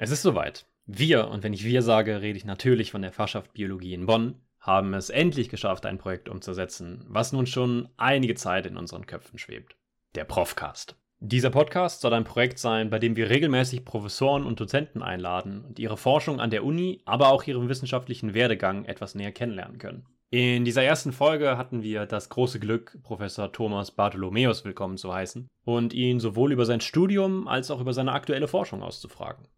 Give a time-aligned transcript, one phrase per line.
[0.00, 0.64] Es ist soweit.
[0.86, 4.36] Wir, und wenn ich wir sage, rede ich natürlich von der Fachschaft Biologie in Bonn,
[4.60, 9.40] haben es endlich geschafft, ein Projekt umzusetzen, was nun schon einige Zeit in unseren Köpfen
[9.40, 9.76] schwebt.
[10.14, 10.94] Der Profcast.
[11.18, 15.80] Dieser Podcast soll ein Projekt sein, bei dem wir regelmäßig Professoren und Dozenten einladen und
[15.80, 20.06] ihre Forschung an der Uni, aber auch ihren wissenschaftlichen Werdegang etwas näher kennenlernen können.
[20.30, 25.48] In dieser ersten Folge hatten wir das große Glück, Professor Thomas Bartholomäus willkommen zu heißen
[25.64, 29.48] und ihn sowohl über sein Studium als auch über seine aktuelle Forschung auszufragen.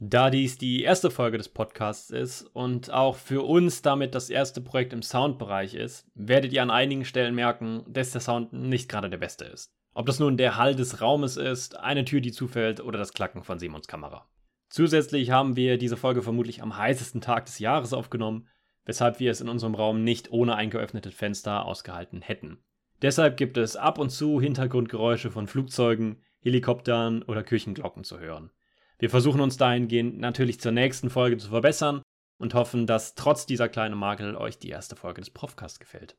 [0.00, 4.60] Da dies die erste Folge des Podcasts ist und auch für uns damit das erste
[4.60, 9.10] Projekt im Soundbereich ist, werdet ihr an einigen Stellen merken, dass der Sound nicht gerade
[9.10, 9.72] der beste ist.
[9.94, 13.42] Ob das nun der Hall des Raumes ist, eine Tür, die zufällt oder das Klacken
[13.42, 14.28] von Simons Kamera.
[14.68, 18.46] Zusätzlich haben wir diese Folge vermutlich am heißesten Tag des Jahres aufgenommen,
[18.84, 22.62] weshalb wir es in unserem Raum nicht ohne ein geöffnetes Fenster ausgehalten hätten.
[23.02, 28.50] Deshalb gibt es ab und zu Hintergrundgeräusche von Flugzeugen, Helikoptern oder Küchenglocken zu hören.
[28.98, 32.02] Wir versuchen uns dahingehend natürlich zur nächsten Folge zu verbessern
[32.40, 36.16] und hoffen, dass trotz dieser kleinen Makel euch die erste Folge des Profcast gefällt.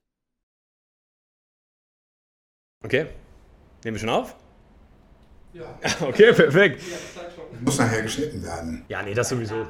[2.83, 3.07] Okay,
[3.83, 4.35] nehmen wir schon auf?
[5.53, 5.77] Ja.
[6.01, 6.81] Okay, perfekt.
[7.61, 8.85] Muss nachher geschnitten werden.
[8.87, 9.67] Ja, nee, das sowieso.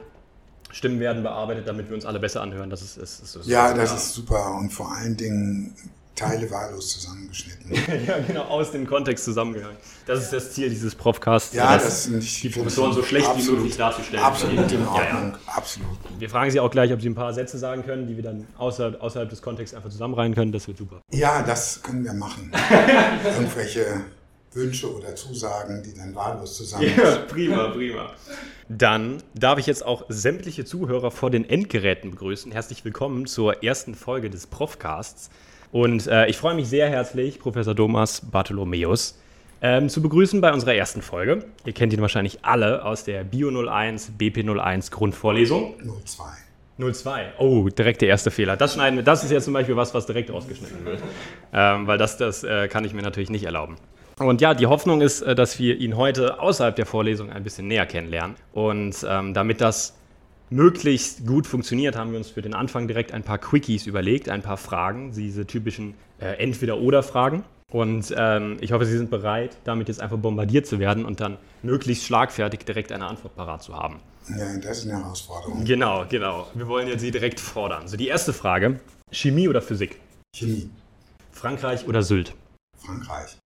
[0.72, 2.70] Stimmen werden bearbeitet, damit wir uns alle besser anhören.
[2.70, 5.74] Das ist, ist, ist, ist Ja, das ist super und vor allen Dingen
[6.16, 7.72] Teile wahllos zusammengeschnitten.
[8.08, 9.78] ja, genau, aus dem Kontext zusammengehört.
[10.06, 13.32] Das ist das Ziel dieses Profcasts, Ja, das ist nicht die Professoren so schlecht wie
[13.32, 14.24] absolut- möglich darzustellen.
[14.24, 15.32] Absolut in Ja, Ordnung.
[15.32, 15.40] ja.
[15.56, 15.88] Absolut.
[16.18, 18.46] Wir fragen Sie auch gleich, ob Sie ein paar Sätze sagen können, die wir dann
[18.58, 20.52] außerhalb, außerhalb des Kontexts einfach zusammenreihen können.
[20.52, 21.00] Das wird super.
[21.12, 22.52] Ja, das können wir machen.
[23.24, 24.02] Irgendwelche
[24.52, 26.90] Wünsche oder Zusagen, die dann wahllos zusammen.
[27.30, 28.12] prima, prima.
[28.68, 32.52] Dann darf ich jetzt auch sämtliche Zuhörer vor den Endgeräten begrüßen.
[32.52, 35.30] Herzlich willkommen zur ersten Folge des Profcasts.
[35.72, 39.20] Und äh, ich freue mich sehr herzlich, Professor Thomas Bartholomäus,
[39.62, 41.46] ähm, zu begrüßen bei unserer ersten Folge.
[41.66, 45.76] Ihr kennt ihn wahrscheinlich alle aus der Bio 01, BP 01 Grundvorlesung.
[46.06, 46.24] 02.
[46.94, 47.34] 02.
[47.40, 48.56] Oh, direkt der erste Fehler.
[48.56, 49.04] Das schneiden wir.
[49.04, 51.02] Das ist jetzt zum Beispiel was, was direkt rausgeschnitten wird.
[51.54, 53.76] Ähm, weil das, das äh, kann ich mir natürlich nicht erlauben.
[54.18, 57.68] Und ja, die Hoffnung ist, äh, dass wir ihn heute außerhalb der Vorlesung ein bisschen
[57.68, 58.38] näher kennenlernen.
[58.54, 59.99] Und ähm, damit das
[60.50, 64.42] möglichst gut funktioniert, haben wir uns für den Anfang direkt ein paar Quickies überlegt, ein
[64.42, 67.44] paar Fragen, diese typischen äh, Entweder-Oder-Fragen.
[67.72, 71.38] Und ähm, ich hoffe, Sie sind bereit, damit jetzt einfach bombardiert zu werden und dann
[71.62, 74.00] möglichst schlagfertig direkt eine Antwort parat zu haben.
[74.28, 75.64] Ja, das ist eine Herausforderung.
[75.66, 76.48] Genau, genau.
[76.56, 77.88] Wir wollen jetzt Sie direkt fordern.
[77.88, 78.80] So, die erste Frage:
[79.12, 80.00] Chemie oder Physik?
[80.36, 80.70] Chemie.
[81.32, 82.34] Frankreich oder Sylt?
[82.78, 83.38] Frankreich.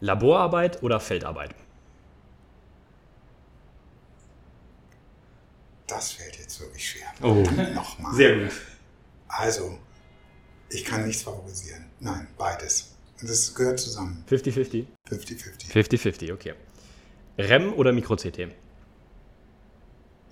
[0.00, 1.54] Laborarbeit oder Feldarbeit?
[5.94, 7.06] Das fällt jetzt wirklich schwer.
[7.22, 8.12] Oh, Nochmal.
[8.16, 8.52] gut.
[9.28, 9.78] Also,
[10.68, 11.84] ich kann nichts favorisieren.
[12.00, 12.96] Nein, beides.
[13.20, 14.24] Und das gehört zusammen.
[14.28, 14.86] 50-50?
[15.08, 15.70] 50-50.
[15.72, 16.54] 50-50, okay.
[17.38, 18.48] REM oder Mikro-CT?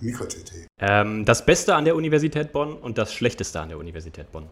[0.01, 0.67] Mikro-CT.
[0.81, 4.49] Ähm, das Beste an der Universität Bonn und das Schlechteste an der Universität Bonn.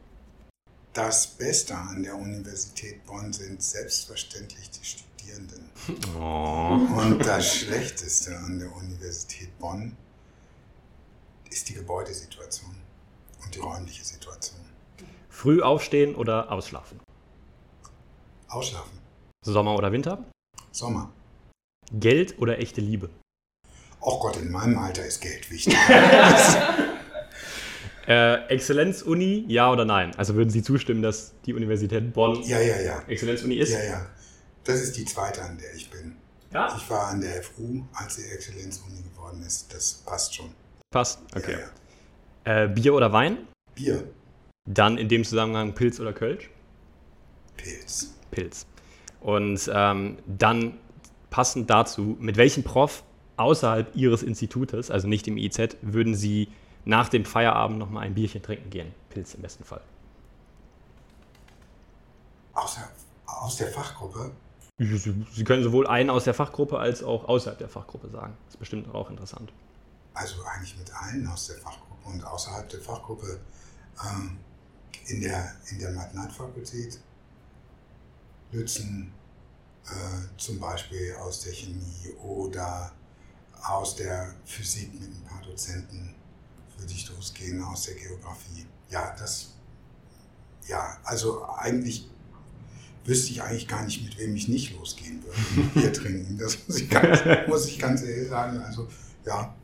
[0.93, 5.71] Das Beste an der Universität Bonn sind selbstverständlich die Studierenden.
[6.19, 6.79] Oh.
[6.97, 9.97] Und das Schlechteste an der Universität Bonn
[11.51, 12.75] ist die Gebäudesituation
[13.45, 14.61] und die räumliche Situation.
[15.29, 17.01] Früh aufstehen oder ausschlafen?
[18.49, 18.99] Ausschlafen.
[19.45, 20.25] Sommer oder Winter?
[20.73, 21.13] Sommer.
[21.93, 23.11] Geld oder echte Liebe?
[24.01, 25.77] Oh Gott, in meinem Alter ist Geld wichtig.
[28.11, 30.13] Äh, Exzellenz-Uni, ja oder nein?
[30.17, 33.03] Also würden Sie zustimmen, dass die Universität Bonn Ja, ja, ja.
[33.07, 33.71] Exzellenz-Uni ist?
[33.71, 34.07] Ja, ja.
[34.65, 36.17] Das ist die zweite, an der ich bin.
[36.53, 36.75] Ja.
[36.77, 39.73] Ich war an der FU, als sie Exzellenzuni geworden ist.
[39.73, 40.53] Das passt schon.
[40.93, 41.57] Passt, okay.
[42.45, 42.65] Ja, ja.
[42.65, 43.39] Äh, Bier oder Wein?
[43.77, 44.03] Bier,
[44.69, 46.51] Dann in dem Zusammenhang Pilz oder Kölsch?
[47.57, 48.13] Pilz.
[48.33, 48.67] Pilz.
[49.21, 50.79] Und ähm, dann
[51.31, 53.05] passend dazu, mit welchem Prof
[53.37, 56.49] außerhalb Ihres Institutes, also nicht im IZ, würden Sie
[56.85, 58.93] nach dem Feierabend nochmal ein Bierchen trinken gehen?
[59.11, 59.83] Pilz im besten Fall.
[62.55, 62.89] Aus der,
[63.27, 64.33] aus der Fachgruppe?
[64.79, 68.37] Sie, Sie können sowohl einen aus der Fachgruppe als auch außerhalb der Fachgruppe sagen.
[68.47, 69.53] Das ist bestimmt auch interessant.
[70.15, 73.41] Also eigentlich mit allen aus der Fachgruppe und außerhalb der Fachgruppe.
[74.05, 74.39] Ähm,
[75.11, 77.01] in der, in der Mathematikfakultät.
[78.53, 79.13] Lützen
[79.87, 82.93] äh, zum Beispiel aus der Chemie oder
[83.63, 86.15] aus der Physik mit ein paar Dozenten
[86.77, 88.67] würde ich losgehen, aus der Geografie.
[88.89, 89.55] Ja, das,
[90.67, 92.09] ja, also eigentlich
[93.05, 95.69] wüsste ich eigentlich gar nicht, mit wem ich nicht losgehen würde.
[95.75, 98.59] Bier trinken, das muss ich ganz, muss ich ganz ehrlich sagen.
[98.59, 98.89] Also,
[99.25, 99.55] ja,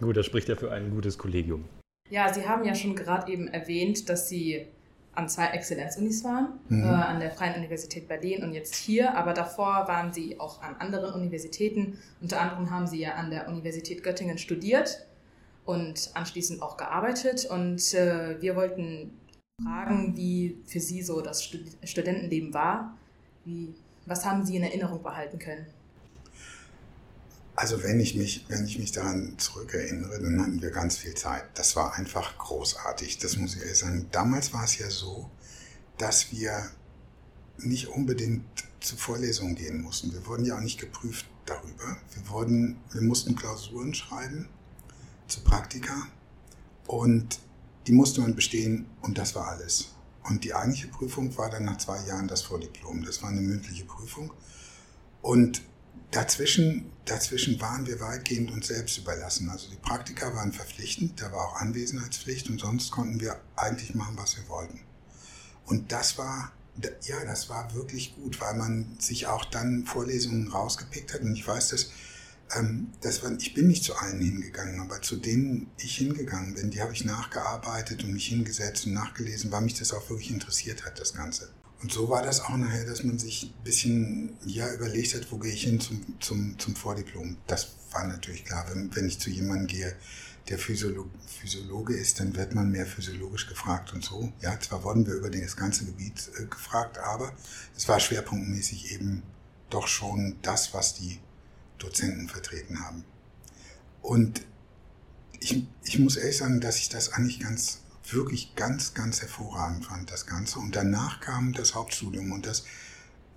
[0.00, 1.64] Gut, das spricht ja für ein gutes Kollegium.
[2.08, 4.66] Ja, Sie haben ja schon gerade eben erwähnt, dass Sie
[5.12, 6.84] an zwei Exzellenzunis waren, mhm.
[6.84, 9.16] äh, an der Freien Universität Berlin und jetzt hier.
[9.16, 11.98] Aber davor waren sie auch an anderen Universitäten.
[12.20, 15.06] Unter anderem haben sie ja an der Universität Göttingen studiert
[15.64, 17.46] und anschließend auch gearbeitet.
[17.50, 19.12] Und äh, wir wollten
[19.62, 22.96] fragen, wie für Sie so das Stud Studentenleben war.
[23.44, 23.74] Wie,
[24.06, 25.66] was haben Sie in Erinnerung behalten können?
[27.56, 31.44] Also wenn ich mich, wenn ich mich daran zurückerinnere, dann hatten wir ganz viel Zeit.
[31.54, 33.18] Das war einfach großartig.
[33.18, 34.06] Das muss ich ehrlich sagen.
[34.12, 35.30] Damals war es ja so,
[35.98, 36.70] dass wir
[37.58, 38.44] nicht unbedingt
[38.80, 40.12] zu Vorlesungen gehen mussten.
[40.12, 41.98] Wir wurden ja auch nicht geprüft darüber.
[42.14, 44.48] Wir wurden, wir mussten Klausuren schreiben
[45.26, 46.06] zu Praktika
[46.86, 47.40] und
[47.86, 49.90] die musste man bestehen und das war alles.
[50.24, 53.04] Und die eigentliche Prüfung war dann nach zwei Jahren das Vordiplom.
[53.04, 54.32] Das war eine mündliche Prüfung.
[55.22, 55.62] Und
[56.10, 59.48] Dazwischen, dazwischen waren wir weitgehend uns selbst überlassen.
[59.48, 64.16] Also die Praktika waren verpflichtend, da war auch Anwesenheitspflicht und sonst konnten wir eigentlich machen,
[64.16, 64.80] was wir wollten.
[65.66, 66.50] Und das war,
[67.02, 71.20] ja, das war wirklich gut, weil man sich auch dann Vorlesungen rausgepickt hat.
[71.20, 71.92] Und ich weiß, dass,
[72.56, 76.70] ähm, das war, ich bin nicht zu allen hingegangen, aber zu denen ich hingegangen bin,
[76.70, 80.84] die habe ich nachgearbeitet und mich hingesetzt und nachgelesen, weil mich das auch wirklich interessiert
[80.84, 81.50] hat, das Ganze.
[81.82, 85.38] Und so war das auch nachher, dass man sich ein bisschen ja, überlegt hat, wo
[85.38, 87.38] gehe ich hin zum, zum, zum Vordiplom.
[87.46, 88.66] Das war natürlich klar.
[88.68, 89.96] Wenn, wenn ich zu jemandem gehe,
[90.48, 94.30] der Physiolo Physiologe ist, dann wird man mehr physiologisch gefragt und so.
[94.42, 97.32] Ja, zwar wurden wir über das ganze Gebiet äh, gefragt, aber
[97.76, 99.22] es war schwerpunktmäßig eben
[99.70, 101.18] doch schon das, was die
[101.78, 103.04] Dozenten vertreten haben.
[104.02, 104.42] Und
[105.38, 110.10] ich, ich muss ehrlich sagen, dass ich das eigentlich ganz wirklich ganz, ganz hervorragend fand,
[110.10, 110.58] das Ganze.
[110.58, 112.32] Und danach kam das Hauptstudium.
[112.32, 112.64] Und das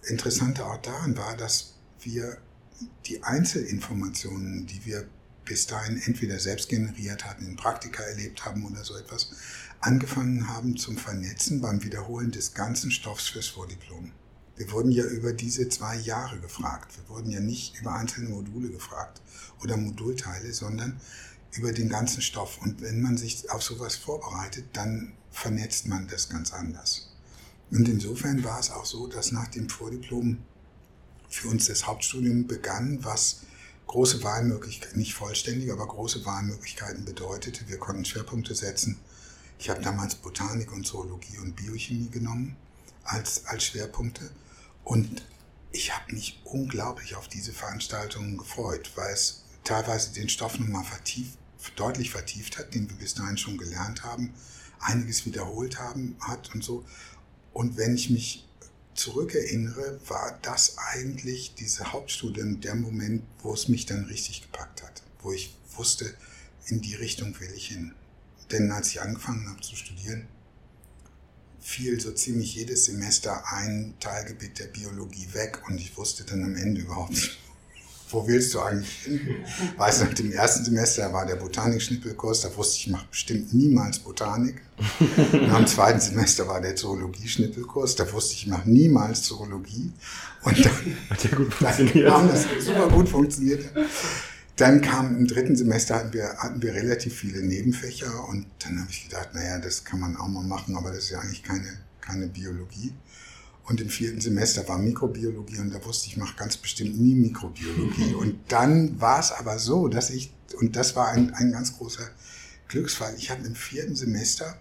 [0.07, 2.37] Interessante auch daran war, dass wir
[3.05, 5.07] die Einzelinformationen, die wir
[5.45, 9.31] bis dahin entweder selbst generiert hatten, in Praktika erlebt haben oder so etwas,
[9.81, 14.11] angefangen haben zum Vernetzen beim Wiederholen des ganzen Stoffs fürs Vordiplom.
[14.55, 16.95] Wir wurden ja über diese zwei Jahre gefragt.
[16.97, 19.21] Wir wurden ja nicht über einzelne Module gefragt
[19.63, 21.01] oder Modulteile, sondern
[21.55, 22.59] über den ganzen Stoff.
[22.61, 27.09] Und wenn man sich auf sowas vorbereitet, dann vernetzt man das ganz anders.
[27.71, 30.37] Und insofern war es auch so, dass nach dem Vordiplom
[31.29, 33.41] für uns das Hauptstudium begann, was
[33.87, 37.67] große Wahlmöglichkeiten, nicht vollständig, aber große Wahlmöglichkeiten bedeutete.
[37.67, 38.99] Wir konnten Schwerpunkte setzen.
[39.59, 42.55] Ich habe damals Botanik und Zoologie und Biochemie genommen
[43.03, 44.29] als, als Schwerpunkte.
[44.83, 45.25] Und
[45.71, 51.37] ich habe mich unglaublich auf diese Veranstaltungen gefreut, weil es teilweise den Stoff nochmal vertieft
[51.71, 54.33] deutlich vertieft hat, den wir bis dahin schon gelernt haben,
[54.79, 56.85] einiges wiederholt haben hat und so.
[57.53, 58.47] Und wenn ich mich
[58.95, 65.03] zurückerinnere, war das eigentlich diese Hauptstudie der Moment, wo es mich dann richtig gepackt hat,
[65.21, 66.13] wo ich wusste,
[66.67, 67.93] in die Richtung will ich hin.
[68.51, 70.27] Denn als ich angefangen habe zu studieren,
[71.59, 76.55] fiel so ziemlich jedes Semester ein Teilgebiet der Biologie weg und ich wusste dann am
[76.55, 77.39] Ende überhaupt nicht,
[78.13, 79.19] wo willst du eigentlich hin?
[79.77, 83.53] Weißt du, nach dem ersten Semester war der Botanik-Schnippelkurs, da wusste ich, ich mache bestimmt
[83.53, 84.61] niemals Botanik.
[85.33, 89.91] Nach dem zweiten Semester war der Zoologie-Schnippelkurs, da wusste ich, ich mache niemals Zoologie.
[90.43, 92.07] Und dann, Hat ja gut funktioniert.
[92.07, 93.65] Dann das super gut funktioniert.
[94.55, 98.91] Dann kam im dritten Semester hatten wir, hatten wir relativ viele Nebenfächer und dann habe
[98.91, 101.79] ich gedacht, naja, das kann man auch mal machen, aber das ist ja eigentlich keine,
[102.01, 102.93] keine Biologie.
[103.65, 107.15] Und im vierten Semester war Mikrobiologie und da wusste ich, ich mache ganz bestimmt nie
[107.15, 108.13] Mikrobiologie.
[108.19, 112.09] Und dann war es aber so, dass ich, und das war ein, ein ganz großer
[112.67, 114.57] Glücksfall, ich habe im vierten Semester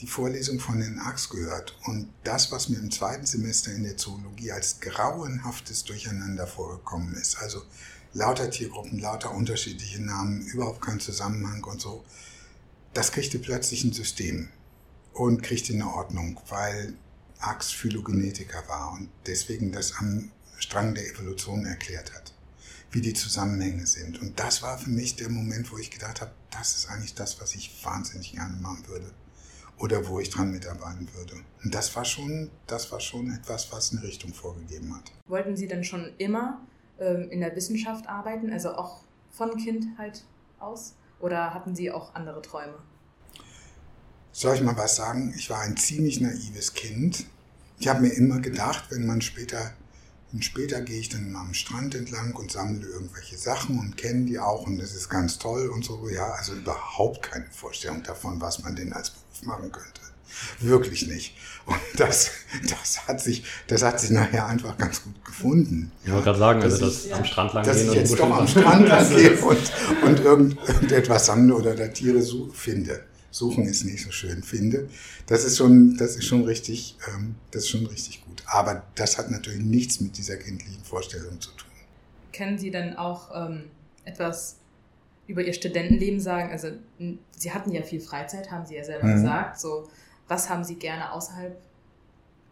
[0.00, 1.78] die Vorlesung von den Ax gehört.
[1.84, 7.38] Und das, was mir im zweiten Semester in der Zoologie als grauenhaftes Durcheinander vorgekommen ist,
[7.38, 7.62] also
[8.12, 12.04] lauter Tiergruppen, lauter unterschiedliche Namen, überhaupt kein Zusammenhang und so,
[12.92, 14.48] das kriegte plötzlich ein System
[15.12, 16.94] und kriegte eine Ordnung, weil
[17.40, 22.32] Ax Phylogenetiker war und deswegen das am Strang der Evolution erklärt hat,
[22.90, 24.20] wie die Zusammenhänge sind.
[24.20, 27.40] Und das war für mich der Moment, wo ich gedacht habe, das ist eigentlich das,
[27.40, 29.12] was ich wahnsinnig gerne machen würde
[29.78, 31.34] oder wo ich dran mitarbeiten würde.
[31.62, 35.12] Und das war schon, das war schon etwas, was eine Richtung vorgegeben hat.
[35.26, 36.66] Wollten Sie denn schon immer
[36.98, 40.24] ähm, in der Wissenschaft arbeiten, also auch von Kindheit
[40.58, 40.94] aus?
[41.20, 42.78] Oder hatten Sie auch andere Träume?
[44.38, 45.32] Soll ich mal was sagen?
[45.34, 47.24] Ich war ein ziemlich naives Kind.
[47.78, 49.72] Ich habe mir immer gedacht, wenn man später,
[50.30, 54.38] und später gehe ich dann am Strand entlang und sammle irgendwelche Sachen und kenne die
[54.38, 56.06] auch und das ist ganz toll und so.
[56.10, 60.02] Ja, also überhaupt keine Vorstellung davon, was man denn als Beruf machen könnte.
[60.60, 61.34] Wirklich nicht.
[61.64, 62.30] Und das,
[62.68, 65.92] das hat sich, das hat sich nachher einfach ganz gut gefunden.
[66.04, 67.16] Ich wollte gerade sagen, also das ja.
[67.16, 67.78] am Strand lang dass.
[67.78, 69.72] Dass ich jetzt doch am Strand lang gehe und,
[70.04, 73.02] und irgend, irgendetwas sammle oder da Tiere so finde.
[73.36, 74.88] Suchen es nicht so schön finde.
[75.26, 78.42] Das ist schon, das ist schon richtig, ähm, das ist schon richtig gut.
[78.46, 81.70] Aber das hat natürlich nichts mit dieser kindlichen Vorstellung zu tun.
[82.32, 83.64] Können Sie denn auch ähm,
[84.04, 84.56] etwas
[85.26, 86.50] über Ihr Studentenleben sagen?
[86.50, 86.68] Also
[87.36, 89.14] Sie hatten ja viel Freizeit, haben Sie ja selber mhm.
[89.14, 89.60] gesagt.
[89.60, 89.88] So,
[90.28, 91.60] was haben Sie gerne außerhalb,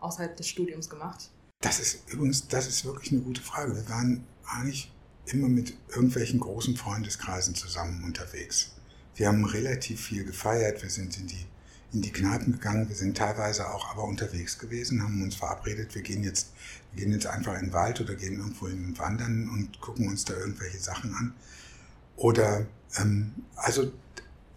[0.00, 1.30] außerhalb des Studiums gemacht?
[1.60, 3.74] Das ist übrigens, das ist wirklich eine gute Frage.
[3.74, 4.92] Wir waren eigentlich
[5.26, 8.72] immer mit irgendwelchen großen Freundeskreisen zusammen unterwegs.
[9.14, 11.46] Wir haben relativ viel gefeiert, wir sind in die,
[11.92, 16.02] in die Kneipen gegangen, wir sind teilweise auch aber unterwegs gewesen, haben uns verabredet, wir
[16.02, 16.52] gehen jetzt,
[16.92, 20.24] wir gehen jetzt einfach in den Wald oder gehen irgendwo hin wandern und gucken uns
[20.24, 21.34] da irgendwelche Sachen an.
[22.16, 22.66] Oder,
[22.98, 23.92] ähm, also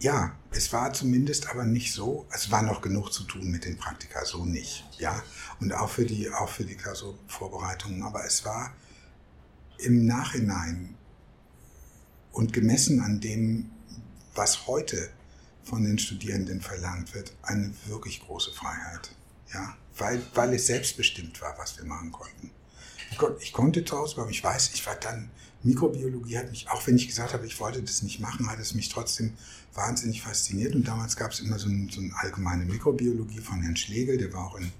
[0.00, 3.76] ja, es war zumindest aber nicht so, es war noch genug zu tun mit den
[3.76, 5.22] Praktika, so nicht, ja.
[5.60, 8.72] Und auch für die, auch für die Klausurvorbereitungen, aber es war
[9.78, 10.94] im Nachhinein
[12.32, 13.70] und gemessen an dem,
[14.38, 15.10] was heute
[15.64, 19.10] von den Studierenden verlangt wird, eine wirklich große Freiheit.
[19.52, 22.50] Ja, weil, weil es selbstbestimmt war, was wir machen konnten.
[23.10, 24.30] Ich, kon ich konnte Hause bleiben.
[24.30, 25.30] Ich weiß, ich war dann,
[25.62, 28.74] Mikrobiologie hat mich, auch wenn ich gesagt habe, ich wollte das nicht machen, hat es
[28.74, 29.34] mich trotzdem
[29.74, 30.74] wahnsinnig fasziniert.
[30.74, 34.32] Und damals gab es immer so, ein, so eine allgemeine Mikrobiologie von Herrn Schlegel, der
[34.32, 34.70] war auch in,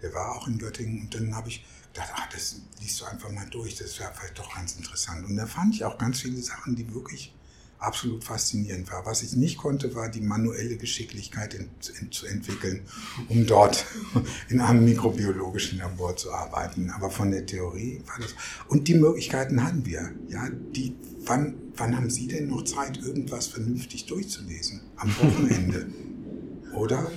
[0.00, 1.00] der war auch in Göttingen.
[1.00, 4.38] Und dann habe ich gedacht, ach, das liest du einfach mal durch, das wäre vielleicht
[4.38, 5.26] doch ganz interessant.
[5.26, 7.34] Und da fand ich auch ganz viele Sachen, die wirklich
[7.78, 9.06] absolut faszinierend war.
[9.06, 11.68] Was ich nicht konnte, war die manuelle Geschicklichkeit in,
[12.00, 12.82] in, zu entwickeln,
[13.28, 13.84] um dort
[14.48, 16.90] in einem mikrobiologischen Labor zu arbeiten.
[16.90, 18.34] Aber von der Theorie war das.
[18.68, 20.10] Und die Möglichkeiten hatten wir.
[20.28, 24.80] Ja, die, wann, wann haben Sie denn noch Zeit, irgendwas vernünftig durchzulesen?
[24.96, 25.86] Am Wochenende.
[26.74, 27.10] Oder?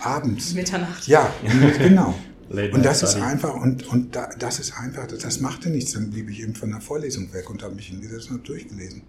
[0.00, 0.54] Abends.
[0.54, 1.06] Mitternacht.
[1.06, 1.32] Ja,
[1.78, 2.14] genau.
[2.48, 5.92] und das ist einfach, und, und da, das ist einfach, das machte nichts.
[5.92, 9.02] Dann blieb ich eben von der Vorlesung weg und habe mich hingesetzt und durchgelesen.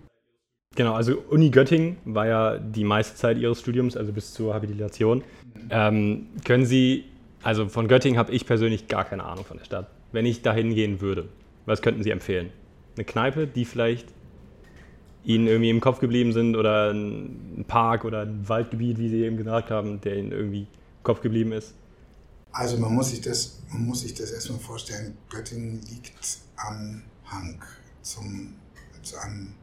[0.75, 5.21] Genau, also Uni Göttingen war ja die meiste Zeit Ihres Studiums, also bis zur Habilitation.
[5.69, 7.05] Ähm, können Sie,
[7.43, 9.91] also von Göttingen habe ich persönlich gar keine Ahnung von der Stadt.
[10.13, 11.27] Wenn ich dahin gehen würde,
[11.65, 12.51] was könnten Sie empfehlen?
[12.95, 14.13] Eine Kneipe, die vielleicht
[15.25, 19.35] Ihnen irgendwie im Kopf geblieben sind oder ein Park oder ein Waldgebiet, wie Sie eben
[19.35, 21.73] gesagt haben, der Ihnen irgendwie im Kopf geblieben ist?
[22.53, 26.13] Also man muss sich das, man muss sich das erstmal vorstellen, Göttingen liegt
[26.55, 27.61] am Hang
[28.01, 28.55] zum,
[29.03, 29.53] zu einem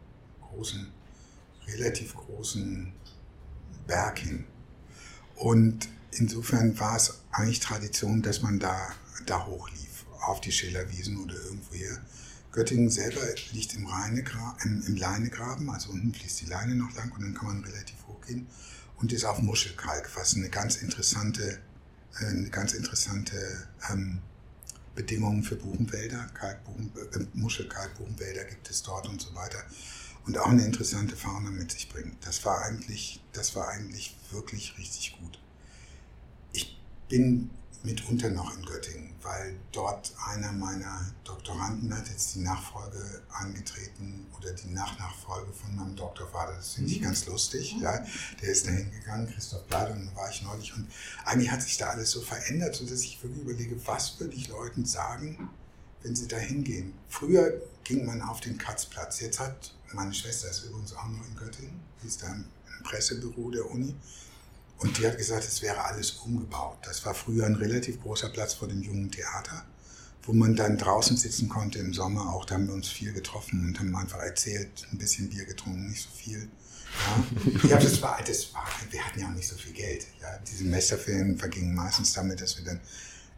[0.40, 0.86] großen
[1.72, 2.92] relativ großen
[3.86, 4.44] Berg hin.
[5.36, 8.92] Und insofern war es eigentlich Tradition, dass man da,
[9.26, 12.00] da hochlief, auf die Schillerwiesen oder irgendwoher.
[12.52, 13.20] Göttingen selber
[13.52, 17.34] liegt im, Rheinegra im, im Leinegraben, also unten fließt die Leine noch lang und dann
[17.34, 18.46] kann man relativ hoch gehen
[18.96, 21.60] und ist auf Muschelkalk, was eine ganz interessante,
[22.20, 23.36] äh, eine ganz interessante
[23.90, 24.18] ähm,
[24.94, 29.62] Bedingungen für Buchenwälder, Kalkbuchen, äh, Muschelkalkbuchenwälder gibt es dort und so weiter
[30.26, 32.14] und auch eine interessante Fauna mit sich bringt.
[32.26, 35.38] Das war eigentlich, das war eigentlich wirklich richtig gut.
[36.52, 37.50] Ich bin
[37.82, 44.52] mitunter noch in Göttingen, weil dort einer meiner Doktoranden hat jetzt die Nachfolge angetreten oder
[44.52, 46.54] die Nachnachfolge von meinem Doktorvater.
[46.54, 47.04] Das finde ich mhm.
[47.04, 47.76] ganz lustig.
[47.80, 48.04] Ja.
[48.42, 50.74] Der ist da hingegangen, Christoph Bleider, und da war ich neulich.
[50.74, 50.88] Und
[51.24, 54.84] eigentlich hat sich da alles so verändert, sodass ich wirklich überlege, was würde ich Leuten
[54.84, 55.48] sagen,
[56.02, 56.94] wenn sie da hingehen.
[57.08, 59.20] Früher ging man auf den Katzplatz.
[59.20, 62.44] Jetzt hat meine Schwester ist übrigens auch noch in Göttingen, die ist da im
[62.84, 63.94] Pressebüro der Uni.
[64.78, 66.76] Und die hat gesagt, es wäre alles umgebaut.
[66.82, 69.64] Das war früher ein relativ großer Platz vor dem jungen Theater,
[70.22, 72.32] wo man dann draußen sitzen konnte im Sommer.
[72.32, 75.88] Auch da haben wir uns viel getroffen und haben einfach erzählt, ein bisschen Bier getrunken,
[75.88, 76.48] nicht so viel.
[77.64, 80.06] Ja, ja das, war, das war, wir hatten ja auch nicht so viel Geld.
[80.20, 82.80] Ja, die Semesterferien vergingen meistens damit, dass wir dann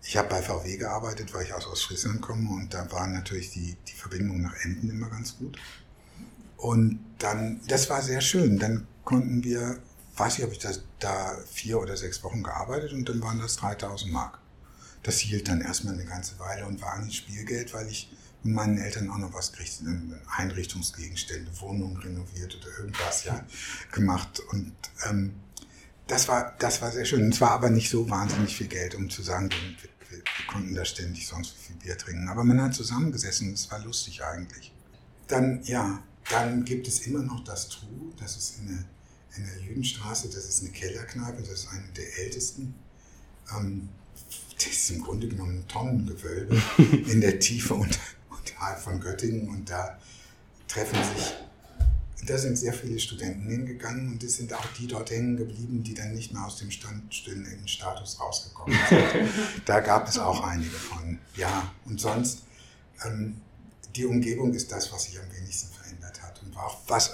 [0.02, 3.76] ich habe bei VW gearbeitet, weil ich aus Ostfriesland komme und da war natürlich die,
[3.86, 5.58] die Verbindung nach Emden immer ganz gut.
[6.56, 8.58] Und dann, das war sehr schön.
[8.58, 9.78] Dann konnten wir,
[10.16, 13.56] weiß ich, ob ich das, da vier oder sechs Wochen gearbeitet und dann waren das
[13.56, 14.38] 3000 Mark.
[15.02, 18.10] Das hielt dann erstmal eine ganze Weile und war eigentlich Spielgeld, weil ich
[18.42, 19.84] mit meinen Eltern auch noch was kriegte,
[20.36, 23.44] Einrichtungsgegenstände, Wohnungen renoviert oder irgendwas ja
[23.92, 24.40] gemacht.
[24.50, 24.72] Und
[25.08, 25.34] ähm,
[26.06, 27.30] das war, das war sehr schön.
[27.30, 29.89] Es war aber nicht so wahnsinnig viel Geld, um zu sagen, wir,
[30.24, 32.28] wir, konnten da ständig sonst viel Bier trinken.
[32.28, 34.72] Aber man hat zusammengesessen, es war lustig eigentlich.
[35.28, 38.84] Dann, ja, dann gibt es immer noch das Tru, das ist in der,
[39.36, 42.74] in der Jüdenstraße, das ist eine Kellerkneipe, das ist eine der ältesten.
[43.56, 43.88] Ähm,
[44.56, 46.60] das ist im Grunde genommen ein Tonnengewölbe
[47.06, 49.98] in der Tiefe unterhalb von Göttingen und da
[50.68, 51.34] treffen sich,
[52.30, 55.94] da sind sehr viele Studenten hingegangen und es sind auch die dort hängen geblieben, die
[55.94, 57.12] dann nicht mehr aus dem Stand,
[57.66, 59.04] Status rausgekommen sind.
[59.64, 61.72] da gab es auch einige von, ja.
[61.86, 62.42] Und sonst,
[63.04, 63.40] ähm,
[63.96, 66.40] die Umgebung ist das, was sich am wenigsten verändert hat.
[66.42, 67.10] Und auch was,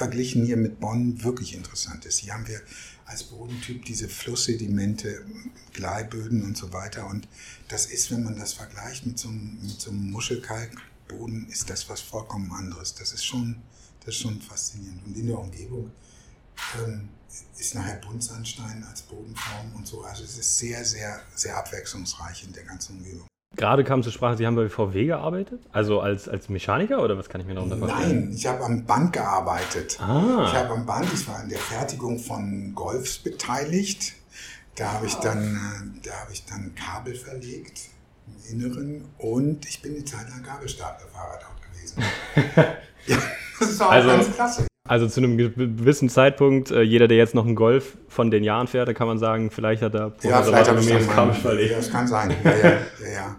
[0.00, 2.18] verglichen hier mit Bonn wirklich interessant ist.
[2.18, 2.60] Hier haben wir
[3.06, 5.24] als Bodentyp diese Flusssedimente,
[5.72, 7.06] Gleiböden und so weiter.
[7.06, 7.28] Und
[7.68, 11.88] das ist, wenn man das vergleicht mit so einem, mit so einem Muschelkalkboden, ist das
[11.88, 12.94] was vollkommen anderes.
[12.94, 13.62] Das ist schon,
[14.00, 15.06] das ist schon faszinierend.
[15.06, 15.90] Und in der Umgebung
[16.82, 17.08] ähm,
[17.58, 20.02] ist nachher Buntsandstein als Bodenform und so.
[20.02, 23.26] Also es ist sehr, sehr, sehr abwechslungsreich in der ganzen Umgebung.
[23.56, 25.60] Gerade kam zur Sprache, Sie haben bei VW gearbeitet?
[25.72, 28.26] Also als, als Mechaniker oder was kann ich mir darunter vorstellen?
[28.26, 29.98] Nein, ich habe am Band gearbeitet.
[30.00, 30.44] Ah.
[30.46, 34.14] Ich habe am Band, ich war an der Fertigung von Golfs beteiligt.
[34.76, 37.88] Da habe ich dann, äh, da habe ich dann Kabel verlegt
[38.28, 42.02] im Inneren und ich bin eine Zeit lang Gabelstaplerfahrer dort gewesen.
[43.06, 43.18] ja,
[43.60, 44.66] das war also, ganz klasse.
[44.88, 48.66] Also zu einem gewissen Zeitpunkt, äh, jeder, der jetzt noch einen Golf von den Jahren
[48.66, 50.90] fährt, da kann man sagen, vielleicht hat er ja, vielleicht habe ich
[51.44, 52.34] mal, ja, das kann sein.
[52.42, 53.36] Ja, ja, ja, ja.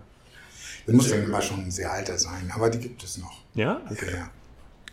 [0.86, 3.34] Das muss dann immer schon sehr alter sein, aber die gibt es noch.
[3.54, 3.82] Ja?
[3.90, 4.06] Okay.
[4.12, 4.30] Ja, ja.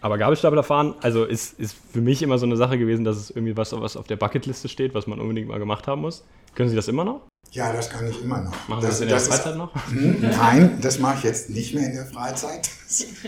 [0.00, 3.30] Aber Gabelstapler fahren, also ist, ist für mich immer so eine Sache gewesen, dass es
[3.30, 6.24] irgendwie was, was auf der Bucketliste steht, was man unbedingt mal gemacht haben muss.
[6.58, 7.28] Können Sie das immer noch?
[7.52, 8.68] Ja, das kann ich immer noch.
[8.68, 9.90] Machen Sie das, das in der Freizeit ist, noch?
[9.92, 12.68] Hm, nein, das mache ich jetzt nicht mehr in der Freizeit.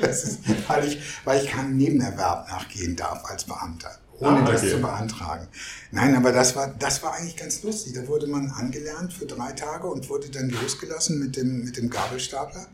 [0.01, 4.53] Das ist, weil, ich, weil ich keinen Nebenerwerb nachgehen darf als Beamter, ohne ah, okay.
[4.53, 5.47] das zu beantragen.
[5.93, 7.93] Nein, aber das war, das war eigentlich ganz lustig.
[7.93, 11.89] Da wurde man angelernt für drei Tage und wurde dann losgelassen mit dem, mit dem
[11.89, 12.67] Gabelstapler.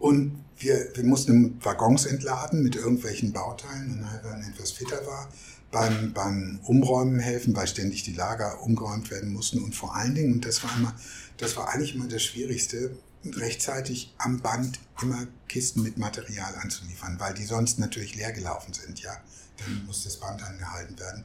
[0.00, 5.28] Und wir, wir mussten Waggons entladen mit irgendwelchen Bauteilen und wenn etwas fitter war,
[5.70, 10.34] beim, beim Umräumen helfen, weil ständig die Lager umgeräumt werden mussten und vor allen Dingen,
[10.34, 10.94] und das war immer,
[11.36, 17.34] das war eigentlich immer das Schwierigste, rechtzeitig am Band immer Kisten mit Material anzuliefern, weil
[17.34, 19.12] die sonst natürlich leer gelaufen sind, ja.
[19.58, 21.24] Dann muss das Band angehalten werden.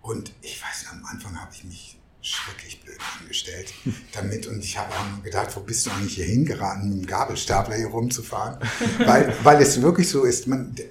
[0.00, 3.72] Und ich weiß, am Anfang habe ich mich schrecklich blöd angestellt
[4.12, 4.46] damit.
[4.46, 7.76] Und ich habe auch nur gedacht, wo bist du eigentlich hier hingeraten, mit dem Gabelstapler
[7.76, 8.58] hier rumzufahren?
[9.04, 10.84] weil, weil es wirklich so ist, man, die,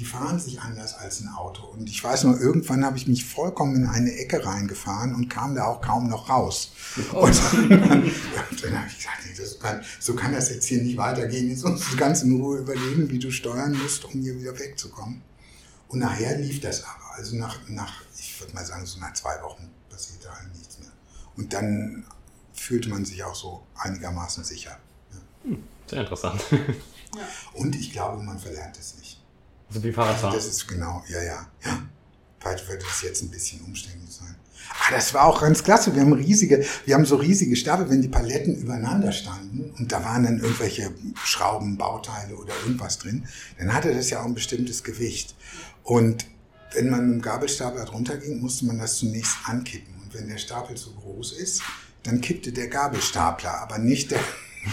[0.00, 1.62] die fahren sich anders als ein Auto.
[1.66, 5.54] Und ich weiß nur, irgendwann habe ich mich vollkommen in eine Ecke reingefahren und kam
[5.54, 6.72] da auch kaum noch raus.
[7.12, 7.20] Oh.
[7.26, 7.38] Und
[7.70, 11.50] dann, dann habe ich gesagt, nee, kann, so kann das jetzt hier nicht weitergehen.
[11.50, 15.22] Jetzt musst du ganz in Ruhe überlegen, wie du steuern musst, um hier wieder wegzukommen.
[15.88, 17.16] Und nachher lief das aber.
[17.16, 20.69] Also nach, nach ich würde mal sagen, so nach zwei Wochen passierte halt nichts.
[21.36, 22.04] Und dann
[22.52, 24.78] fühlte man sich auch so einigermaßen sicher.
[25.12, 25.50] Ja.
[25.50, 26.42] Hm, sehr interessant.
[27.16, 27.22] Ja.
[27.54, 29.20] Und ich glaube, man verlernt es nicht.
[29.68, 30.34] Also wie Fahrradfahren?
[30.34, 31.46] Das ist genau, ja, ja.
[31.64, 31.82] ja.
[32.38, 34.34] Vielleicht würde das jetzt ein bisschen umständlich sein.
[34.70, 35.94] Ah, das war auch ganz klasse.
[35.94, 40.04] Wir haben riesige, wir haben so riesige Stapel, wenn die Paletten übereinander standen und da
[40.04, 40.90] waren dann irgendwelche
[41.24, 43.26] Schrauben, Bauteile oder irgendwas drin,
[43.58, 45.34] dann hatte das ja auch ein bestimmtes Gewicht.
[45.82, 46.26] Und
[46.72, 49.99] wenn man mit dem Gabelstapler drunter ging, musste man das zunächst ankippen.
[50.12, 51.62] Wenn der Stapel zu groß ist,
[52.02, 54.20] dann kippte der Gabelstapler, aber nicht der,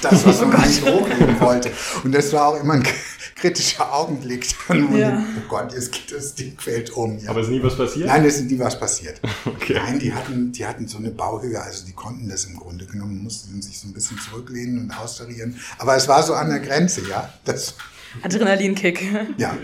[0.02, 1.71] das, was man eigentlich hochheben wollte.
[2.04, 2.88] Und das war auch immer ein
[3.36, 4.47] kritischer Augenblick.
[4.67, 5.23] Dann ja.
[5.38, 7.19] oh Gott, jetzt geht das Ding fällt um.
[7.19, 7.30] Ja.
[7.30, 8.08] Aber ist nie was passiert?
[8.08, 9.21] Nein, es ist nie was passiert.
[9.45, 9.76] Okay.
[9.76, 13.23] Nein, die hatten, die hatten so eine Bauhöhe, also die konnten das im Grunde genommen,
[13.23, 15.60] mussten sich so ein bisschen zurücklehnen und austarieren.
[15.78, 17.34] Aber es war so an der Grenze, ja.
[17.43, 17.76] Das
[18.23, 19.04] Adrenalinkick.
[19.38, 19.58] Ja.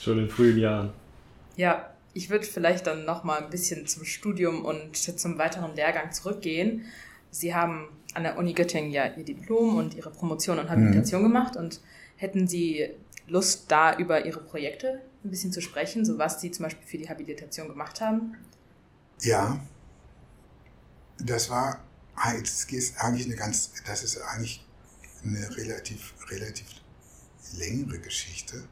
[0.00, 0.92] Schon in frühen Jahren.
[1.56, 6.12] Ja, ich würde vielleicht dann noch mal ein bisschen zum Studium und zum weiteren Lehrgang
[6.12, 6.84] zurückgehen.
[7.30, 11.26] Sie haben an der Uni Göttingen ja Ihr Diplom und Ihre Promotion und Habilitation mhm.
[11.26, 11.80] gemacht und
[12.16, 12.90] hätten Sie
[13.26, 16.98] Lust, da über Ihre Projekte ein bisschen zu sprechen, so was Sie zum Beispiel für
[16.98, 18.36] die Habilitation gemacht haben?
[19.20, 19.60] Ja,
[21.18, 21.82] das war,
[22.16, 24.66] das ist eigentlich eine ganz, das ist eigentlich
[25.24, 26.66] eine relativ, relativ
[27.56, 28.64] längere Geschichte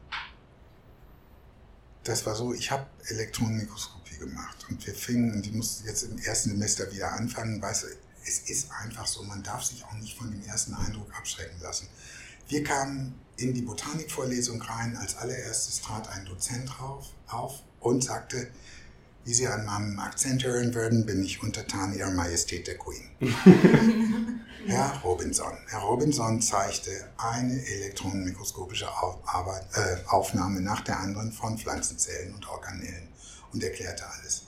[2.03, 6.17] das war so, ich habe Elektronenmikroskopie gemacht und wir fingen, und ich musste jetzt im
[6.19, 7.87] ersten Semester wieder anfangen, weißt du,
[8.25, 11.87] es ist einfach so, man darf sich auch nicht von dem ersten Eindruck abschrecken lassen.
[12.47, 18.47] Wir kamen in die Botanikvorlesung rein, als allererstes trat ein Dozent drauf, auf und sagte,
[19.23, 23.09] wie Sie an meinem Akzent hören würden, bin ich untertan Ihrer Majestät der Queen.
[24.65, 25.57] Herr Robinson.
[25.67, 33.07] Herr Robinson zeigte eine elektronenmikroskopische äh, Aufnahme nach der anderen von Pflanzenzellen und Organellen
[33.53, 34.43] und erklärte alles.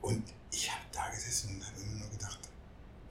[0.00, 2.38] Und ich habe da gesessen und habe immer nur gedacht,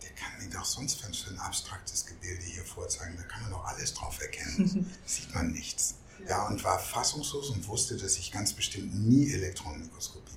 [0.04, 3.15] der kann mir doch sonst für ein abstraktes Gebilde hier vorzeigen.
[3.17, 4.91] Da kann man doch alles drauf erkennen.
[5.06, 5.95] Sieht man nichts.
[6.28, 10.29] Ja, und war fassungslos und wusste, dass ich ganz bestimmt nie Elektronenmikroskopie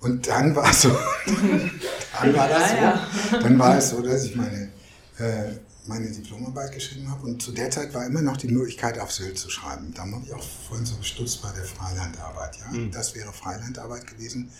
[0.00, 0.90] und dann war es so,
[1.26, 4.70] dann war das so, dann war es so, dass ich meine,
[5.18, 5.52] äh,
[5.86, 9.38] meine Diplomarbeit geschrieben habe und zu der Zeit war immer noch die Möglichkeit, auf Sylt
[9.38, 9.92] zu schreiben.
[9.94, 12.56] Da habe ich auch vorhin so gestutzt bei der Freilandarbeit.
[12.56, 12.66] Ja?
[12.72, 12.90] Mhm.
[12.90, 14.50] Das wäre Freilandarbeit gewesen,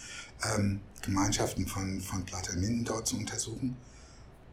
[0.56, 3.76] ähm, Gemeinschaften von, von Platterminden dort zu untersuchen.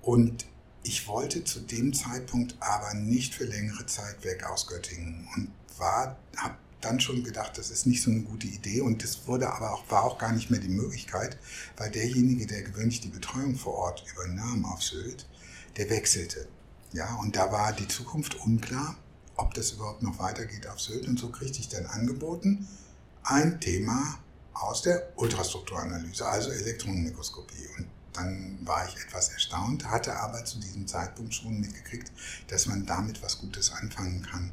[0.02, 0.46] Und
[0.84, 6.18] ich wollte zu dem Zeitpunkt aber nicht für längere Zeit weg aus Göttingen und war,
[6.38, 9.74] habe dann schon gedacht, das ist nicht so eine gute Idee und das wurde aber
[9.74, 11.38] auch, war auch gar nicht mehr die Möglichkeit,
[11.78, 15.28] weil derjenige, der gewöhnlich die Betreuung vor Ort übernahm auf Sylt,
[15.78, 16.48] der wechselte.
[16.92, 18.96] Ja, und da war die Zukunft unklar,
[19.36, 21.08] ob das überhaupt noch weitergeht auf Sylt.
[21.08, 22.68] Und so kriegte ich dann angeboten,
[23.24, 24.20] ein Thema
[24.54, 27.68] aus der Ultrastrukturanalyse, also Elektronenmikroskopie.
[27.78, 32.12] Und dann war ich etwas erstaunt, hatte aber zu diesem Zeitpunkt schon mitgekriegt,
[32.48, 34.52] dass man damit was Gutes anfangen kann,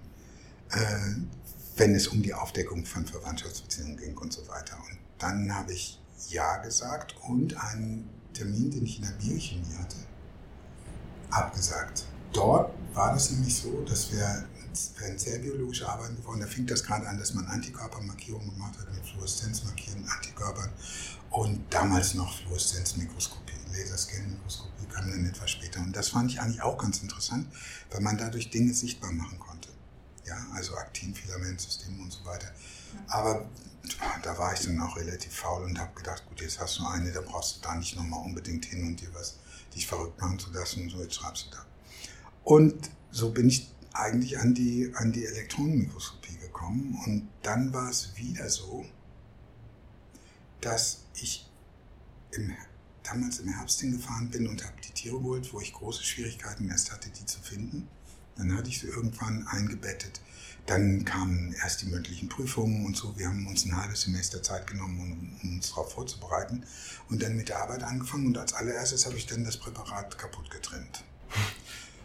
[0.71, 1.40] äh,
[1.81, 4.77] wenn es um die Aufdeckung von Verwandtschaftsbeziehungen ging und so weiter.
[4.77, 9.97] Und dann habe ich Ja gesagt und einen Termin, den ich in der Biochemie hatte,
[11.31, 12.05] abgesagt.
[12.35, 14.45] Dort war das nämlich so, dass wir
[14.99, 16.41] werden zellbiologische Arbeiten geworden.
[16.41, 20.69] Da fing das gerade an, dass man Antikörpermarkierungen gemacht hat mit Fluoreszenzmarkierenden Antikörpern
[21.31, 25.81] und damals noch Fluoreszenzmikroskopie, Laserscan-Mikroskopie kam dann etwas später.
[25.81, 27.47] Und das fand ich eigentlich auch ganz interessant,
[27.91, 29.50] weil man dadurch Dinge sichtbar machen konnte.
[30.31, 32.53] Ja, also Aktinfilamentsysteme und so weiter.
[33.09, 33.51] Aber
[34.23, 37.11] da war ich dann auch relativ faul und habe gedacht, gut, jetzt hast du eine,
[37.11, 39.39] da brauchst du da nicht nochmal unbedingt hin und dir was
[39.75, 41.67] dich verrückt machen zu lassen und so, jetzt schreibst du da.
[42.45, 48.17] Und so bin ich eigentlich an die, an die Elektronenmikroskopie gekommen und dann war es
[48.17, 48.87] wieder so,
[50.61, 51.51] dass ich
[52.31, 52.55] im,
[53.03, 56.93] damals im Herbst hingefahren bin und habe die Tiere geholt, wo ich große Schwierigkeiten erst
[56.93, 57.89] hatte, die zu finden.
[58.41, 60.23] Dann hatte ich sie irgendwann eingebettet.
[60.65, 63.19] Dann kamen erst die mündlichen Prüfungen und so.
[63.19, 66.65] Wir haben uns ein halbes Semester Zeit genommen, um, uns darauf vorzubereiten.
[67.11, 68.27] Und dann mit der Arbeit angefangen.
[68.27, 71.05] Und als allererstes habe ich dann das Präparat kaputt getrennt.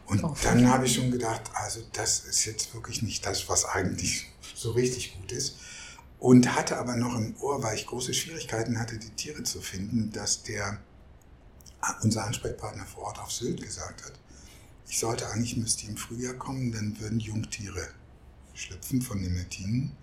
[0.07, 3.63] Und oh, dann habe ich schon gedacht, also das ist jetzt wirklich nicht das, was
[3.63, 5.55] eigentlich so richtig gut ist.
[6.19, 10.11] Und hatte aber noch im Ohr, weil ich große Schwierigkeiten hatte, die Tiere zu finden,
[10.11, 10.79] dass der,
[12.01, 14.13] unser Ansprechpartner vor Ort auf Sylt gesagt hat,
[14.87, 17.87] ich sollte eigentlich, müsste im Frühjahr kommen, dann würden Jungtiere
[18.53, 19.95] schlüpfen von den Metinen.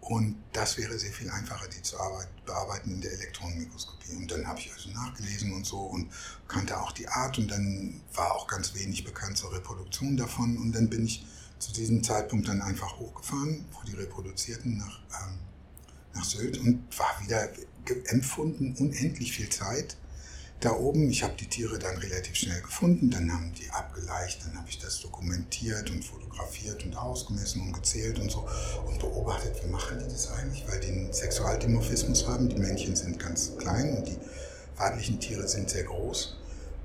[0.00, 1.96] Und das wäre sehr viel einfacher, die zu
[2.44, 4.16] bearbeiten in der Elektronenmikroskopie.
[4.16, 6.10] Und dann habe ich also nachgelesen und so und
[6.46, 10.58] kannte auch die Art und dann war auch ganz wenig bekannt zur Reproduktion davon.
[10.58, 11.24] Und dann bin ich
[11.58, 15.38] zu diesem Zeitpunkt dann einfach hochgefahren, wo die reproduzierten nach, ähm,
[16.12, 17.48] nach Sylt und war wieder
[18.10, 19.96] empfunden unendlich viel Zeit
[20.64, 21.10] da oben.
[21.10, 24.78] Ich habe die Tiere dann relativ schnell gefunden, dann haben die abgeleicht, dann habe ich
[24.78, 28.46] das dokumentiert und fotografiert und ausgemessen und gezählt und so
[28.86, 32.48] und beobachtet, wie machen die das eigentlich, weil die einen Sexualdimorphismus haben.
[32.48, 34.18] Die Männchen sind ganz klein und die
[34.76, 36.36] weiblichen Tiere sind sehr groß.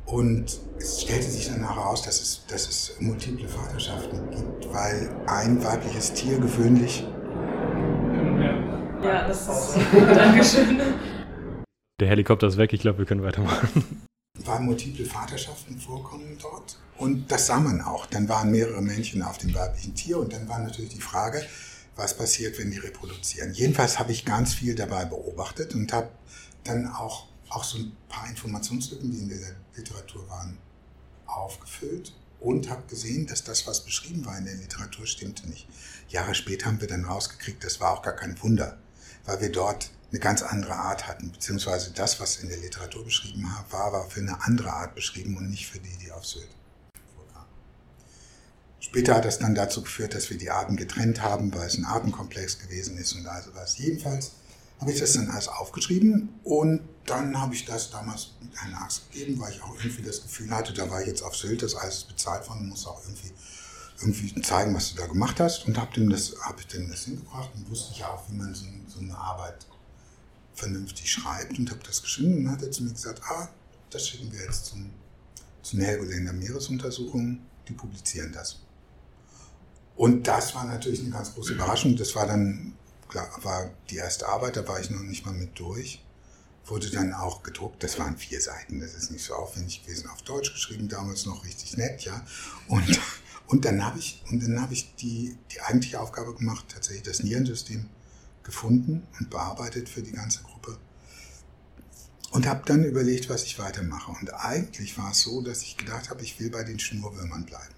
[0.05, 5.63] Und es stellte sich dann heraus, dass es, dass es multiple Vaterschaften gibt, weil ein
[5.63, 7.05] weibliches Tier gewöhnlich.
[9.03, 9.77] Ja, das ist.
[10.15, 10.81] Dankeschön.
[11.99, 14.03] Der Helikopter ist weg, ich glaube, wir können weitermachen.
[14.45, 18.05] Waren multiple Vaterschaften vorkommen dort und das sah man auch.
[18.05, 21.45] Dann waren mehrere Männchen auf dem weiblichen Tier und dann war natürlich die Frage,
[21.97, 23.53] was passiert, wenn die reproduzieren.
[23.53, 26.09] Jedenfalls habe ich ganz viel dabei beobachtet und habe
[26.63, 30.57] dann auch, auch so ein paar Informationslücken, die in der Literatur waren,
[31.25, 35.67] aufgefüllt und habe gesehen, dass das, was beschrieben war in der Literatur, stimmte nicht.
[36.07, 38.77] Jahre später haben wir dann rausgekriegt, das war auch gar kein Wunder,
[39.25, 43.43] weil wir dort eine ganz andere Art hatten, beziehungsweise das, was in der Literatur beschrieben
[43.69, 46.50] war, war für eine andere Art beschrieben und nicht für die, die auf Sylt
[47.15, 47.48] vorkamen.
[48.80, 51.86] Später hat das dann dazu geführt, dass wir die Arten getrennt haben, weil es ein
[51.86, 53.78] Artenkomplex gewesen ist und also was.
[53.78, 54.32] Jedenfalls
[54.80, 59.12] habe ich das dann alles aufgeschrieben und dann habe ich das damals mit einer Axt
[59.12, 61.76] gegeben, weil ich auch irgendwie das Gefühl hatte, da war ich jetzt auf Sylt, das
[61.76, 63.32] alles bezahlt worden, muss auch irgendwie
[64.02, 67.04] irgendwie zeigen, was du da gemacht hast und habe dem das, habe ich dem das
[67.04, 69.65] hingebracht und wusste ich auch, wie man so, so eine Arbeit
[70.60, 73.50] vernünftig schreibt und habe das geschrieben und hat er zu mir gesagt, ah,
[73.89, 74.89] das schicken wir jetzt zum,
[75.62, 78.60] zum Helgoländer Meeresuntersuchung, die publizieren das.
[79.95, 81.98] Und das war natürlich eine ganz große Überraschung.
[81.98, 82.74] Das war dann,
[83.10, 86.04] klar, war die erste Arbeit, da war ich noch nicht mal mit durch.
[86.65, 90.22] Wurde dann auch gedruckt, das waren vier Seiten, das ist nicht so aufwendig gewesen, auf
[90.22, 92.24] Deutsch geschrieben, damals noch richtig nett, ja.
[92.67, 93.00] Und,
[93.48, 97.24] und dann habe ich, und dann habe ich die, die eigentliche Aufgabe gemacht, tatsächlich das
[97.24, 97.89] Nierensystem
[98.43, 100.41] gefunden und bearbeitet für die ganze.
[102.31, 104.11] Und habe dann überlegt, was ich weitermache.
[104.11, 107.75] Und eigentlich war es so, dass ich gedacht habe, ich will bei den Schnurwürmern bleiben.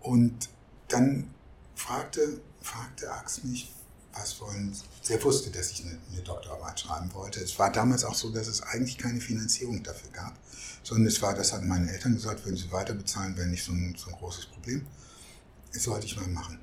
[0.00, 0.50] Und
[0.88, 1.30] dann
[1.74, 3.72] fragte, fragte Ax mich,
[4.12, 5.12] was wollen Sie?
[5.12, 7.40] Er wusste, dass ich eine, eine, Doktorarbeit schreiben wollte.
[7.40, 10.38] Es war damals auch so, dass es eigentlich keine Finanzierung dafür gab,
[10.82, 13.72] sondern es war, das hatten meine Eltern gesagt, würden sie weiter bezahlen, wäre nicht so
[13.72, 14.86] ein, so ein großes Problem.
[15.72, 16.58] Das sollte ich mal machen.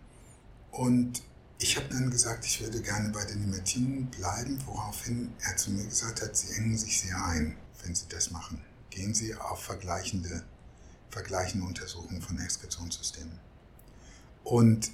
[0.71, 1.21] Und
[1.63, 5.85] ich habe dann gesagt, ich würde gerne bei den Nematinen bleiben, woraufhin er zu mir
[5.85, 8.61] gesagt hat, Sie engen sich sehr ein, wenn Sie das machen.
[8.89, 10.43] Gehen Sie auf vergleichende,
[11.09, 13.39] vergleichende Untersuchungen von Exkretionssystemen.
[14.43, 14.91] Und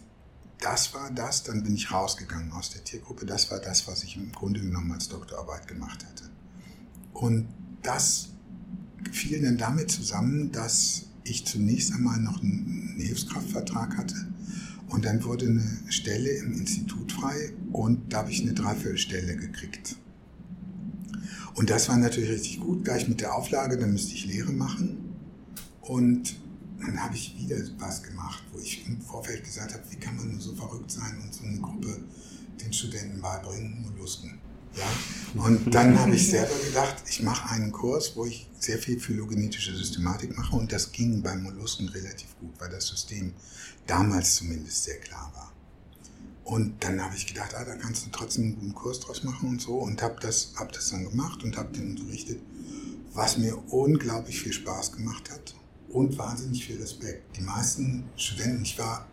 [0.60, 3.26] das war das, dann bin ich rausgegangen aus der Tiergruppe.
[3.26, 6.30] Das war das, was ich im Grunde genommen als Doktorarbeit gemacht hätte.
[7.14, 7.48] Und
[7.82, 8.30] das
[9.12, 14.28] fiel dann damit zusammen, dass ich zunächst einmal noch einen Hilfskraftvertrag hatte
[14.90, 19.96] und dann wurde eine Stelle im Institut frei und da habe ich eine Dreiviertelstelle gekriegt.
[21.56, 25.14] Und das war natürlich richtig gut, gleich mit der Auflage, dann müsste ich Lehre machen.
[25.82, 26.38] Und
[26.80, 30.32] dann habe ich wieder was gemacht, wo ich im Vorfeld gesagt habe, wie kann man
[30.32, 32.00] nur so verrückt sein und so eine Gruppe
[32.62, 34.40] den Studenten beibringen, Mollusken.
[34.76, 35.44] Ja?
[35.44, 39.76] Und dann habe ich selber gedacht, ich mache einen Kurs, wo ich sehr viel phylogenetische
[39.76, 43.34] Systematik mache und das ging beim Mollusken relativ gut, weil das System
[43.90, 45.52] damals zumindest sehr klar war.
[46.44, 49.50] Und dann habe ich gedacht, ah, da kannst du trotzdem einen guten Kurs draus machen
[49.50, 52.42] und so und habe das, hab das dann gemacht und habe den unterrichtet,
[53.14, 55.56] was mir unglaublich viel Spaß gemacht hat
[55.90, 57.36] und wahnsinnig viel Respekt.
[57.38, 59.08] Die meisten Studenten, ich war,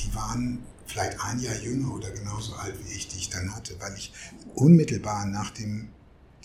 [0.00, 3.76] die waren vielleicht ein Jahr jünger oder genauso alt wie ich, die ich dann hatte,
[3.80, 4.12] weil ich
[4.54, 5.88] unmittelbar nach dem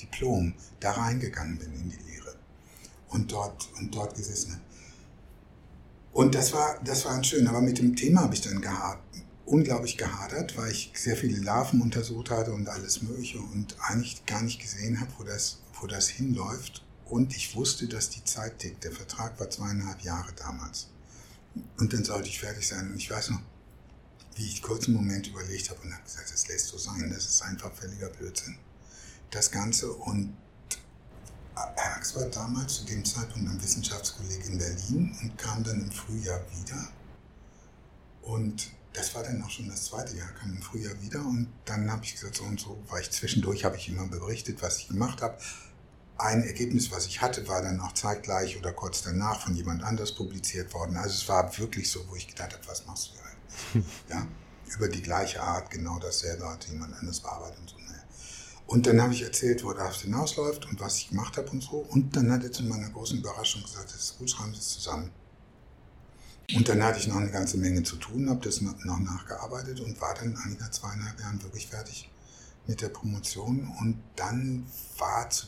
[0.02, 2.36] Diplom da reingegangen bin in die Lehre
[3.10, 4.73] und dort, und dort gesessen habe.
[6.14, 9.02] Und das war, das war schön, aber mit dem Thema habe ich dann gehadert,
[9.46, 14.44] unglaublich gehadert, weil ich sehr viele Larven untersucht hatte und alles Mögliche und eigentlich gar
[14.44, 16.86] nicht gesehen habe, wo das, wo das hinläuft.
[17.06, 18.84] Und ich wusste, dass die Zeit tickt.
[18.84, 20.88] Der Vertrag war zweieinhalb Jahre damals.
[21.78, 22.92] Und dann sollte ich fertig sein.
[22.92, 23.42] Und ich weiß noch,
[24.36, 27.26] wie ich kurz einen Moment überlegt habe und habe gesagt, das lässt so sein, das
[27.26, 28.58] ist einfach völliger Blödsinn.
[29.30, 30.36] Das Ganze und
[31.56, 36.42] Erx war damals zu dem Zeitpunkt am Wissenschaftskolleg in Berlin und kam dann im Frühjahr
[36.52, 36.88] wieder.
[38.22, 41.92] Und das war dann auch schon das zweite Jahr, kam im Frühjahr wieder und dann
[41.92, 44.88] habe ich gesagt, so und so, weil ich zwischendurch habe ich immer berichtet, was ich
[44.88, 45.38] gemacht habe.
[46.18, 50.14] Ein Ergebnis, was ich hatte, war dann auch zeitgleich oder kurz danach von jemand anders
[50.14, 50.96] publiziert worden.
[50.96, 53.92] Also es war wirklich so, wo ich gedacht habe, was machst du eigentlich?
[54.10, 54.28] ja,
[54.76, 57.83] über die gleiche Art, genau dasselbe hat jemand anders bearbeitet und so.
[58.66, 61.78] Und dann habe ich erzählt, wo das hinausläuft und was ich gemacht habe und so.
[61.78, 64.70] Und dann hat er zu meiner großen Überraschung gesagt, das ist gut, schreiben Sie es
[64.70, 65.12] zusammen.
[66.56, 70.00] Und dann hatte ich noch eine ganze Menge zu tun, habe das noch nachgearbeitet und
[70.02, 72.10] war dann nach zweieinhalb Jahren wirklich fertig
[72.68, 73.72] mit der Promotion.
[73.80, 74.66] Und dann
[74.98, 75.48] war zu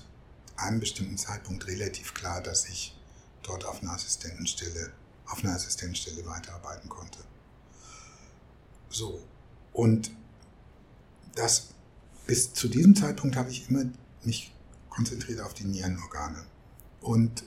[0.57, 2.97] einem bestimmten Zeitpunkt relativ klar, dass ich
[3.43, 4.91] dort auf einer Assistentenstelle,
[5.27, 7.19] auf einer Assistentenstelle weiterarbeiten konnte.
[8.89, 9.19] So.
[9.73, 10.11] Und
[11.35, 11.74] das
[12.25, 13.85] bis zu diesem Zeitpunkt habe ich immer
[14.23, 14.53] mich
[14.89, 16.43] konzentriert auf die Nierenorgane.
[17.01, 17.43] Und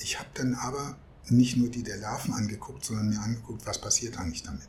[0.00, 4.18] ich habe dann aber nicht nur die der Larven angeguckt, sondern mir angeguckt, was passiert
[4.18, 4.68] eigentlich damit.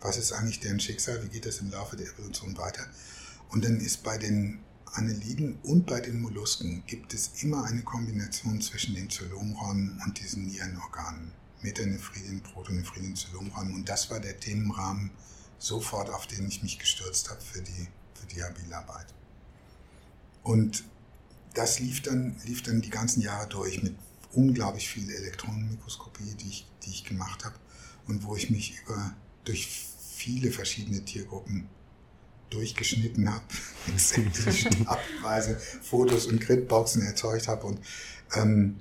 [0.00, 1.22] Was ist eigentlich deren Schicksal?
[1.24, 2.86] Wie geht das im Laufe der Evolution weiter?
[3.50, 4.60] Und dann ist bei den
[4.92, 10.46] Anneliden und bei den Mollusken gibt es immer eine Kombination zwischen den Zylomräumen und diesen
[10.46, 11.32] Nierenorganen.
[11.62, 13.74] Metanephridin, Protonephridin, Zylomräumen.
[13.74, 15.10] Und das war der Themenrahmen
[15.58, 17.88] sofort, auf den ich mich gestürzt habe für die
[18.26, 19.06] die Habilarbeit.
[20.42, 20.84] Und
[21.54, 23.94] das lief dann, lief dann die ganzen Jahre durch mit
[24.32, 27.56] unglaublich viel Elektronenmikroskopie, die ich, die ich gemacht habe
[28.06, 31.68] und wo ich mich über, durch viele verschiedene Tiergruppen
[32.50, 33.44] durchgeschnitten habe,
[35.22, 37.80] Weise Fotos und Gridboxen erzeugt habe und
[38.34, 38.76] ähm,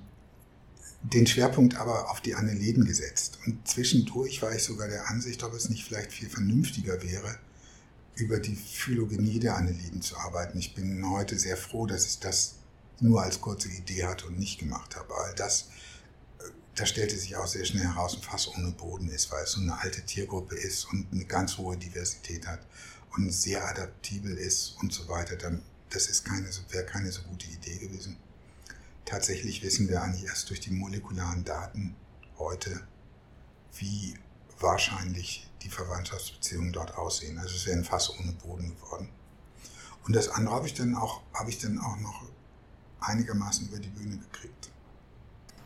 [1.02, 3.40] den Schwerpunkt aber auf die Anneliden gesetzt.
[3.46, 7.38] Und zwischendurch war ich sogar der Ansicht, ob es nicht vielleicht viel vernünftiger wäre,
[8.20, 10.60] über die Phylogenie der Anneliden zu arbeiten.
[10.60, 12.56] Ich bin heute sehr froh, dass ich das
[13.00, 15.14] nur als kurze Idee hatte und nicht gemacht habe.
[15.16, 15.70] All das,
[16.40, 16.44] äh,
[16.76, 19.62] da stellte sich auch sehr schnell heraus, ein Fass ohne Boden ist, weil es so
[19.62, 22.66] eine alte Tiergruppe ist und eine ganz hohe Diversität hat
[23.16, 25.38] und sehr adaptibel ist und so weiter.
[25.90, 28.18] Das ist keine, wäre keine so gute Idee gewesen.
[29.06, 31.96] Tatsächlich wissen wir eigentlich erst durch die molekularen Daten
[32.38, 32.82] heute,
[33.78, 34.14] wie
[34.60, 37.38] wahrscheinlich die Verwandtschaftsbeziehungen dort aussehen.
[37.38, 39.10] Also es wäre ein Fass ohne Boden geworden.
[40.06, 42.24] Und das andere habe ich dann auch, habe ich dann auch noch
[43.02, 44.70] einigermaßen über die Bühne gekriegt.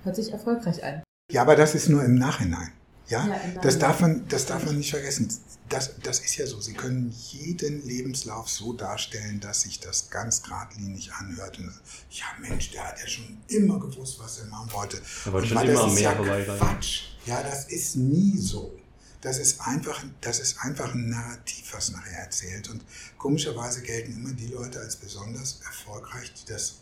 [0.04, 1.04] Hört sich erfolgreich an.
[1.32, 2.72] Ja, aber das ist nur im Nachhinein.
[3.08, 5.28] Ja, ja das, darf man, das darf man nicht vergessen.
[5.70, 6.60] Das, das ist ja so.
[6.60, 11.60] Sie können jeden Lebenslauf so darstellen, dass sich das ganz geradlinig anhört.
[11.60, 11.74] Und,
[12.12, 15.02] ja, Mensch, der hat ja schon immer gewusst, was er machen wollte.
[15.26, 16.56] Er wollte schon immer mehr ja.
[16.58, 17.04] Quatsch.
[17.26, 18.76] Ja, das ist nie so
[19.24, 22.70] das ist einfach, das ist einfach ein Narrativ, was nachher erzählt.
[22.70, 22.84] Und
[23.18, 26.80] komischerweise gelten immer die Leute als besonders erfolgreich, die das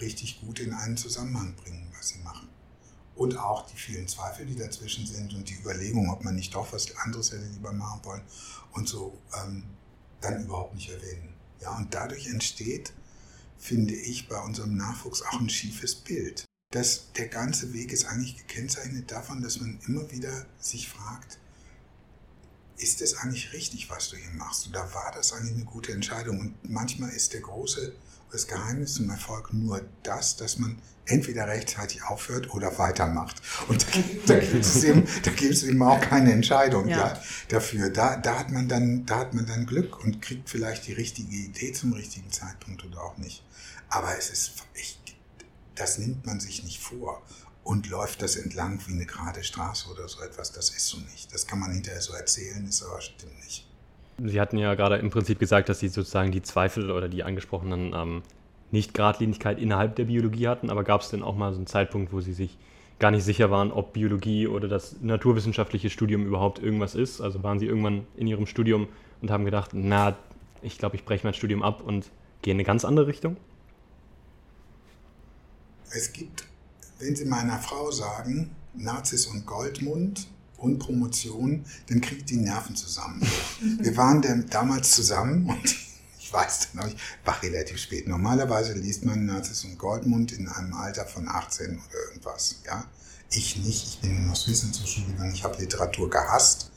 [0.00, 2.48] richtig gut in einen Zusammenhang bringen, was sie machen.
[3.14, 6.72] Und auch die vielen Zweifel, die dazwischen sind und die Überlegung, ob man nicht doch
[6.72, 8.22] was anderes hätte lieber machen wollen
[8.72, 9.64] und so, ähm,
[10.22, 11.34] dann überhaupt nicht erwähnen.
[11.60, 12.94] Ja, und dadurch entsteht,
[13.58, 16.46] finde ich, bei unserem Nachwuchs auch ein schiefes Bild.
[16.70, 21.38] Das, der ganze Weg ist eigentlich gekennzeichnet davon, dass man immer wieder sich fragt,
[22.76, 24.68] ist es eigentlich richtig, was du hier machst?
[24.68, 26.40] Oder war das eigentlich eine gute Entscheidung?
[26.40, 27.92] Und manchmal ist der große,
[28.32, 33.40] das Geheimnis zum Erfolg nur das, dass man entweder rechtzeitig aufhört oder weitermacht.
[33.68, 36.98] Und da, da gibt es eben, da gibt es eben auch keine Entscheidung ja.
[36.98, 37.22] ja.
[37.48, 37.90] dafür.
[37.90, 41.36] Da, da hat man dann, da hat man dann Glück und kriegt vielleicht die richtige
[41.36, 43.44] Idee zum richtigen Zeitpunkt oder auch nicht.
[43.88, 44.98] Aber es ist, ich,
[45.74, 47.22] das nimmt man sich nicht vor
[47.64, 50.52] und läuft das entlang wie eine gerade Straße oder so etwas.
[50.52, 51.32] Das ist so nicht.
[51.34, 53.66] Das kann man hinterher so erzählen, ist aber stimmt nicht.
[54.22, 57.92] Sie hatten ja gerade im Prinzip gesagt, dass Sie sozusagen die Zweifel oder die angesprochenen
[57.94, 58.22] ähm,
[58.70, 62.20] Nicht-Gradlinigkeit innerhalb der Biologie hatten, aber gab es denn auch mal so einen Zeitpunkt, wo
[62.20, 62.56] Sie sich
[63.00, 67.20] gar nicht sicher waren, ob Biologie oder das naturwissenschaftliche Studium überhaupt irgendwas ist?
[67.20, 68.88] Also waren Sie irgendwann in Ihrem Studium
[69.20, 70.16] und haben gedacht, na,
[70.62, 72.10] ich glaube, ich breche mein Studium ab und
[72.42, 73.36] gehe in eine ganz andere Richtung?
[75.90, 76.44] Es gibt
[76.98, 80.28] wenn Sie meiner Frau sagen, Nazis und Goldmund
[80.58, 83.20] und Promotion, dann kriegt die Nerven zusammen.
[83.80, 85.64] Wir waren damals zusammen und
[86.18, 88.08] ich weiß dann noch, ich war relativ spät.
[88.08, 92.84] Normalerweise liest man Nazis und Goldmund in einem Alter von 18 oder irgendwas, ja.
[93.30, 96.70] Ich nicht, ich bin noch Wissen zur Schule gegangen, ich habe Literatur gehasst.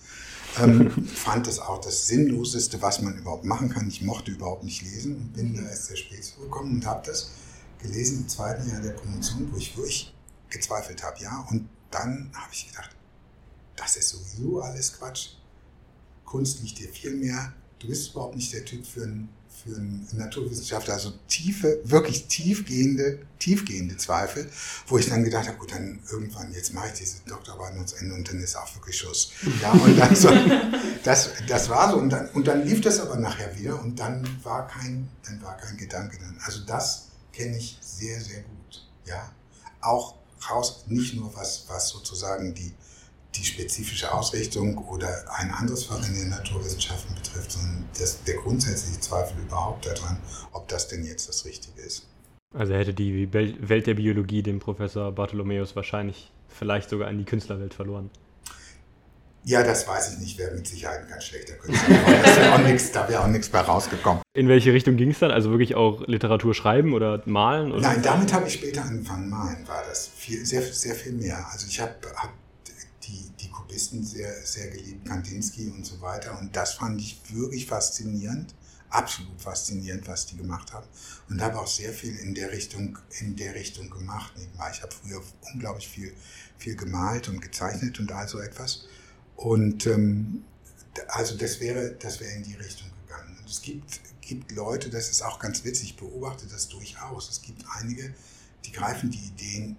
[0.60, 3.88] Ähm, fand das auch das Sinnloseste, was man überhaupt machen kann.
[3.88, 7.30] Ich mochte überhaupt nicht lesen und bin da erst sehr spät zugekommen und habe das
[7.80, 10.14] gelesen im zweiten Jahr der Promotion, wo ich wirklich
[10.50, 11.46] gezweifelt habe, ja.
[11.50, 12.96] Und dann habe ich gedacht,
[13.76, 15.30] das ist sowieso alles Quatsch.
[16.26, 17.54] Kunst liegt dir viel mehr.
[17.80, 19.30] Du bist überhaupt nicht der Typ für einen,
[19.64, 20.96] für einen Naturwissenschaftler.
[20.96, 24.50] Also tiefe, wirklich tiefgehende, tiefgehende Zweifel,
[24.88, 28.16] wo ich dann gedacht habe, gut, dann irgendwann, jetzt mache ich diese Doktorarbeit zu Ende
[28.16, 29.32] und dann ist auch wirklich Schuss.
[29.62, 30.30] Ja, und dann so,
[31.04, 31.98] das, das war so.
[31.98, 35.56] Und dann, und dann lief das aber nachher wieder und dann war kein, dann war
[35.56, 36.38] kein Gedanke dann.
[36.44, 37.07] Also das
[37.38, 38.84] kenne ich sehr, sehr gut.
[39.06, 39.32] Ja,
[39.82, 40.16] auch
[40.50, 42.74] raus, nicht nur was, was sozusagen die,
[43.36, 49.00] die spezifische Ausrichtung oder ein anderes Fach in den Naturwissenschaften betrifft, sondern das, der grundsätzliche
[49.00, 50.18] Zweifel überhaupt daran,
[50.52, 52.08] ob das denn jetzt das Richtige ist.
[52.56, 57.74] Also hätte die Welt der Biologie dem Professor Bartholomäus wahrscheinlich vielleicht sogar an die Künstlerwelt
[57.74, 58.10] verloren.
[59.48, 61.96] Ja, das weiß ich nicht, wäre mit Sicherheit ein ganz schlechter Künstler.
[62.94, 64.22] Da wäre auch nichts mehr rausgekommen.
[64.34, 65.32] In welche Richtung ging es dann?
[65.32, 67.72] Also wirklich auch Literatur schreiben oder malen?
[67.72, 67.80] Oder?
[67.80, 69.30] Nein, damit habe ich später angefangen.
[69.30, 71.48] Malen war das viel, sehr, sehr viel mehr.
[71.50, 72.34] Also ich habe hab
[73.04, 76.38] die, die Kubisten sehr, sehr geliebt, Kandinsky und so weiter.
[76.38, 78.54] Und das fand ich wirklich faszinierend,
[78.90, 80.88] absolut faszinierend, was die gemacht haben.
[81.30, 84.34] Und habe auch sehr viel in der Richtung, in der Richtung gemacht.
[84.74, 85.22] Ich habe früher
[85.54, 86.12] unglaublich viel,
[86.58, 88.86] viel gemalt und gezeichnet und all so etwas.
[89.38, 90.44] Und ähm,
[91.10, 93.38] also das wäre, das wäre in die Richtung gegangen.
[93.40, 97.30] Und es gibt, gibt Leute, das ist auch ganz witzig, ich beobachte das durchaus.
[97.30, 98.14] Es gibt einige,
[98.66, 99.78] die greifen die Ideen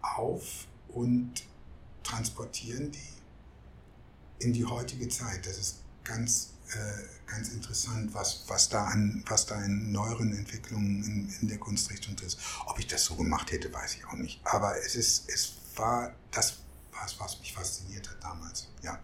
[0.00, 1.44] auf und
[2.02, 5.46] transportieren die in die heutige Zeit.
[5.46, 11.02] Das ist ganz, äh, ganz interessant, was, was, da an, was da in neueren Entwicklungen
[11.04, 12.38] in, in der Kunstrichtung ist.
[12.66, 14.40] Ob ich das so gemacht hätte, weiß ich auch nicht.
[14.44, 16.58] Aber es ist, es war, das
[17.00, 18.68] was, was mich fasziniert hat damals.
[18.82, 18.98] Ja.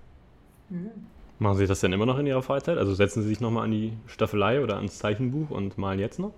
[0.69, 0.91] Mhm.
[1.39, 2.79] Machen Sie das denn immer noch in Ihrer Freizeit?
[2.79, 6.33] Also setzen Sie sich nochmal an die Staffelei oder ans Zeichenbuch und malen jetzt noch?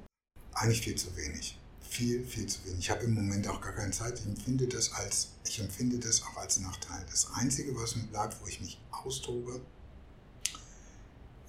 [0.54, 1.58] Eigentlich viel zu wenig.
[1.82, 2.78] Viel, viel zu wenig.
[2.78, 4.18] Ich habe im Moment auch gar keine Zeit.
[4.18, 7.04] Ich empfinde das als, ich empfinde das auch als Nachteil.
[7.10, 9.60] Das Einzige, was mir bleibt, wo ich mich austobe,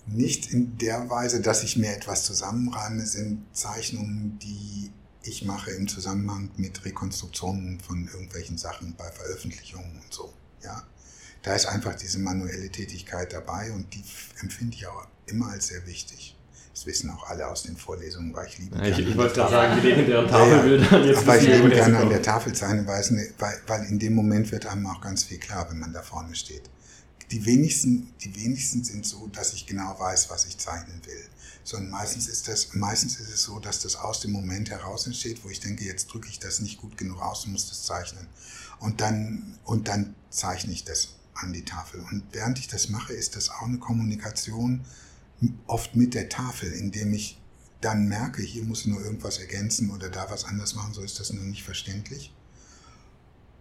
[0.07, 4.91] nicht in der Weise, dass ich mir etwas zusammenreime, sind Zeichnungen, die
[5.25, 10.33] ich mache im Zusammenhang mit Rekonstruktionen von irgendwelchen Sachen bei Veröffentlichungen und so.
[10.63, 10.83] Ja,
[11.41, 14.03] da ist einfach diese manuelle Tätigkeit dabei und die
[14.41, 16.35] empfinde ich auch immer als sehr wichtig.
[16.73, 18.77] Das wissen auch alle aus den Vorlesungen, weil ich liebe.
[18.77, 20.91] Ja, ich, ich wollte gerade sagen, die legendären Tafelbilder.
[20.91, 21.17] Ja, ja.
[21.19, 23.03] Aber ich liebe gerne an der Tafel zeichnen, weil,
[23.67, 26.63] weil in dem Moment wird einem auch ganz viel klar, wenn man da vorne steht.
[27.31, 31.29] Die wenigsten, die wenigsten sind so, dass ich genau weiß, was ich zeichnen will
[31.65, 35.43] sondern meistens ist, das, meistens ist es so, dass das aus dem Moment heraus entsteht,
[35.43, 38.27] wo ich denke, jetzt drücke ich das nicht gut genug aus und muss das zeichnen.
[38.79, 42.01] Und dann, und dann zeichne ich das an die Tafel.
[42.11, 44.85] Und während ich das mache, ist das auch eine Kommunikation
[45.65, 47.41] oft mit der Tafel, indem ich
[47.81, 51.33] dann merke, hier muss nur irgendwas ergänzen oder da was anders machen, so ist das
[51.33, 52.31] nur nicht verständlich.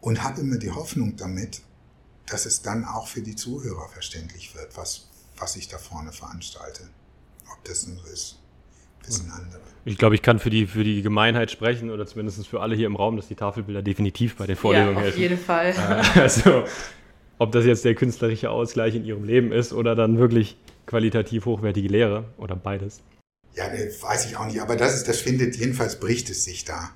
[0.03, 1.62] Und habe immer die Hoffnung damit,
[2.27, 5.09] dass es dann auch für die Zuhörer verständlich wird, was,
[5.39, 6.89] was ich da vorne veranstalte.
[7.53, 8.38] Ob das so ist,
[9.05, 9.61] wissen andere.
[9.86, 12.86] Ich glaube, ich kann für die, für die Gemeinheit sprechen oder zumindest für alle hier
[12.86, 15.20] im Raum, dass die Tafelbilder definitiv bei den Vorlesungen helfen.
[15.20, 15.74] Ja, auf jeden Fall.
[16.16, 16.64] Äh, also,
[17.38, 21.88] ob das jetzt der künstlerische Ausgleich in ihrem Leben ist oder dann wirklich qualitativ hochwertige
[21.88, 23.03] Lehre oder beides.
[23.55, 26.64] Ja, ne, weiß ich auch nicht, aber das ist, das findet, jedenfalls bricht es sich
[26.64, 26.90] da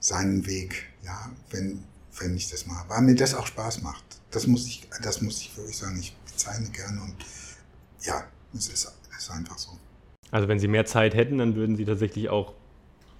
[0.00, 1.84] seinen Weg, ja, wenn,
[2.18, 4.04] wenn ich das mache, weil mir das auch Spaß macht.
[4.30, 5.98] Das muss ich, das muss ich wirklich sagen.
[5.98, 7.16] Ich zeichne gerne und
[8.02, 8.24] ja,
[8.54, 9.70] es ist, ist einfach so.
[10.30, 12.54] Also wenn Sie mehr Zeit hätten, dann würden Sie tatsächlich auch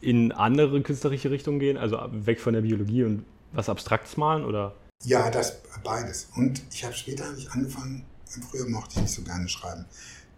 [0.01, 4.75] in andere künstlerische Richtungen gehen, also weg von der Biologie und was Abstraktes malen oder?
[5.05, 6.29] Ja, das beides.
[6.37, 8.05] Und ich habe später habe ich angefangen,
[8.51, 9.87] früher mochte ich nicht so gerne schreiben.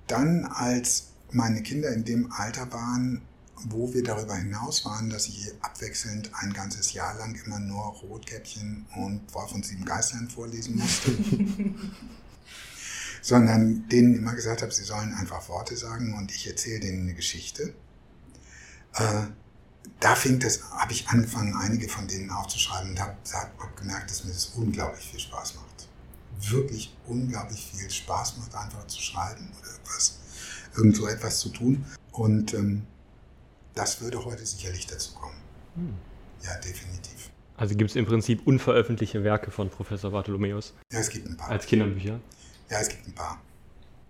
[0.07, 3.23] Dann, als meine Kinder in dem Alter waren,
[3.69, 8.87] wo wir darüber hinaus waren, dass ich abwechselnd ein ganzes Jahr lang immer nur Rotkäppchen
[8.97, 11.11] und Wolf und sieben Geistern vorlesen musste.
[13.23, 17.15] Sondern denen immer gesagt habe, sie sollen einfach Worte sagen und ich erzähle denen eine
[17.15, 17.75] Geschichte.
[18.95, 19.25] Äh,
[19.99, 24.25] da fing das, habe ich angefangen, einige von denen aufzuschreiben und habe hab gemerkt, dass
[24.25, 25.89] mir das unglaublich viel Spaß macht.
[26.51, 30.19] Wirklich unglaublich viel Spaß macht, einfach zu schreiben oder etwas,
[30.75, 31.85] irgend so etwas zu tun.
[32.13, 32.87] Und ähm,
[33.75, 35.37] das würde heute sicherlich dazu kommen.
[35.75, 35.95] Hm.
[36.43, 37.31] Ja, definitiv.
[37.57, 40.73] Also gibt es im Prinzip unveröffentlichte Werke von Professor Bartholomäus?
[40.91, 41.51] Ja, es gibt ein paar.
[41.51, 42.21] Als Kinderbücher?
[42.71, 43.41] Ja, es gibt ein paar.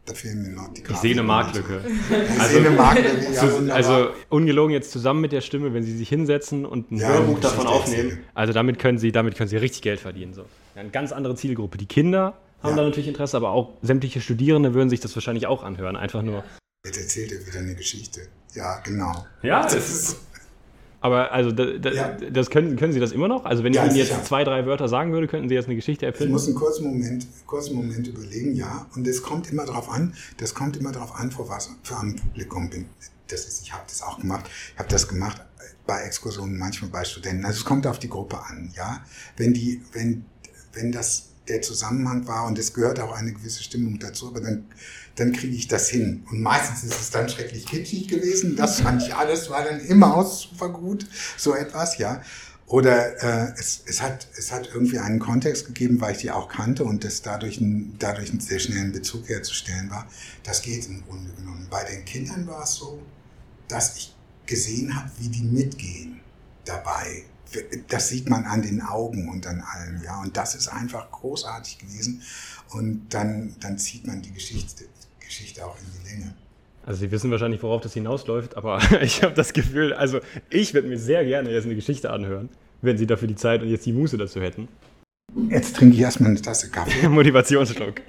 [0.05, 0.95] Da fehlen mir noch die Grafiken.
[0.95, 1.85] Ich sehe eine Marktlücke.
[1.85, 3.33] Ich also, sehe eine Marktlücke,
[3.69, 7.09] ja, Also ungelogen jetzt zusammen mit der Stimme, wenn Sie sich hinsetzen und ein ja,
[7.09, 10.35] Hörbuch davon aufnehmen, also damit können Sie, damit können Sie richtig Geld verdienen.
[10.35, 10.43] So.
[10.75, 11.79] Ja, eine ganz andere Zielgruppe.
[11.79, 12.77] Die Kinder haben ja.
[12.77, 15.97] da natürlich Interesse, aber auch sämtliche Studierende würden sich das wahrscheinlich auch anhören.
[15.97, 16.45] Einfach nur.
[16.85, 18.23] Jetzt erzählt er wieder eine Geschichte.
[18.55, 19.27] Ja, genau.
[19.43, 20.21] Ja, das, das ist.
[21.01, 22.09] Aber also da, da, ja.
[22.31, 23.47] das können, können Sie das immer noch?
[23.47, 24.23] Also wenn ja, ich Ihnen jetzt sicher.
[24.23, 26.29] zwei, drei Wörter sagen würde, könnten Sie jetzt eine Geschichte erfinden?
[26.29, 28.87] Ich muss einen kurzen Moment, kurzen Moment überlegen, ja.
[28.95, 32.17] Und es kommt immer darauf an, das kommt immer darauf an, vor was für einem
[32.17, 32.87] Publikum bin.
[33.29, 34.45] Das ist, ich habe das auch gemacht.
[34.75, 35.41] Ich habe das gemacht
[35.87, 37.45] bei Exkursionen, manchmal bei Studenten.
[37.45, 39.03] Also es kommt auf die Gruppe an, ja.
[39.37, 40.25] Wenn die, wenn,
[40.75, 44.67] wenn das der Zusammenhang war und es gehört auch eine gewisse Stimmung dazu, aber dann,
[45.17, 46.25] dann kriege ich das hin.
[46.31, 48.57] Und meistens ist es dann schrecklich kitschig gewesen.
[48.57, 52.23] Das fand ich alles, war dann immer aus super gut, so etwas, ja.
[52.67, 56.49] Oder äh, es, es, hat, es hat irgendwie einen Kontext gegeben, weil ich die auch
[56.49, 60.07] kannte und das dadurch, ein, dadurch einen sehr schnellen Bezug herzustellen war.
[60.45, 61.67] Das geht im Grunde genommen.
[61.69, 63.03] Bei den Kindern war es so,
[63.67, 64.15] dass ich
[64.47, 66.21] gesehen habe, wie die mitgehen
[66.65, 67.25] dabei
[67.89, 70.21] das sieht man an den Augen und an allem, ja.
[70.21, 72.23] Und das ist einfach großartig gewesen.
[72.71, 74.85] Und dann, dann zieht man die Geschichte,
[75.21, 76.35] Geschichte auch in die Länge.
[76.87, 80.89] Also Sie wissen wahrscheinlich, worauf das hinausläuft, aber ich habe das Gefühl, also ich würde
[80.89, 82.49] mir sehr gerne jetzt eine Geschichte anhören,
[82.83, 84.69] wenn Sie dafür die Zeit und jetzt die Muße dazu hätten.
[85.49, 87.09] Jetzt trinke ich erstmal eine Tasse Kaffee.
[87.09, 88.01] Motivationsschluck.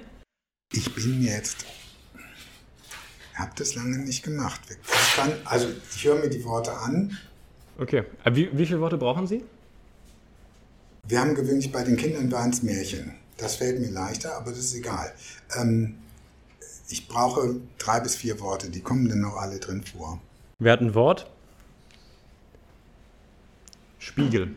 [0.72, 1.64] Ich bin jetzt.
[3.32, 4.60] Ich habe das lange nicht gemacht.
[5.44, 7.16] Also ich höre mir die Worte an
[7.82, 8.04] Okay.
[8.22, 9.42] Äh, wie, wie viele Worte brauchen Sie?
[11.08, 13.16] Wir haben gewöhnlich bei den Kindern waren es Märchen.
[13.36, 15.12] Das fällt mir leichter, aber das ist egal.
[15.58, 15.96] Ähm,
[16.88, 20.20] ich brauche drei bis vier Worte, die kommen dann noch alle drin vor.
[20.60, 21.28] Wer hat ein Wort?
[23.98, 24.54] Spiegel.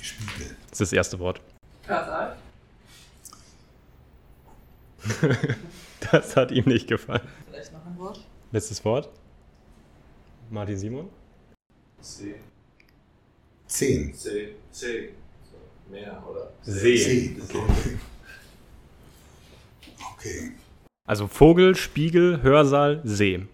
[0.00, 0.56] Spiegel.
[0.70, 1.40] Das ist das erste Wort.
[1.86, 2.36] Hörsaal.
[6.10, 7.28] das hat ihm nicht gefallen.
[7.48, 8.26] Vielleicht noch ein Wort.
[8.50, 9.08] Letztes Wort.
[10.50, 11.08] Martin Simon.
[12.06, 12.34] C.
[13.66, 14.14] Zehn.
[14.14, 14.54] C.
[14.70, 15.12] C.
[15.50, 16.52] So, mehr, oder?
[16.62, 16.96] See.
[16.96, 17.36] See.
[17.42, 17.98] Okay.
[20.12, 20.52] okay.
[21.08, 23.46] Also Vogel, Spiegel, Hörsaal, See.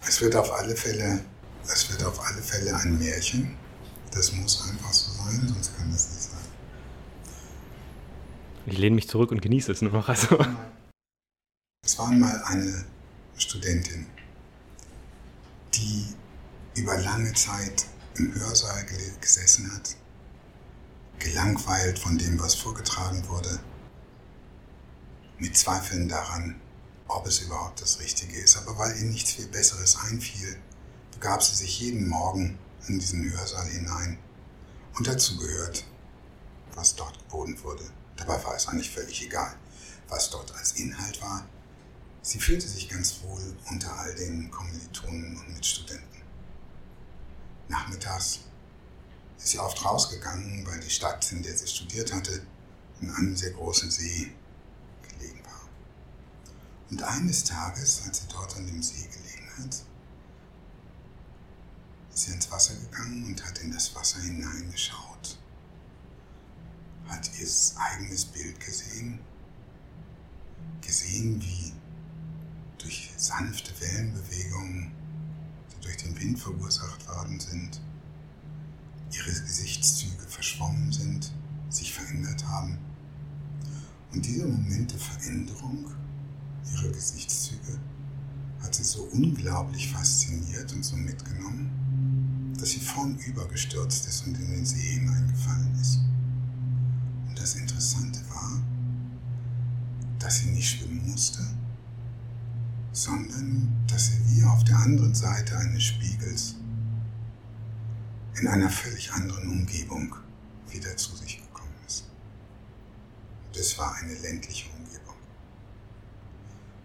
[0.00, 1.24] Es wird auf alle Fälle,
[1.64, 3.56] es wird auf alle Fälle ein Märchen.
[4.12, 6.40] Das muss einfach so sein, sonst kann das nicht sein.
[8.66, 10.08] Ich lehne mich zurück und genieße es nur noch.
[10.08, 10.38] Also.
[11.84, 12.84] Es war einmal eine
[13.36, 14.06] Studentin,
[15.74, 16.14] die
[16.74, 18.86] über lange Zeit im Hörsaal
[19.20, 19.96] gesessen hat,
[21.18, 23.60] gelangweilt von dem, was vorgetragen wurde,
[25.38, 26.60] mit Zweifeln daran,
[27.08, 28.56] ob es überhaupt das Richtige ist.
[28.56, 30.58] Aber weil ihr nichts viel Besseres einfiel,
[31.12, 32.58] begab sie sich jeden Morgen
[32.88, 34.18] in diesen Hörsaal hinein
[34.94, 35.84] und dazu gehört,
[36.74, 37.84] was dort geboten wurde.
[38.16, 39.54] Dabei war es eigentlich völlig egal,
[40.08, 41.46] was dort als Inhalt war.
[42.22, 46.11] Sie fühlte sich ganz wohl unter all den Kommilitonen und Mitstudenten.
[47.72, 48.40] Nachmittags.
[49.38, 52.46] Ist sie oft rausgegangen, weil die Stadt, in der sie studiert hatte,
[53.00, 54.30] in einem sehr großen See
[55.08, 55.68] gelegen war.
[56.90, 59.74] Und eines Tages, als sie dort an dem See gelegen hat,
[62.14, 65.38] ist sie ins Wasser gegangen und hat in das Wasser hineingeschaut,
[67.08, 69.18] hat ihr eigenes Bild gesehen,
[70.82, 71.72] gesehen, wie
[72.76, 75.01] durch sanfte Wellenbewegungen
[75.82, 77.80] durch den Wind verursacht worden sind,
[79.12, 81.32] ihre Gesichtszüge verschwommen sind,
[81.68, 82.78] sich verändert haben.
[84.12, 85.90] Und dieser Moment der Veränderung
[86.72, 87.78] ihrer Gesichtszüge
[88.62, 94.50] hat sie so unglaublich fasziniert und so mitgenommen, dass sie vornüber gestürzt ist und in
[94.50, 95.98] den See hineingefallen ist.
[97.28, 98.62] Und das Interessante war,
[100.18, 101.42] dass sie nicht schwimmen musste,
[102.92, 106.56] sondern dass sie wie auf der anderen Seite eines Spiegels
[108.38, 110.14] in einer völlig anderen Umgebung
[110.70, 112.04] wieder zu sich gekommen ist.
[113.54, 115.16] Das war eine ländliche Umgebung.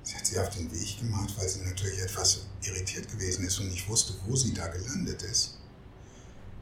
[0.04, 3.70] Sie hat sich auf den Weg gemacht, weil sie natürlich etwas irritiert gewesen ist und
[3.70, 5.58] nicht wusste, wo sie da gelandet ist.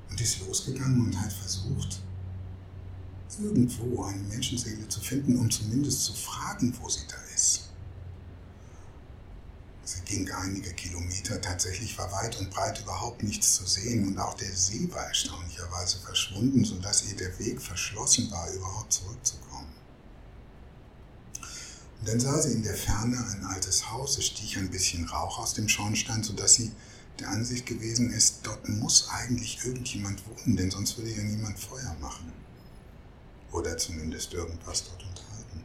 [0.09, 2.01] Und ist losgegangen und hat versucht,
[3.39, 7.64] irgendwo eine Menschenseele zu finden, um zumindest zu fragen, wo sie da ist.
[10.05, 14.55] Ging einige Kilometer, tatsächlich war weit und breit überhaupt nichts zu sehen und auch der
[14.55, 19.73] See war erstaunlicherweise verschwunden, sodass ihr der Weg verschlossen war, überhaupt zurückzukommen.
[21.99, 25.39] Und dann sah sie in der Ferne ein altes Haus, es stieg ein bisschen Rauch
[25.39, 26.71] aus dem Schornstein, sodass sie
[27.19, 31.95] der Ansicht gewesen ist, dort muss eigentlich irgendjemand wohnen, denn sonst würde ja niemand Feuer
[31.99, 32.31] machen
[33.51, 35.63] oder zumindest irgendwas dort unterhalten.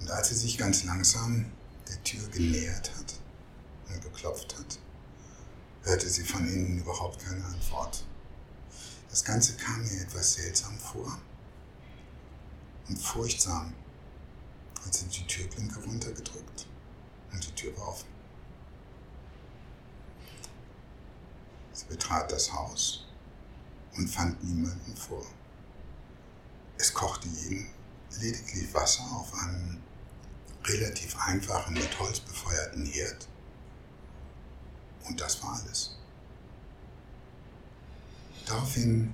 [0.00, 1.46] Und als sie sich ganz langsam
[1.88, 3.15] der Tür genähert hat und
[3.94, 4.78] geklopft hat,
[5.82, 8.04] hörte sie von innen überhaupt keine Antwort.
[9.10, 11.18] Das Ganze kam ihr etwas seltsam vor
[12.88, 13.72] und furchtsam,
[14.84, 16.66] als sie die Türklinke runtergedrückt
[17.32, 18.08] und die Tür war offen.
[21.72, 23.06] Sie betrat das Haus
[23.96, 25.26] und fand niemanden vor.
[26.78, 27.70] Es kochte jeden
[28.20, 29.82] lediglich Wasser auf einem
[30.64, 33.28] relativ einfachen, mit Holz befeuerten Herd.
[35.08, 35.96] Und das war alles.
[38.44, 39.12] Daraufhin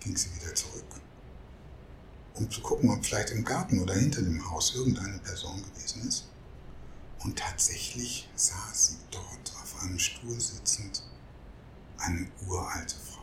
[0.00, 0.84] ging sie wieder zurück,
[2.34, 6.28] um zu gucken, ob vielleicht im Garten oder hinter dem Haus irgendeine Person gewesen ist.
[7.20, 11.02] Und tatsächlich saß sie dort auf einem Stuhl sitzend,
[11.98, 13.18] eine uralte Frau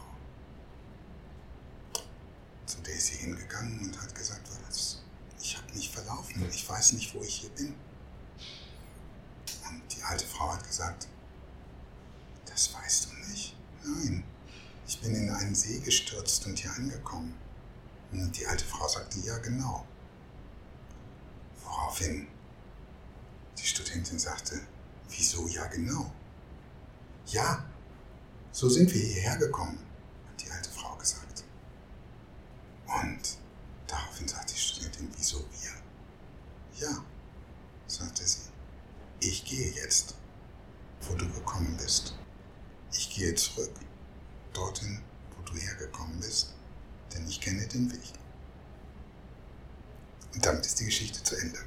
[2.65, 5.01] zu der ist sie hingegangen und hat gesagt, was,
[5.41, 7.75] ich habe mich verlaufen, ich weiß nicht, wo ich hier bin.
[10.05, 11.07] Die alte Frau hat gesagt,
[12.45, 13.55] das weißt du nicht.
[13.83, 14.23] Nein,
[14.85, 17.33] ich bin in einen See gestürzt und hier angekommen.
[18.11, 19.83] Und die alte Frau sagte, ja genau.
[21.63, 22.27] Woraufhin
[23.57, 24.61] die Studentin sagte,
[25.09, 26.13] wieso ja genau?
[27.25, 27.65] Ja,
[28.51, 29.79] so sind wir hierher gekommen.
[32.87, 33.37] Und
[33.87, 36.87] daraufhin sagte die Studentin, wieso wir?
[36.87, 37.03] Ja,
[37.87, 38.44] sagte sie,
[39.19, 40.15] ich gehe jetzt,
[41.01, 42.15] wo du gekommen bist.
[42.91, 43.71] Ich gehe zurück,
[44.53, 45.01] dorthin,
[45.35, 46.53] wo du hergekommen bist,
[47.13, 48.01] denn ich kenne den Weg.
[50.33, 51.59] Und damit ist die Geschichte zu Ende.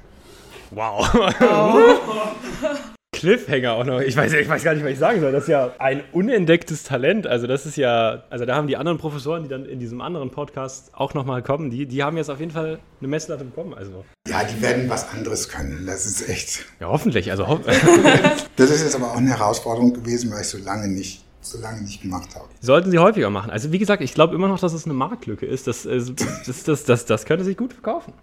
[0.71, 1.09] Wow.
[1.41, 2.89] Oh.
[3.19, 3.99] Cliffhanger auch noch.
[3.99, 5.33] Ich weiß, ich weiß gar nicht, was ich sagen soll.
[5.33, 7.27] Das ist ja ein unentdecktes Talent.
[7.27, 10.31] Also das ist ja, also da haben die anderen Professoren, die dann in diesem anderen
[10.31, 13.73] Podcast auch nochmal kommen, die, die haben jetzt auf jeden Fall eine Messlatte bekommen.
[13.73, 14.05] Also.
[14.25, 15.85] Ja, die werden was anderes können.
[15.85, 16.65] Das ist echt.
[16.79, 17.29] Ja, hoffentlich.
[17.29, 17.59] Also ho
[18.55, 21.81] das ist jetzt aber auch eine Herausforderung gewesen, weil ich so lange nicht so lange
[21.81, 22.47] nicht gemacht habe.
[22.61, 23.49] Sollten sie häufiger machen.
[23.49, 25.67] Also wie gesagt, ich glaube immer noch, dass es eine Marktlücke ist.
[25.67, 28.13] Das, das, das, das, das könnte sich gut verkaufen.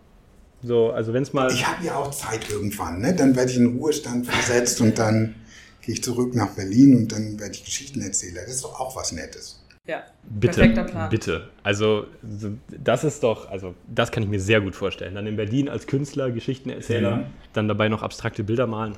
[0.66, 1.50] So, also wenn es mal.
[1.52, 3.14] Ich habe ja auch Zeit irgendwann, ne?
[3.14, 5.36] Dann werde ich in Ruhestand versetzt und dann
[5.80, 8.42] gehe ich zurück nach Berlin und dann werde ich Geschichtenerzähler.
[8.42, 9.62] Das ist doch auch was Nettes.
[9.86, 11.08] Ja, bitte, perfekter Plan.
[11.08, 11.50] Bitte.
[11.62, 12.06] Also,
[12.68, 15.14] das ist doch, also, das kann ich mir sehr gut vorstellen.
[15.14, 17.30] Dann in Berlin als Künstler, Geschichtenerzähler, ja.
[17.52, 18.96] dann dabei noch abstrakte Bilder malen.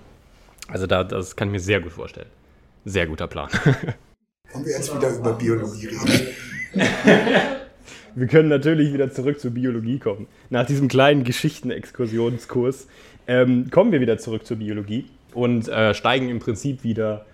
[0.68, 2.28] Also, da, das kann ich mir sehr gut vorstellen.
[2.86, 3.50] Sehr guter Plan.
[4.52, 6.28] Wollen wir jetzt wieder über Biologie reden?
[8.18, 10.26] Wir können natürlich wieder zurück zur Biologie kommen.
[10.50, 12.88] Nach diesem kleinen Geschichtenexkursionskurs
[13.28, 15.04] ähm, kommen wir wieder zurück zur Biologie
[15.34, 17.26] und äh, steigen im Prinzip wieder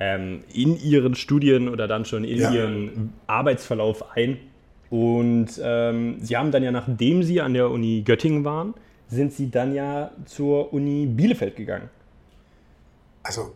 [0.00, 2.50] ähm, in ihren Studien oder dann schon in ja.
[2.50, 4.38] ihren Arbeitsverlauf ein.
[4.90, 8.74] Und ähm, sie haben dann ja, nachdem sie an der Uni Göttingen waren,
[9.06, 11.88] sind sie dann ja zur Uni Bielefeld gegangen.
[13.22, 13.52] Also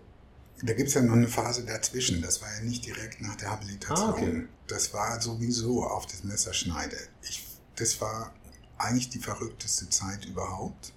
[0.62, 2.20] da gibt es ja noch eine Phase dazwischen.
[2.22, 4.08] Das war ja nicht direkt nach der Habilitation.
[4.08, 4.46] Ah, okay.
[4.66, 6.96] Das war sowieso auf das Messerschneide.
[7.22, 7.46] Ich,
[7.76, 8.32] das war
[8.76, 10.92] eigentlich die verrückteste Zeit überhaupt.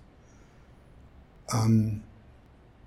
[1.52, 2.04] Ähm,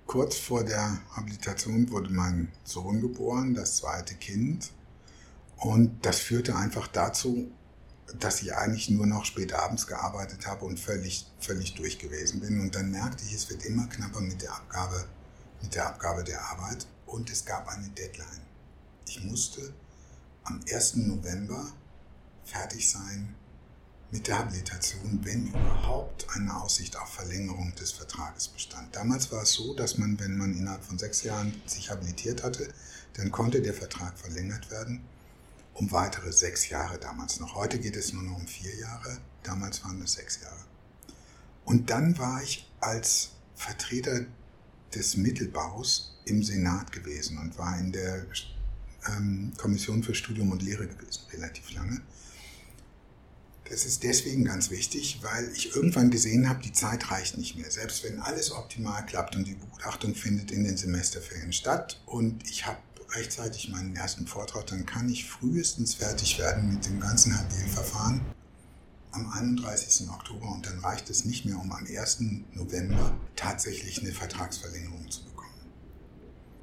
[0.06, 4.70] kurz vor der Habilitation wurde mein Sohn geboren, das zweite Kind.
[5.56, 7.50] Und das führte einfach dazu,
[8.18, 12.60] dass ich eigentlich nur noch spät abends gearbeitet habe und völlig, völlig durch gewesen bin.
[12.60, 15.06] Und dann merkte ich, es wird immer knapper mit der Abgabe
[15.66, 18.46] mit der Abgabe der Arbeit und es gab eine Deadline.
[19.08, 19.74] Ich musste
[20.44, 20.94] am 1.
[20.94, 21.72] November
[22.44, 23.34] fertig sein
[24.12, 28.94] mit der Habilitation, wenn überhaupt eine Aussicht auf Verlängerung des Vertrages bestand.
[28.94, 32.72] Damals war es so, dass man, wenn man innerhalb von sechs Jahren sich habilitiert hatte,
[33.14, 35.04] dann konnte der Vertrag verlängert werden
[35.74, 37.56] um weitere sechs Jahre damals noch.
[37.56, 40.64] Heute geht es nur noch um vier Jahre, damals waren es sechs Jahre.
[41.64, 44.26] Und dann war ich als Vertreter
[44.94, 48.26] des Mittelbaus im Senat gewesen und war in der
[49.08, 52.00] ähm, Kommission für Studium und Lehre gewesen, relativ lange.
[53.68, 57.70] Das ist deswegen ganz wichtig, weil ich irgendwann gesehen habe, die Zeit reicht nicht mehr.
[57.70, 62.64] Selbst wenn alles optimal klappt und die Begutachtung findet in den Semesterferien statt und ich
[62.64, 62.78] habe
[63.10, 68.20] rechtzeitig meinen ersten Vortrag, dann kann ich frühestens fertig werden mit dem ganzen HBL-Verfahren
[69.16, 70.08] am 31.
[70.10, 72.18] Oktober und dann reicht es nicht mehr, um am 1.
[72.52, 75.36] November tatsächlich eine Vertragsverlängerung zu bekommen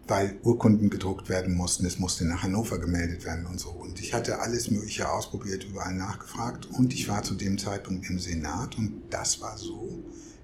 [0.07, 1.85] weil Urkunden gedruckt werden mussten.
[1.85, 3.69] Es musste nach Hannover gemeldet werden und so.
[3.69, 6.65] Und ich hatte alles Mögliche ausprobiert, überall nachgefragt.
[6.65, 10.03] Und ich war zu dem Zeitpunkt im Senat und das war so,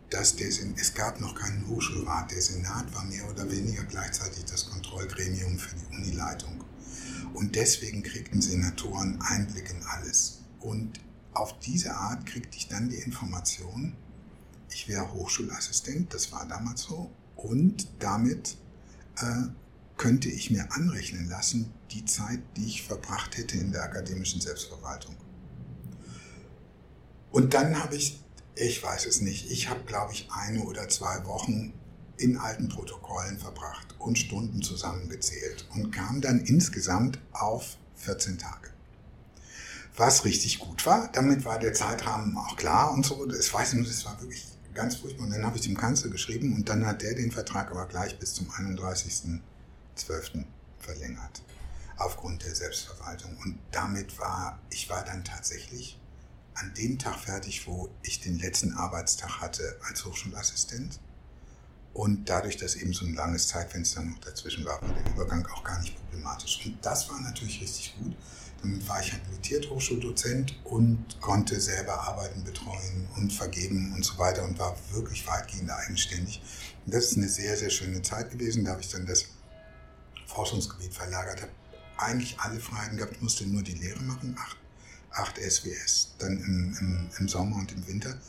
[0.10, 2.32] dass der es gab noch keinen Hochschulrat.
[2.32, 6.64] Der Senat war mehr oder weniger gleichzeitig das Kontrollgremium für die Unileitung.
[7.34, 10.40] Und deswegen kriegten Senatoren Einblick in alles.
[10.62, 11.00] Und
[11.34, 13.96] auf diese Art kriegte ich dann die Information,
[14.72, 18.58] ich wäre Hochschulassistent, das war damals so, und damit
[19.18, 19.48] äh,
[19.98, 25.16] könnte ich mir anrechnen lassen, die Zeit, die ich verbracht hätte in der akademischen Selbstverwaltung.
[27.32, 28.24] Und dann habe ich,
[28.56, 31.74] ich weiß es nicht, ich habe, glaube ich, eine oder zwei Wochen
[32.18, 38.70] in alten Protokollen verbracht und Stunden zusammengezählt und kam dann insgesamt auf 14 Tage.
[39.96, 43.26] Was richtig gut war, damit war der Zeitrahmen auch klar und so.
[43.26, 45.26] Das weiß ich das war wirklich ganz furchtbar.
[45.26, 48.18] Und dann habe ich dem Kanzler geschrieben und dann hat der den Vertrag aber gleich
[48.18, 49.42] bis zum 31.12.
[50.80, 51.42] verlängert.
[51.98, 53.36] Aufgrund der Selbstverwaltung.
[53.44, 56.00] Und damit war, ich war dann tatsächlich
[56.54, 61.00] an dem Tag fertig, wo ich den letzten Arbeitstag hatte als Hochschulassistent.
[61.94, 65.64] Und dadurch, dass eben so ein langes Zeitfenster noch dazwischen war, war der Übergang auch
[65.64, 66.62] gar nicht problematisch.
[66.66, 68.16] Und das war natürlich richtig gut.
[68.62, 74.44] Damit war ich habilitiert Hochschuldozent und konnte selber Arbeiten betreuen und vergeben und so weiter
[74.44, 76.42] und war wirklich weitgehend eigenständig.
[76.86, 78.66] Und das ist eine sehr, sehr schöne Zeit gewesen.
[78.66, 79.26] Da habe ich dann das
[80.26, 81.52] Forschungsgebiet verlagert, habe
[81.98, 84.58] eigentlich alle Freiheiten gehabt, musste nur die Lehre machen, acht,
[85.12, 88.20] acht SWS, dann im, im, im Sommer und im Winter.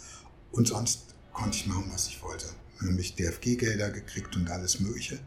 [0.53, 2.47] Und sonst konnte ich machen, was ich wollte.
[2.81, 5.19] Nämlich DFG-Gelder gekriegt und alles Mögliche.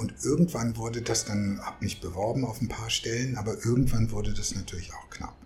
[0.00, 4.32] Und irgendwann wurde das dann, habe mich beworben auf ein paar Stellen, aber irgendwann wurde
[4.32, 5.36] das natürlich auch knapp.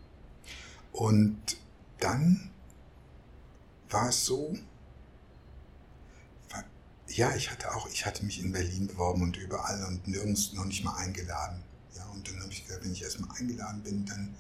[0.92, 1.56] Und
[1.98, 2.50] dann
[3.90, 4.56] war es so,
[7.08, 10.66] ja, ich hatte auch, ich hatte mich in Berlin beworben und überall und nirgends noch
[10.66, 11.60] nicht mal eingeladen.
[11.96, 14.36] Ja, und dann habe ich gesagt, wenn ich erstmal eingeladen bin, dann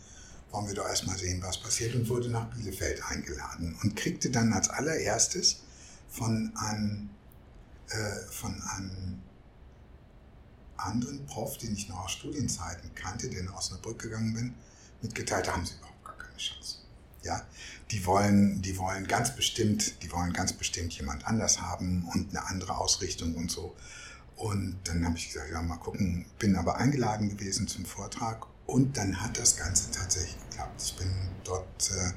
[0.52, 4.52] wollen wir doch erstmal sehen, was passiert und wurde nach Bielefeld eingeladen und kriegte dann
[4.52, 5.62] als allererstes
[6.08, 7.10] von einem,
[7.88, 9.23] äh, von einem
[10.84, 14.54] anderen Prof, den ich noch aus Studienzeiten kannte, der nach Osnabrück gegangen bin,
[15.02, 16.78] mitgeteilt, da haben sie überhaupt gar keine Chance.
[17.22, 17.42] Ja,
[17.90, 22.46] die wollen, die wollen ganz bestimmt, die wollen ganz bestimmt jemand anders haben und eine
[22.46, 23.74] andere Ausrichtung und so.
[24.36, 28.96] Und dann habe ich gesagt, ja, mal gucken, bin aber eingeladen gewesen zum Vortrag und
[28.96, 30.82] dann hat das Ganze tatsächlich geklappt.
[30.82, 31.08] Ich bin
[31.44, 32.12] dort äh,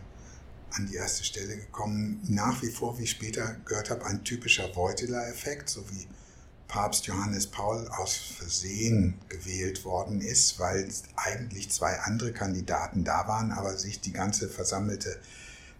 [0.75, 2.21] an die erste Stelle gekommen.
[2.27, 6.07] Nach wie vor, wie ich später gehört habe, ein typischer Beuteler-Effekt, so wie
[6.67, 13.51] Papst Johannes Paul aus Versehen gewählt worden ist, weil eigentlich zwei andere Kandidaten da waren,
[13.51, 15.17] aber sich die ganze versammelte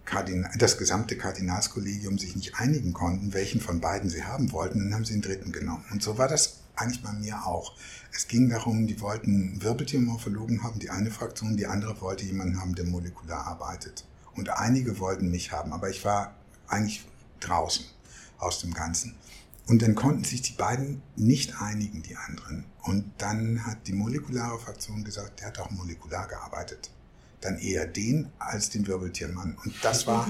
[0.06, 4.94] Kardinal, das gesamte Kardinalskollegium sich nicht einigen konnten, welchen von beiden sie haben wollten, dann
[4.94, 5.84] haben sie den dritten genommen.
[5.92, 7.74] Und so war das eigentlich bei mir auch.
[8.14, 12.76] Es ging darum, die wollten Wirbeltiermorphologen haben, die eine Fraktion, die andere wollte jemanden haben,
[12.76, 14.06] der molekular arbeitet.
[14.36, 16.36] Und einige wollten mich haben, aber ich war
[16.68, 17.06] eigentlich
[17.40, 17.86] draußen
[18.38, 19.16] aus dem Ganzen.
[19.68, 22.66] Und dann konnten sich die beiden nicht einigen, die anderen.
[22.84, 26.90] Und dann hat die molekulare Fraktion gesagt, der hat auch molekular gearbeitet.
[27.42, 29.58] Dann eher den als den Wirbeltiermann.
[29.64, 30.30] Und das war,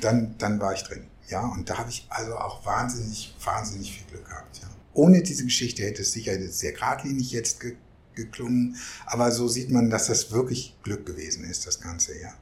[0.00, 1.04] dann, dann war ich drin.
[1.28, 4.58] Ja, und da habe ich also auch wahnsinnig, wahnsinnig viel Glück gehabt.
[4.58, 4.68] Ja.
[4.94, 7.76] Ohne diese Geschichte hätte es sicher sehr geradlinig jetzt ge
[8.14, 8.76] geklungen.
[9.06, 12.34] Aber so sieht man, dass das wirklich Glück gewesen ist, das Ganze, ja.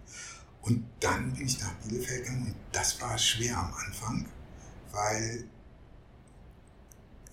[0.63, 4.27] Und dann bin ich nach Bielefeld gegangen und das war schwer am Anfang,
[4.91, 5.45] weil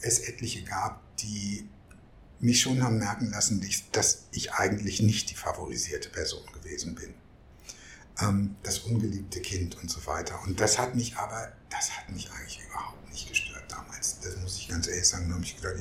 [0.04, 1.68] es etliche gab, die
[2.40, 7.14] mich schon haben merken lassen, dass ich eigentlich nicht die favorisierte Person gewesen bin.
[8.20, 10.40] Ähm, das ungeliebte Kind und so weiter.
[10.44, 14.20] Und das hat mich aber, das hat mich eigentlich überhaupt nicht gestört damals.
[14.20, 15.30] Das muss ich ganz ehrlich sagen.
[15.30, 15.76] Da habe ich gedacht,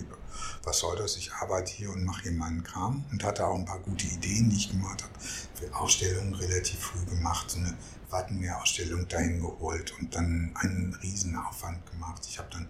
[0.63, 1.17] was soll das?
[1.17, 4.49] Ich arbeite hier und mache hier meinen Kram und hatte auch ein paar gute Ideen,
[4.49, 5.13] die ich gemacht habe.
[5.21, 7.77] Für Ausstellungen relativ früh gemacht, so eine
[8.11, 12.25] Wattenmeer-Ausstellung dahin geholt und dann einen riesen Aufwand gemacht.
[12.29, 12.69] Ich habe dann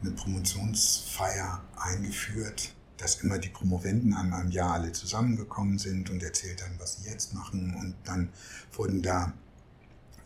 [0.00, 6.62] eine Promotionsfeier eingeführt, dass immer die Promovenden einmal im Jahr alle zusammengekommen sind und erzählt
[6.62, 7.74] haben, was sie jetzt machen.
[7.74, 8.30] Und dann
[8.72, 9.32] wurden da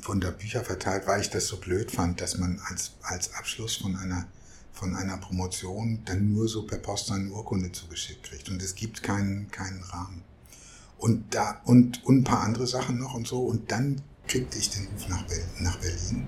[0.07, 3.77] wurden da Bücher verteilt, weil ich das so blöd fand, dass man als, als Abschluss
[3.77, 4.27] von einer,
[4.73, 8.49] von einer Promotion dann nur so per Post eine Urkunde zugeschickt kriegt.
[8.49, 10.23] Und es gibt keinen, keinen Rahmen.
[10.99, 13.43] Und da, und, und ein paar andere Sachen noch und so.
[13.43, 15.25] Und dann kriegte ich den Ruf nach,
[15.61, 16.27] nach Berlin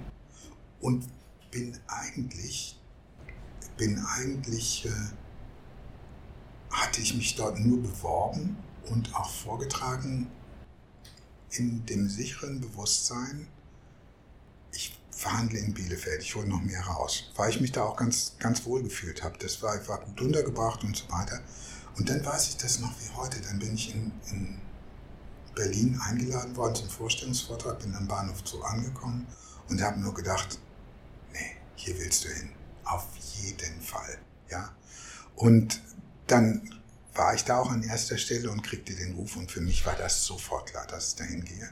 [0.80, 1.06] und
[1.50, 2.78] bin eigentlich,
[3.76, 4.90] bin eigentlich, äh,
[6.70, 8.56] hatte ich mich dort nur beworben
[8.90, 10.30] und auch vorgetragen
[11.50, 13.46] in dem sicheren Bewusstsein,
[14.72, 18.34] ich verhandle in Bielefeld, ich hole noch mehr raus, weil ich mich da auch ganz,
[18.38, 19.36] ganz wohl gefühlt habe.
[19.38, 21.40] Das war, war gut untergebracht und so weiter.
[21.98, 23.40] Und dann weiß ich das noch wie heute.
[23.42, 24.60] Dann bin ich in, in
[25.54, 29.26] Berlin eingeladen worden zum Vorstellungsvortrag, bin am Bahnhof Zoo angekommen
[29.68, 30.58] und habe nur gedacht,
[31.32, 32.48] nee, hier willst du hin.
[32.84, 33.06] Auf
[33.42, 34.18] jeden Fall.
[34.50, 34.74] Ja?
[35.36, 35.80] Und
[36.26, 36.70] dann
[37.14, 39.96] war ich da auch an erster Stelle und kriegte den Ruf und für mich war
[39.96, 41.70] das sofort klar, dass ich dahin gehe.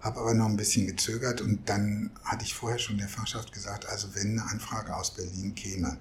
[0.00, 3.86] Habe aber noch ein bisschen gezögert und dann hatte ich vorher schon der Fachschaft gesagt,
[3.86, 5.98] also wenn eine Anfrage aus Berlin käme,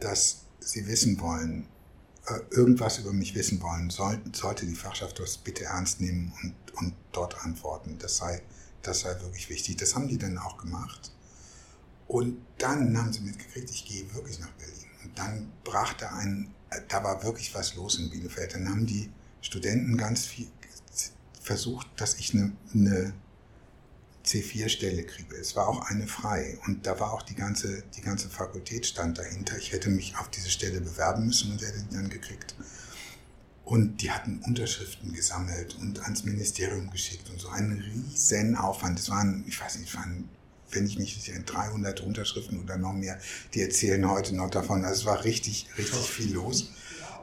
[0.00, 1.68] dass sie wissen wollen,
[2.26, 6.94] äh, irgendwas über mich wissen wollen, sollte die Fachschaft das bitte ernst nehmen und, und
[7.12, 7.98] dort antworten.
[7.98, 8.42] Das sei,
[8.82, 9.76] das sei wirklich wichtig.
[9.76, 11.12] Das haben die dann auch gemacht.
[12.08, 14.86] Und dann haben sie mitgekriegt, ich gehe wirklich nach Berlin.
[15.04, 16.52] Und dann brachte ein
[16.88, 18.54] da war wirklich was los in Bielefeld.
[18.54, 20.48] Dann haben die Studenten ganz viel
[21.42, 23.14] versucht, dass ich eine, eine
[24.26, 25.36] C4-Stelle kriege.
[25.36, 29.18] Es war auch eine frei und da war auch die ganze, die ganze Fakultät stand
[29.18, 29.56] dahinter.
[29.56, 32.54] Ich hätte mich auf diese Stelle bewerben müssen und hätte die dann gekriegt.
[33.64, 38.98] Und die hatten Unterschriften gesammelt und ans Ministerium geschickt und so einen riesen Aufwand.
[38.98, 40.28] Es waren, ich weiß nicht, es waren
[40.70, 43.18] wenn ich mich nicht 300 Unterschriften oder noch mehr,
[43.54, 44.84] die erzählen heute noch davon.
[44.84, 46.70] Also es war richtig, richtig viel los.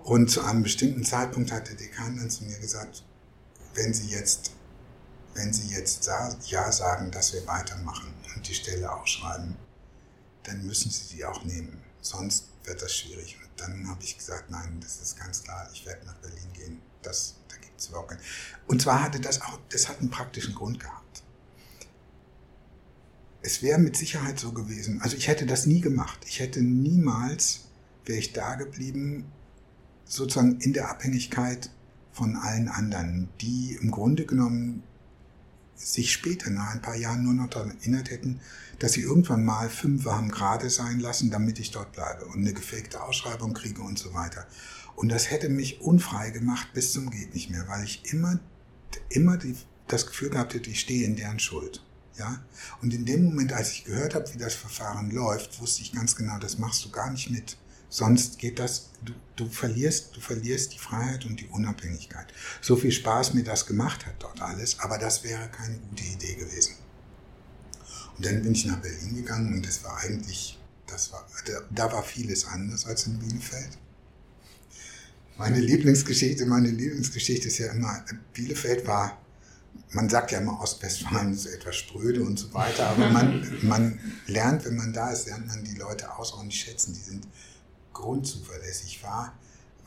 [0.04, 3.04] Und zu einem bestimmten Zeitpunkt hat der Dekan dann zu mir gesagt,
[3.74, 4.52] wenn Sie jetzt,
[5.34, 6.10] wenn Sie jetzt
[6.48, 9.56] Ja sagen, dass wir weitermachen und die Stelle ausschreiben,
[10.44, 11.82] dann müssen Sie sie auch nehmen.
[12.02, 13.38] Sonst wird das schwierig.
[13.42, 16.82] Und dann habe ich gesagt, nein, das ist ganz klar, ich werde nach Berlin gehen.
[17.02, 18.22] Das, da gibt es überhaupt keinen.
[18.68, 21.05] Und zwar hatte das auch, das hat einen praktischen Grund gehabt
[23.46, 25.02] es wäre mit Sicherheit so gewesen.
[25.02, 26.20] Also ich hätte das nie gemacht.
[26.28, 27.66] Ich hätte niemals,
[28.04, 29.26] wäre ich da geblieben,
[30.04, 31.70] sozusagen in der Abhängigkeit
[32.12, 34.82] von allen anderen, die im Grunde genommen
[35.76, 38.40] sich später nach ein paar Jahren nur noch daran erinnert hätten,
[38.80, 42.54] dass sie irgendwann mal fünf haben gerade sein lassen, damit ich dort bleibe und eine
[42.54, 44.48] gefakte Ausschreibung kriege und so weiter.
[44.96, 48.40] Und das hätte mich unfrei gemacht bis zum geht nicht mehr, weil ich immer,
[49.10, 49.56] immer die,
[49.88, 51.85] das Gefühl gehabt hätte, ich stehe in deren Schuld.
[52.18, 52.44] Ja?
[52.82, 56.16] Und in dem Moment, als ich gehört habe, wie das Verfahren läuft, wusste ich ganz
[56.16, 57.58] genau, das machst du gar nicht mit.
[57.90, 62.28] Sonst geht das, du, du verlierst, du verlierst die Freiheit und die Unabhängigkeit.
[62.62, 66.36] So viel Spaß mir das gemacht hat dort alles, aber das wäre keine gute Idee
[66.36, 66.76] gewesen.
[68.18, 71.92] Und dann bin ich nach Berlin gegangen und das war eigentlich, das war, da, da
[71.92, 73.78] war vieles anders als in Bielefeld.
[75.38, 78.04] Meine Lieblingsgeschichte, meine Lieblingsgeschichte ist ja immer,
[78.34, 79.22] Bielefeld war
[79.92, 84.66] man sagt ja immer, Ostwestfalen ist etwas spröde und so weiter, aber man, man lernt,
[84.66, 86.94] wenn man da ist, lernt man die Leute außerordentlich schätzen.
[86.94, 87.28] Die sind
[87.94, 89.04] grundzuverlässig.
[89.04, 89.34] War,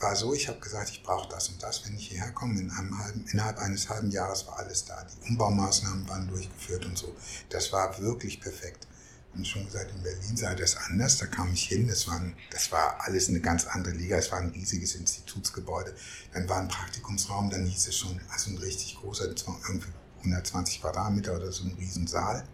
[0.00, 2.58] war so, ich habe gesagt, ich brauche das und das, wenn ich hierher komme.
[2.58, 5.04] In einem halben, innerhalb eines halben Jahres war alles da.
[5.04, 7.14] Die Umbaumaßnahmen waren durchgeführt und so.
[7.50, 8.87] Das war wirklich perfekt
[9.32, 11.18] haben schon gesagt, in Berlin sei das anders.
[11.18, 14.16] Da kam ich hin, das, waren, das war alles eine ganz andere Liga.
[14.16, 15.94] Es war ein riesiges Institutsgebäude.
[16.32, 19.26] Dann war ein Praktikumsraum, dann hieß es schon, also ein richtig großer,
[19.68, 19.88] irgendwie
[20.20, 22.44] 120 Quadratmeter oder so ein Riesensaal.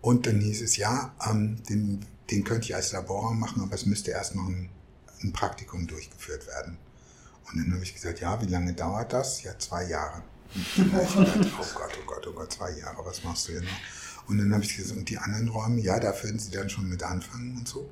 [0.00, 3.86] Und dann hieß es, ja, ähm, den, den könnte ich als Laborraum machen, aber es
[3.86, 4.70] müsste erst noch ein,
[5.22, 6.76] ein Praktikum durchgeführt werden.
[7.50, 9.42] Und dann habe ich gesagt, ja, wie lange dauert das?
[9.42, 10.22] Ja, zwei Jahre.
[10.76, 13.52] Und dann ich gedacht, oh Gott, oh Gott, oh Gott, zwei Jahre, was machst du
[13.52, 13.68] hier noch?
[14.28, 16.88] Und dann habe ich gesagt, und die anderen Räume, ja, da würden sie dann schon
[16.88, 17.90] mit anfangen und so.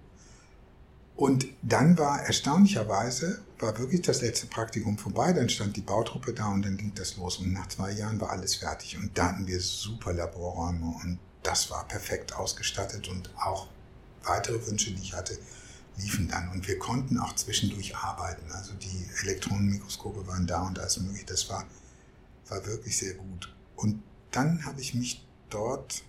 [1.16, 6.49] Und dann war erstaunlicherweise, war wirklich das letzte Praktikum vorbei, dann stand die Bautruppe da
[6.49, 7.39] und dann ging das los.
[7.39, 8.99] Und nach zwei Jahren war alles fertig.
[8.99, 13.68] Und da hatten wir super Laborräume und das war perfekt ausgestattet und auch
[14.24, 15.39] weitere Wünsche, die ich hatte,
[15.97, 16.51] liefen dann.
[16.51, 18.53] Und wir konnten auch zwischendurch arbeiten.
[18.53, 21.24] Also die Elektronenmikroskope waren da und alles mögliche.
[21.24, 21.64] Das war,
[22.49, 23.55] war wirklich sehr gut.
[23.76, 26.03] Und dann habe ich mich dort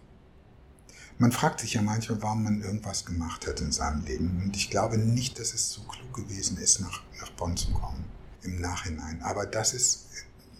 [1.20, 4.42] man fragt sich ja manchmal, warum man irgendwas gemacht hat in seinem Leben.
[4.44, 8.06] Und ich glaube nicht, dass es so klug gewesen ist, nach, nach Bonn zu kommen
[8.44, 9.22] im Nachhinein.
[9.24, 10.06] Aber das ist.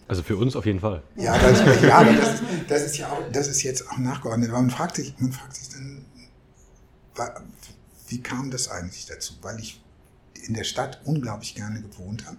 [0.08, 1.02] Also für uns auf jeden Fall.
[1.16, 4.50] Ja, das, ja aber das, das, ist ja auch, das ist jetzt auch nachgeordnet.
[4.50, 6.04] Aber man fragt sich, man fragt sich dann,
[8.08, 9.34] wie kam das eigentlich dazu?
[9.42, 9.82] Weil ich
[10.46, 12.38] in der Stadt unglaublich gerne gewohnt habe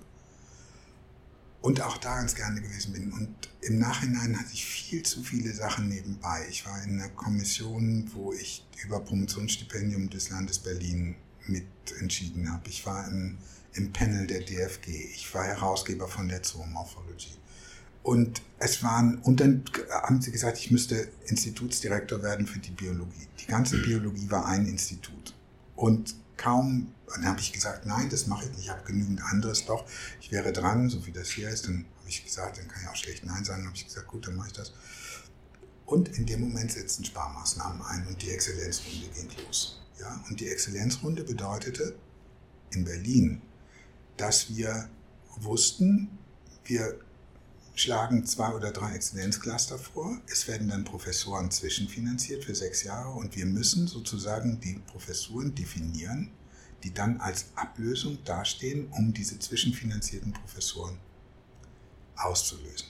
[1.62, 3.12] und auch da ganz gerne gewesen bin.
[3.12, 6.46] Und im Nachhinein hatte ich viel zu viele Sachen nebenbei.
[6.50, 11.16] Ich war in einer Kommission, wo ich über Promotionsstipendium des Landes Berlin
[11.48, 11.66] mit
[12.00, 12.70] entschieden habe.
[12.70, 13.38] Ich war im,
[13.74, 14.88] im Panel der DFG.
[15.14, 17.32] Ich war Herausgeber von der Zoomorphology.
[18.04, 23.28] Und es waren, und dann haben sie gesagt, ich müsste Institutsdirektor werden für die Biologie.
[23.40, 25.36] Die ganze Biologie war ein Institut.
[25.76, 29.66] Und kaum, dann habe ich gesagt, nein, das mache ich nicht, ich habe genügend anderes
[29.66, 29.86] doch.
[30.22, 31.68] Ich wäre dran, so wie das hier ist.
[31.68, 33.62] Dann habe ich gesagt, dann kann ich auch schlecht Nein sagen.
[33.62, 34.74] Dann habe ich gesagt, gut, dann mache ich das.
[35.86, 39.82] Und in dem Moment setzten Sparmaßnahmen ein und die Exzellenzrunde ging los.
[40.00, 41.96] Ja, und die Exzellenzrunde bedeutete
[42.72, 43.42] in Berlin,
[44.16, 44.90] dass wir
[45.38, 46.10] wussten,
[46.64, 47.00] wir
[47.76, 50.22] schlagen zwei oder drei Exzellenzcluster vor.
[50.28, 56.32] Es werden dann Professoren zwischenfinanziert für sechs Jahre und wir müssen sozusagen die Professuren definieren,
[56.84, 60.98] die dann als Ablösung dastehen, um diese zwischenfinanzierten Professoren
[62.16, 62.88] auszulösen.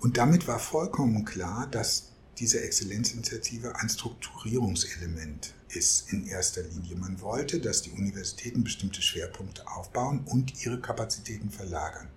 [0.00, 6.96] Und damit war vollkommen klar, dass diese Exzellenzinitiative ein Strukturierungselement ist in erster Linie.
[6.96, 12.08] Man wollte, dass die Universitäten bestimmte Schwerpunkte aufbauen und ihre Kapazitäten verlagern.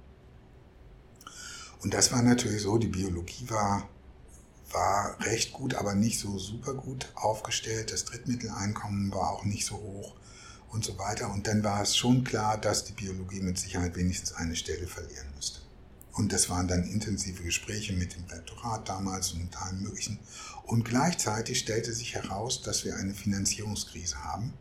[1.81, 3.87] Und das war natürlich so, die Biologie war,
[4.71, 7.93] war recht gut, aber nicht so super gut aufgestellt.
[7.93, 10.15] Das Drittmitteleinkommen war auch nicht so hoch
[10.71, 11.31] und so weiter.
[11.31, 15.27] Und dann war es schon klar, dass die Biologie mit Sicherheit wenigstens eine Stelle verlieren
[15.35, 15.59] müsste.
[16.13, 20.19] Und das waren dann intensive Gespräche mit dem Rektorat damals und allem Möglichen.
[20.63, 24.53] Und gleichzeitig stellte sich heraus, dass wir eine Finanzierungskrise haben,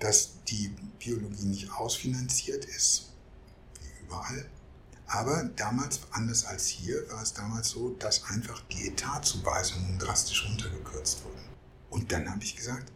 [0.00, 3.12] dass die Biologie nicht ausfinanziert ist,
[3.80, 4.46] wie überall,
[5.08, 11.24] aber damals, anders als hier, war es damals so, dass einfach die Etatzuweisungen drastisch runtergekürzt
[11.24, 11.48] wurden.
[11.88, 12.92] Und dann habe ich gesagt,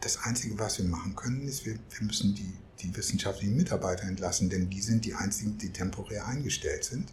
[0.00, 4.48] das Einzige, was wir machen können, ist, wir, wir müssen die, die wissenschaftlichen Mitarbeiter entlassen,
[4.48, 7.12] denn die sind die einzigen, die temporär eingestellt sind.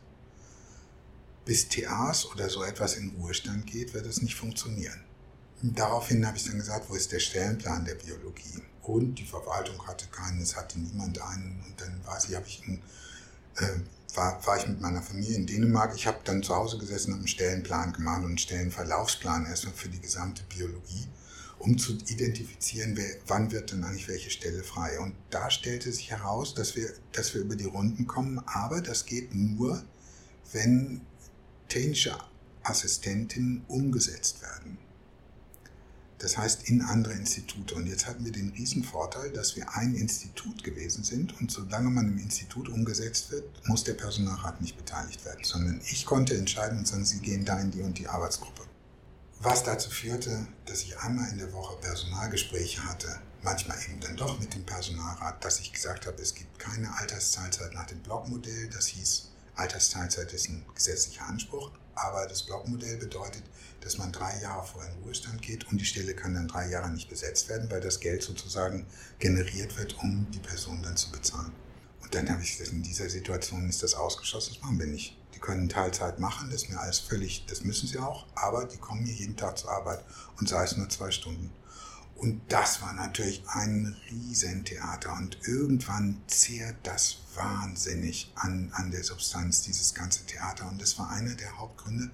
[1.45, 4.99] Bis TAs oder so etwas in Ruhestand geht, wird das nicht funktionieren.
[5.61, 8.61] Und daraufhin habe ich dann gesagt, wo ist der Stellenplan der Biologie?
[8.83, 11.63] Und die Verwaltung hatte keinen, es hatte niemand einen.
[11.65, 12.81] Und dann weiß ich, habe ich einen
[13.57, 13.79] äh,
[14.15, 15.93] war, war ich mit meiner Familie in Dänemark.
[15.95, 19.89] Ich habe dann zu Hause gesessen und einen Stellenplan gemacht und einen Stellenverlaufsplan erstmal für
[19.89, 21.07] die gesamte Biologie,
[21.66, 24.99] um zu identifizieren, wer, wann wird denn eigentlich welche Stelle frei.
[24.99, 29.05] Und da stellte sich heraus, dass wir, dass wir über die Runden kommen, aber das
[29.05, 29.84] geht nur,
[30.53, 31.01] wenn
[31.68, 32.16] technische
[32.61, 34.78] Assistentinnen umgesetzt werden.
[36.20, 37.76] Das heißt in andere Institute.
[37.76, 38.53] Und jetzt hatten wir den
[38.84, 43.84] Vorteil, dass wir ein Institut gewesen sind und solange man im Institut umgesetzt wird, muss
[43.84, 47.72] der Personalrat nicht beteiligt werden, sondern ich konnte entscheiden und sagen, Sie gehen da in
[47.72, 48.64] die und die Arbeitsgruppe.
[49.39, 54.39] Was dazu führte, dass ich einmal in der Woche Personalgespräche hatte, manchmal eben dann doch
[54.39, 58.69] mit dem Personalrat, dass ich gesagt habe, es gibt keine Altersteilzeit nach dem Blockmodell.
[58.69, 63.43] Das hieß, Altersteilzeit ist ein gesetzlicher Anspruch, aber das Blockmodell bedeutet,
[63.81, 66.89] dass man drei Jahre vor in Ruhestand geht und die Stelle kann dann drei Jahre
[66.89, 68.88] nicht besetzt werden, weil das Geld sozusagen
[69.19, 71.51] generiert wird, um die Person dann zu bezahlen.
[72.01, 75.17] Und dann habe ich gesagt, in dieser Situation ist das ausgeschlossen, das machen wir nicht.
[75.46, 79.06] Können Teilzeit machen, das ist mir alles völlig, das müssen sie auch, aber die kommen
[79.06, 80.04] hier jeden Tag zur Arbeit
[80.39, 81.52] und sei es nur zwei Stunden.
[82.16, 89.62] Und das war natürlich ein Riesentheater und irgendwann zehrt das wahnsinnig an, an der Substanz,
[89.62, 90.68] dieses ganze Theater.
[90.68, 92.10] Und das war einer der Hauptgründe,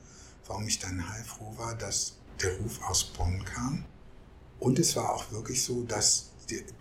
[0.47, 3.85] warum ich dann heilfroh war, dass der Ruf aus Bonn kam.
[4.59, 6.31] Und es war auch wirklich so, dass,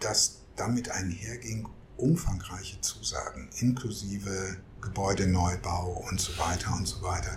[0.00, 7.30] dass damit einherging umfangreiche Zusagen, inklusive Gebäudeneubau und so weiter und so weiter.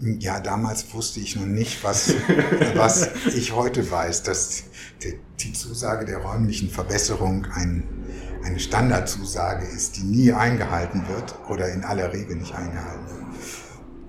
[0.00, 2.14] Ja, damals wusste ich noch nicht, was,
[2.74, 4.64] was ich heute weiß, dass
[5.02, 7.84] die, die Zusage der räumlichen Verbesserung ein,
[8.44, 13.22] eine Standardzusage ist, die nie eingehalten wird oder in aller Regel nicht eingehalten wird.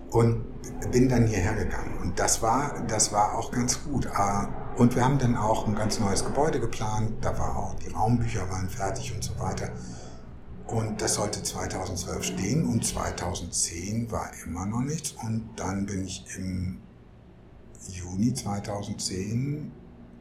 [0.10, 0.54] Und
[0.92, 1.98] bin dann hierher gegangen.
[2.02, 4.08] Und das war, das war auch ganz gut.
[4.08, 4.48] Ah,
[4.78, 7.14] und wir haben dann auch ein ganz neues Gebäude geplant.
[7.22, 9.70] Da war auch, die Raumbücher waren fertig und so weiter.
[10.68, 15.12] Und das sollte 2012 stehen und 2010 war immer noch nichts.
[15.12, 16.80] Und dann bin ich im
[17.90, 19.72] Juni 2010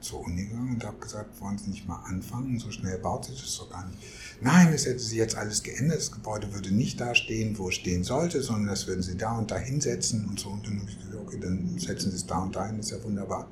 [0.01, 2.59] zur Uni gegangen und habe gesagt, wollen Sie nicht mal anfangen?
[2.59, 3.99] So schnell baut sich das doch gar nicht.
[4.40, 5.99] Nein, es hätte sich jetzt alles geändert.
[5.99, 9.38] Das Gebäude würde nicht da stehen, wo es stehen sollte, sondern das würden Sie da
[9.38, 10.51] und da hinsetzen und so.
[10.51, 12.90] Und dann habe ich gesagt, okay, dann setzen Sie es da und da hin, ist
[12.90, 13.49] ja wunderbar.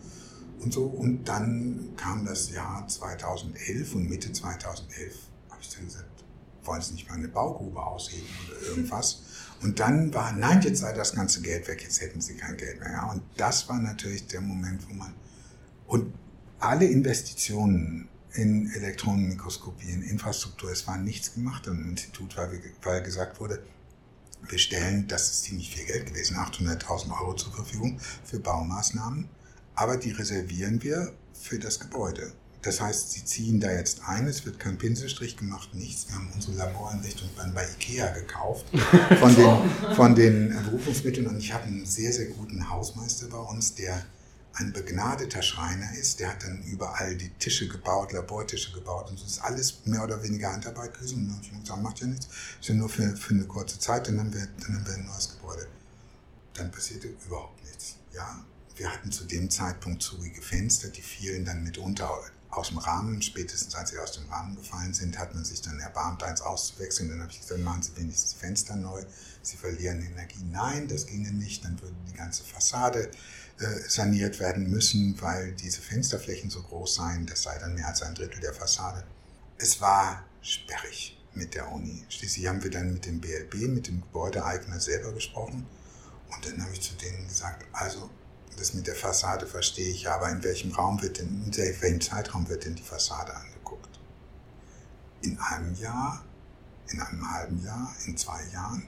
[0.60, 0.84] Und so.
[0.84, 5.14] Und dann kam das Jahr 2011 und Mitte 2011
[5.50, 6.09] habe ich dann gesagt,
[6.64, 9.22] wollen Sie nicht mal eine Baugrube ausheben oder irgendwas?
[9.62, 12.80] Und dann war, nein, jetzt sei das ganze Geld weg, jetzt hätten Sie kein Geld
[12.80, 12.92] mehr.
[12.92, 15.14] Ja, und das war natürlich der Moment, wo man,
[15.86, 16.12] und
[16.58, 23.40] alle Investitionen in Elektronenmikroskopie, in Infrastruktur, es war nichts gemacht im Institut, weil, weil gesagt
[23.40, 23.62] wurde,
[24.48, 29.28] wir stellen, das ist ziemlich viel Geld gewesen, 800.000 Euro zur Verfügung für Baumaßnahmen,
[29.74, 32.32] aber die reservieren wir für das Gebäude.
[32.62, 36.08] Das heißt, sie ziehen da jetzt ein, es wird kein Pinselstrich gemacht, nichts.
[36.08, 38.66] Wir haben unsere Laboreinrichtung dann bei Ikea gekauft
[39.18, 43.74] von den, von den Berufungsmitteln und ich habe einen sehr, sehr guten Hausmeister bei uns,
[43.76, 44.04] der
[44.52, 46.20] ein begnadeter Schreiner ist.
[46.20, 50.22] Der hat dann überall die Tische gebaut, Labortische gebaut und das ist alles mehr oder
[50.22, 51.18] weniger Handarbeit gewesen.
[51.18, 52.28] Und dann habe ich gesagt, macht ja nichts,
[52.60, 55.06] ist ja nur für, für eine kurze Zeit, dann haben, wir, dann haben wir ein
[55.06, 55.66] neues Gebäude.
[56.54, 57.96] Dann passierte überhaupt nichts.
[58.12, 58.44] Ja,
[58.76, 62.10] wir hatten zu dem Zeitpunkt zugige Fenster, die fielen dann mitunter
[62.50, 65.78] aus dem Rahmen, spätestens als sie aus dem Rahmen gefallen sind, hat man sich dann
[65.78, 67.08] erbarmt, eins auszuwechseln.
[67.08, 69.04] Dann habe ich gesagt, machen Sie wenigstens Fenster neu.
[69.42, 70.42] Sie verlieren Energie.
[70.50, 71.64] Nein, das ginge nicht.
[71.64, 73.10] Dann würde die ganze Fassade
[73.58, 77.26] äh, saniert werden müssen, weil diese Fensterflächen so groß seien.
[77.26, 79.04] Das sei dann mehr als ein Drittel der Fassade.
[79.58, 82.04] Es war sperrig mit der Uni.
[82.08, 85.66] Schließlich haben wir dann mit dem BLB, mit dem Gebäudeeigner selber gesprochen.
[86.34, 88.10] Und dann habe ich zu denen gesagt, also
[88.60, 92.48] das mit der Fassade verstehe ich, aber in welchem Raum wird denn, in welchem Zeitraum
[92.48, 93.98] wird denn die Fassade angeguckt?
[95.22, 96.22] In einem Jahr,
[96.92, 98.86] in einem halben Jahr, in zwei Jahren?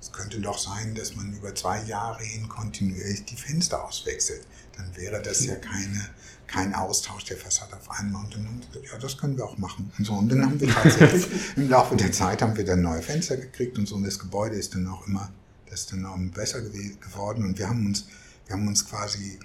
[0.00, 4.46] Es könnte doch sein, dass man über zwei Jahre hin kontinuierlich die Fenster auswechselt.
[4.76, 6.08] Dann wäre das ja keine,
[6.46, 8.24] kein Austausch der Fassade auf einmal.
[8.24, 9.92] Und dann haben wir gesagt, ja, das können wir auch machen.
[9.98, 10.12] Und so.
[10.12, 11.26] Und dann haben wir tatsächlich,
[11.56, 13.96] im Laufe der Zeit haben wir dann neue Fenster gekriegt und so.
[13.96, 15.32] Und das Gebäude ist dann auch immer,
[15.68, 17.44] das ist dann auch besser geworden.
[17.44, 18.04] Und wir haben uns
[18.48, 19.38] wir haben uns quasi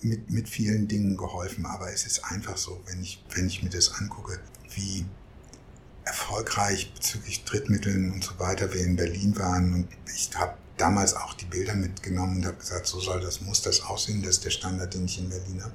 [0.00, 3.70] mit, mit vielen Dingen geholfen, aber es ist einfach so, wenn ich, wenn ich mir
[3.70, 4.40] das angucke,
[4.74, 5.04] wie
[6.04, 11.34] erfolgreich bezüglich Drittmitteln und so weiter wir in Berlin waren und ich habe damals auch
[11.34, 14.50] die Bilder mitgenommen und habe gesagt, so soll das, muss das aussehen, das ist der
[14.50, 15.74] Standard, den ich in Berlin habe,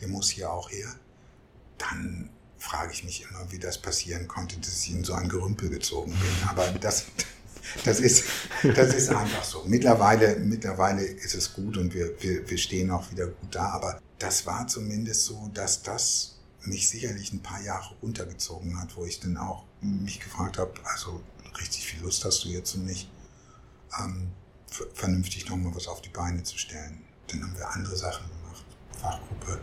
[0.00, 0.88] der muss hier auch her.
[1.76, 5.68] Dann frage ich mich immer, wie das passieren konnte, dass ich in so ein Gerümpel
[5.68, 6.48] gezogen bin.
[6.48, 7.04] Aber das,
[7.84, 8.24] das ist,
[8.62, 9.64] das ist einfach so.
[9.66, 13.70] Mittlerweile, mittlerweile ist es gut und wir, wir, wir stehen auch wieder gut da.
[13.70, 19.04] Aber das war zumindest so, dass das mich sicherlich ein paar Jahre runtergezogen hat, wo
[19.04, 21.20] ich dann auch mich gefragt habe, also
[21.58, 23.10] richtig viel Lust hast du jetzt und nicht,
[24.00, 24.28] ähm,
[24.94, 27.02] vernünftig nochmal was auf die Beine zu stellen.
[27.28, 28.64] Dann haben wir andere Sachen gemacht.
[29.00, 29.60] Fachgruppe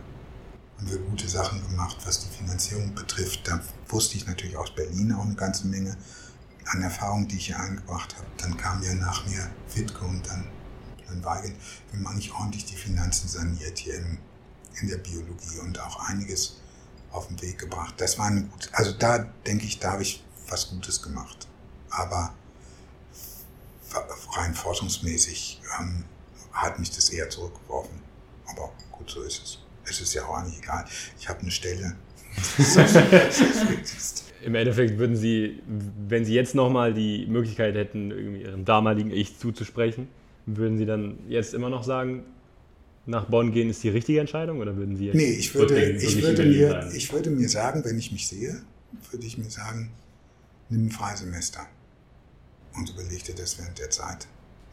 [0.76, 3.46] haben wir gute Sachen gemacht, was die Finanzierung betrifft.
[3.46, 5.96] Da wusste ich natürlich aus Berlin auch eine ganze Menge
[6.66, 8.26] an Erfahrung, die ich hier eingebracht habe.
[8.38, 10.46] Dann kam ja nach mir Fitke und dann,
[11.06, 11.54] dann Weigel.
[11.90, 14.18] Wir haben eigentlich ordentlich die Finanzen saniert hier im,
[14.80, 16.56] in der Biologie und auch einiges
[17.12, 17.94] auf den Weg gebracht.
[17.98, 21.46] Das war eine gute, also da denke ich, da habe ich was Gutes gemacht.
[21.90, 22.34] Aber
[24.36, 26.04] rein forschungsmäßig ähm,
[26.52, 28.02] hat mich das eher zurückgeworfen.
[28.46, 29.58] Aber gut, so ist es.
[29.84, 30.84] Es ist ja auch eigentlich egal.
[31.18, 31.96] Ich habe eine Stelle.
[34.46, 35.60] Im Endeffekt würden Sie,
[36.06, 40.06] wenn Sie jetzt nochmal die Möglichkeit hätten, irgendwie Ihrem damaligen Ich zuzusprechen,
[40.46, 42.22] würden Sie dann jetzt immer noch sagen,
[43.06, 46.22] nach Bonn gehen ist die richtige Entscheidung oder würden Sie jetzt Nee, ich würde, ich
[46.22, 48.62] würde, mir, ich würde mir sagen, wenn ich mich sehe,
[49.10, 49.90] würde ich mir sagen,
[50.68, 51.66] nimm ein Freisemester
[52.76, 54.28] und überleg dir das während der Zeit.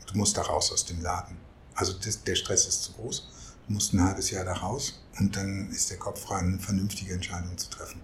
[0.05, 1.35] Du musst da raus aus dem Laden.
[1.73, 3.55] Also das, der Stress ist zu groß.
[3.65, 7.11] Du musst ein halbes Jahr da raus und dann ist der Kopf frei, eine vernünftige
[7.11, 8.01] Entscheidung zu treffen.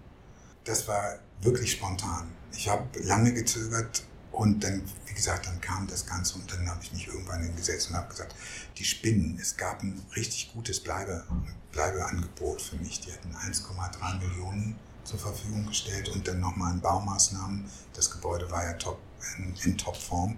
[0.64, 2.32] Das war wirklich spontan.
[2.54, 6.82] Ich habe lange gezögert und dann, wie gesagt, dann kam das Ganze und dann habe
[6.84, 8.36] ich mich irgendwann hingesetzt und habe gesagt,
[8.78, 11.26] die Spinnen, es gab ein richtig gutes Bleibe,
[11.72, 13.02] Bleibeangebot für mich.
[13.02, 17.66] Die hatten 1,3 Millionen zur Verfügung gestellt und dann nochmal in Baumaßnahmen.
[17.94, 19.00] Das Gebäude war ja top,
[19.38, 20.38] in, in Topform.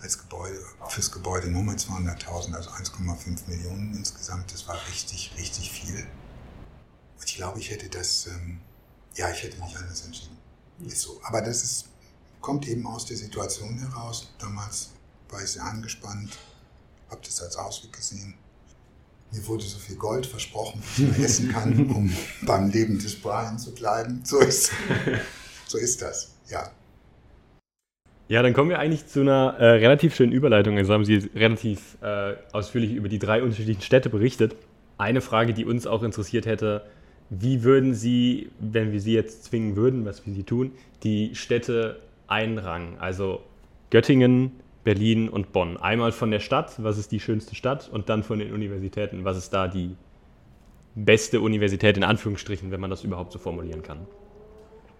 [0.00, 4.50] Als Gebäude, fürs Gebäude nochmal 200.000, also 1,5 Millionen insgesamt.
[4.52, 6.06] Das war richtig, richtig viel.
[7.18, 8.60] Und ich glaube, ich hätte das, ähm,
[9.14, 10.39] ja, ich hätte nicht anders entschieden.
[10.86, 11.20] Ist so.
[11.24, 11.86] Aber das ist,
[12.40, 14.32] kommt eben aus der Situation heraus.
[14.38, 14.90] Damals
[15.28, 16.38] war ich sehr angespannt,
[17.10, 18.34] habe das als Ausweg gesehen.
[19.32, 22.12] Mir wurde so viel Gold versprochen, wie ich essen kann, um
[22.42, 24.22] beim Leben des Brian zu bleiben.
[24.24, 24.72] So ist,
[25.66, 26.70] so ist das, ja.
[28.30, 30.78] Ja, dann kommen wir eigentlich zu einer äh, relativ schönen Überleitung.
[30.78, 34.54] Also haben Sie relativ äh, ausführlich über die drei unterschiedlichen Städte berichtet.
[34.98, 36.84] Eine Frage, die uns auch interessiert hätte,
[37.30, 40.72] wie würden Sie, wenn wir Sie jetzt zwingen würden, was wir Sie tun,
[41.04, 42.98] die Städte einrangen?
[42.98, 43.40] Also
[43.90, 44.52] Göttingen,
[44.82, 45.76] Berlin und Bonn.
[45.76, 49.36] Einmal von der Stadt, was ist die schönste Stadt, und dann von den Universitäten, was
[49.36, 49.96] ist da die
[50.96, 54.06] beste Universität in Anführungsstrichen, wenn man das überhaupt so formulieren kann.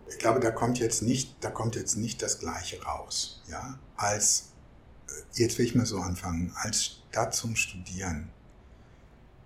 [0.09, 3.43] Ich glaube, da kommt jetzt nicht, da kommt jetzt nicht das Gleiche raus.
[3.51, 3.79] Ja?
[3.97, 4.53] Als,
[5.09, 8.29] äh, jetzt will ich mal so anfangen, als Stadt zum Studieren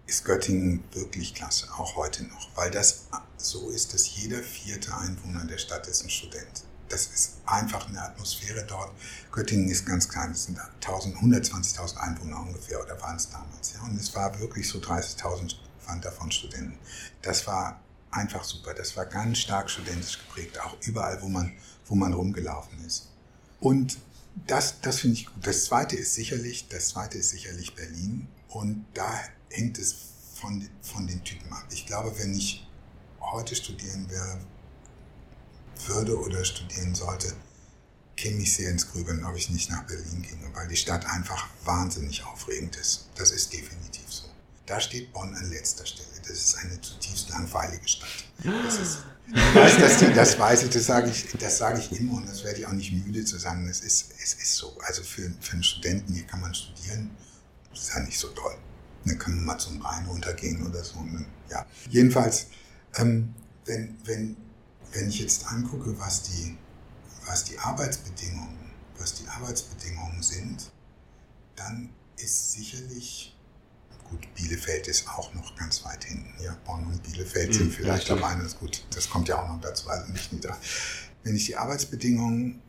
[0.07, 5.45] ist Göttingen wirklich klasse, auch heute noch, weil das so ist, dass jeder vierte Einwohner
[5.47, 6.65] der Stadt ist ein Student.
[6.89, 8.93] das ist einfach eine Atmosphäre dort.
[9.33, 13.73] Göttingen ist ganz klein, es sind 120.000 Einwohner ungefähr, oder waren es damals.
[13.73, 13.83] Ja?
[13.83, 16.79] Und es war wirklich so 30.000 waren davon Studenten.
[17.23, 17.81] Das war
[18.11, 18.75] einfach super.
[18.75, 21.53] Das war ganz stark studentisch geprägt, auch überall, wo man,
[21.87, 23.11] wo man rumgelaufen ist.
[23.61, 23.99] Und
[24.47, 25.47] das, das finde ich gut.
[25.47, 28.29] Das zweite ist sicherlich, das zweite ist sicherlich Berlin.
[28.49, 29.11] Und da
[29.55, 29.95] hängt es
[30.35, 31.65] von, von den Typen ab.
[31.71, 32.67] Ich glaube, wenn ich
[33.21, 34.39] heute studieren wäre,
[35.87, 37.35] würde oder studieren sollte,
[38.17, 41.49] käme ich sehr ins Grübeln, ob ich nicht nach Berlin ginge, weil die Stadt einfach
[41.65, 43.09] wahnsinnig aufregend ist.
[43.17, 44.25] Das ist definitiv so.
[44.67, 46.09] Da steht Bonn an letzter Stelle.
[46.27, 48.09] Das ist eine zutiefst langweilige Stadt.
[48.65, 48.99] Das ist,
[49.79, 52.61] dass die, das weiß ich, das sage ich, das sage ich immer und das werde
[52.61, 53.69] ich auch nicht müde zu sagen.
[53.69, 54.79] Es ist, es ist so.
[54.87, 57.11] Also für, für einen Studenten hier kann man studieren,
[57.71, 58.57] das ist ja nicht so toll.
[59.05, 60.99] Dann kann man mal zum Rhein runtergehen oder so.
[60.99, 61.67] Und, ja.
[61.91, 62.47] Jedenfalls,
[62.97, 63.35] ähm,
[63.67, 64.37] wenn, wenn
[64.95, 66.57] wenn ich jetzt angucke, was die,
[67.27, 68.59] was die Arbeitsbedingungen,
[68.99, 70.71] was die Arbeitsbedingungen sind,
[71.57, 73.37] dann ist sicherlich,
[74.09, 76.33] gut, Bielefeld ist auch noch ganz weit hinten.
[76.43, 79.61] Ja, Bonn und Bielefeld mhm, sind vielleicht am ist gut, das kommt ja auch noch
[79.61, 80.57] dazu, also nicht wieder.
[81.25, 82.61] Wenn ich die Arbeitsbedingungen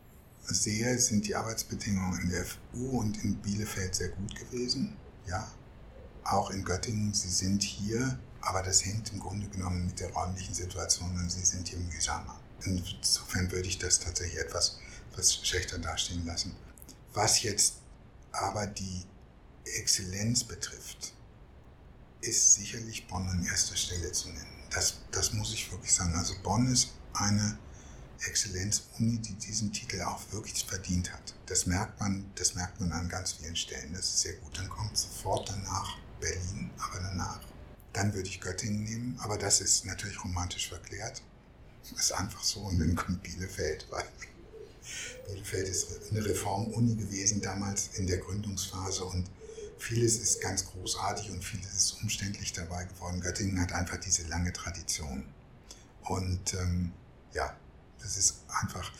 [0.45, 4.95] sehe, sind die Arbeitsbedingungen in der FU und in Bielefeld sehr gut gewesen.
[5.27, 5.47] Ja,
[6.25, 10.53] auch in Göttingen, sie sind hier aber das hängt im Grunde genommen mit der räumlichen
[10.53, 12.39] Situation und sie sind hier mühsamer.
[12.63, 14.77] Insofern würde ich das tatsächlich etwas,
[15.11, 16.55] etwas schlechter dastehen lassen.
[17.13, 17.77] Was jetzt
[18.31, 19.03] aber die
[19.65, 21.13] Exzellenz betrifft,
[22.21, 24.63] ist sicherlich Bonn an erster Stelle zu nennen.
[24.69, 26.13] Das, das muss ich wirklich sagen.
[26.13, 27.57] Also Bonn ist eine
[28.27, 31.33] Exzellenzuni, die diesen Titel auch wirklich verdient hat.
[31.47, 33.93] Das merkt man, das merkt man an ganz vielen Stellen.
[33.93, 34.57] Das ist sehr gut.
[34.57, 37.39] Dann kommt sofort danach Berlin, aber danach
[37.95, 41.21] dann würde ich Göttingen nehmen, aber das ist natürlich romantisch verklärt.
[41.97, 42.59] Ist einfach so.
[42.61, 44.03] Und dann kommt Bielefeld, weil
[45.27, 49.29] Bielefeld ist eine Reformuni gewesen damals in der Gründungsphase und
[49.77, 53.21] vieles ist ganz großartig und vieles ist umständlich dabei geworden.
[53.21, 55.23] Göttingen hat einfach diese lange Tradition.
[56.01, 56.91] Und ähm,
[57.33, 57.55] ja,
[58.01, 58.91] das ist einfach,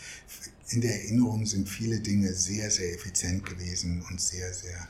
[0.70, 4.88] in der Erinnerung sind viele Dinge sehr, sehr effizient gewesen und sehr, sehr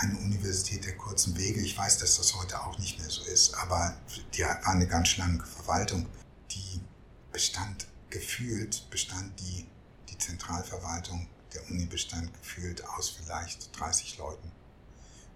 [0.00, 1.60] eine Universität der kurzen Wege.
[1.60, 3.94] Ich weiß, dass das heute auch nicht mehr so ist, aber
[4.34, 6.06] die war eine ganz schlanke Verwaltung.
[6.50, 6.80] Die
[7.32, 9.66] bestand gefühlt, bestand die,
[10.08, 14.50] die Zentralverwaltung der Uni bestand gefühlt aus vielleicht 30 Leuten.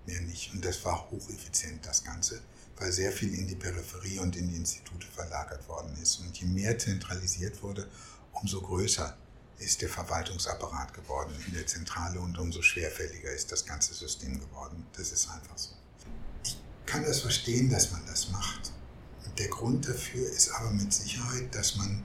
[0.07, 0.53] Mehr nicht.
[0.53, 2.41] Und das war hocheffizient, das Ganze,
[2.77, 6.21] weil sehr viel in die Peripherie und in die Institute verlagert worden ist.
[6.21, 7.89] Und je mehr zentralisiert wurde,
[8.33, 9.17] umso größer
[9.59, 14.87] ist der Verwaltungsapparat geworden in der Zentrale und umso schwerfälliger ist das ganze System geworden.
[14.97, 15.71] Das ist einfach so.
[16.45, 18.73] Ich kann das verstehen, dass man das macht.
[19.39, 22.05] Der Grund dafür ist aber mit Sicherheit, dass man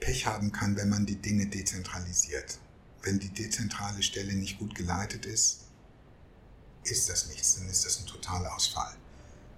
[0.00, 2.58] Pech haben kann, wenn man die Dinge dezentralisiert.
[3.02, 5.60] Wenn die dezentrale Stelle nicht gut geleitet ist,
[6.84, 8.94] ist das nichts, dann ist das ein totaler Ausfall.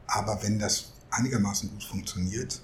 [0.06, 2.60] Aber wenn das einigermaßen gut funktioniert,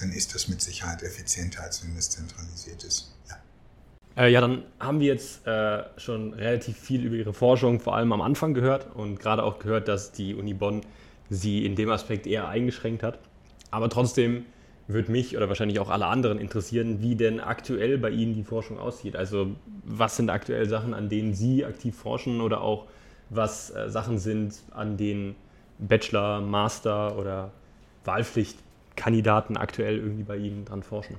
[0.00, 3.12] dann ist das mit Sicherheit effizienter, als wenn es zentralisiert ist.
[4.18, 8.12] Äh, ja, dann haben wir jetzt äh, schon relativ viel über Ihre Forschung vor allem
[8.12, 10.80] am Anfang gehört und gerade auch gehört, dass die Uni Bonn
[11.30, 13.20] Sie in dem Aspekt eher eingeschränkt hat.
[13.70, 14.44] Aber trotzdem
[14.88, 18.78] würde mich oder wahrscheinlich auch alle anderen interessieren, wie denn aktuell bei Ihnen die Forschung
[18.78, 19.14] aussieht.
[19.14, 22.86] Also was sind aktuell Sachen, an denen Sie aktiv forschen oder auch
[23.30, 25.36] was äh, Sachen sind, an denen
[25.78, 27.52] Bachelor, Master oder
[28.98, 31.16] Wahlpflichtkandidaten aktuell irgendwie bei Ihnen dran forschen?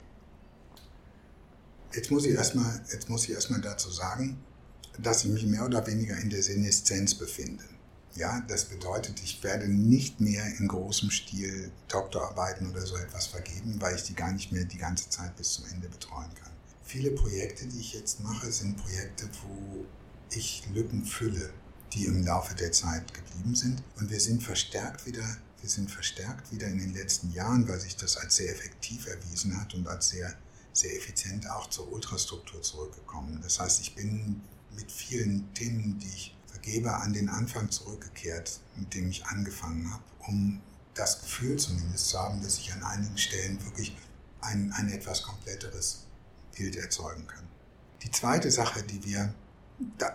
[1.93, 3.09] Jetzt muss ich erstmal, jetzt
[3.63, 4.37] dazu sagen,
[4.99, 7.63] dass ich mich mehr oder weniger in der Seneszenz befinde.
[8.15, 13.79] Ja, das bedeutet, ich werde nicht mehr in großem Stil Doktorarbeiten oder so etwas vergeben,
[13.79, 16.51] weil ich die gar nicht mehr die ganze Zeit bis zum Ende betreuen kann.
[16.83, 19.85] Viele Projekte, die ich jetzt mache, sind Projekte, wo
[20.31, 21.51] ich Lücken fülle,
[21.93, 23.81] die im Laufe der Zeit geblieben sind.
[23.99, 27.95] Und wir sind verstärkt wieder, wir sind verstärkt wieder in den letzten Jahren, weil sich
[27.95, 30.35] das als sehr effektiv erwiesen hat und als sehr
[30.79, 33.39] sehr effizient auch zur Ultrastruktur zurückgekommen.
[33.41, 34.41] Das heißt, ich bin
[34.75, 40.03] mit vielen Themen, die ich vergebe, an den Anfang zurückgekehrt, mit dem ich angefangen habe,
[40.27, 40.61] um
[40.93, 43.95] das Gefühl zumindest zu haben, dass ich an einigen Stellen wirklich
[44.41, 46.05] ein, ein etwas kompletteres
[46.55, 47.47] Bild erzeugen kann.
[48.03, 49.33] Die zweite Sache, die wir,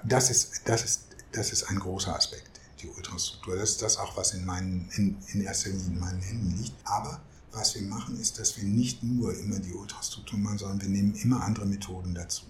[0.04, 1.02] das ist, das ist,
[1.32, 2.53] das ist ein großer Aspekt,
[2.85, 3.56] die Ultrastruktur.
[3.56, 6.74] Das ist das auch, was in, meinen, in, in erster Linie in meinen Händen liegt.
[6.85, 7.20] Aber
[7.52, 11.15] was wir machen, ist, dass wir nicht nur immer die Ultrastruktur machen, sondern wir nehmen
[11.15, 12.44] immer andere Methoden dazu,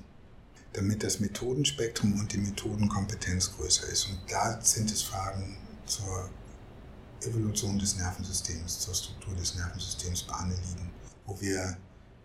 [0.73, 4.06] damit das Methodenspektrum und die Methodenkompetenz größer ist.
[4.06, 5.56] Und da sind es Fragen
[5.86, 6.31] zur
[7.23, 10.90] Evolution des Nervensystems, zur Struktur des Nervensystems bei Annelieden,
[11.27, 11.77] wo wir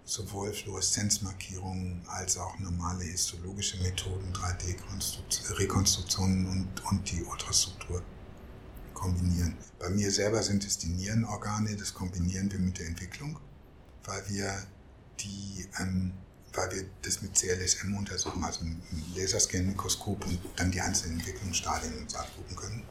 [0.10, 8.02] sowohl Fluoreszenzmarkierungen als auch normale histologische Methoden, 3D-Rekonstruktionen und, und die Ultrastruktur
[8.94, 9.58] kombinieren.
[9.78, 13.38] Bei mir selber sind es die Nierenorgane, das kombinieren wir mit der Entwicklung,
[14.04, 14.52] weil wir
[15.20, 16.14] die ähm,
[16.54, 18.82] weil wir das mit CLSM untersuchen, also ein
[19.16, 22.82] Laserscan-Mikroskop und dann die einzelnen Entwicklungsstadien uns angucken können.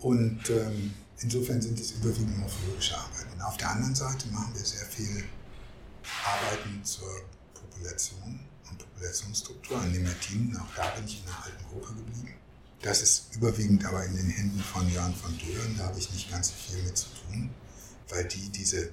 [0.00, 3.40] Und ähm, insofern sind es überwiegend morphologische Arbeiten.
[3.40, 5.24] Auf der anderen Seite machen wir sehr viel
[6.24, 7.10] Arbeiten zur
[7.54, 10.56] Population und Populationsstruktur an den Martinen.
[10.56, 12.34] Auch da bin ich in der alten Gruppe geblieben.
[12.80, 15.76] Das ist überwiegend aber in den Händen von Jörn von Dören.
[15.78, 17.50] Da habe ich nicht ganz so viel mit zu tun,
[18.08, 18.90] weil die diese, äh,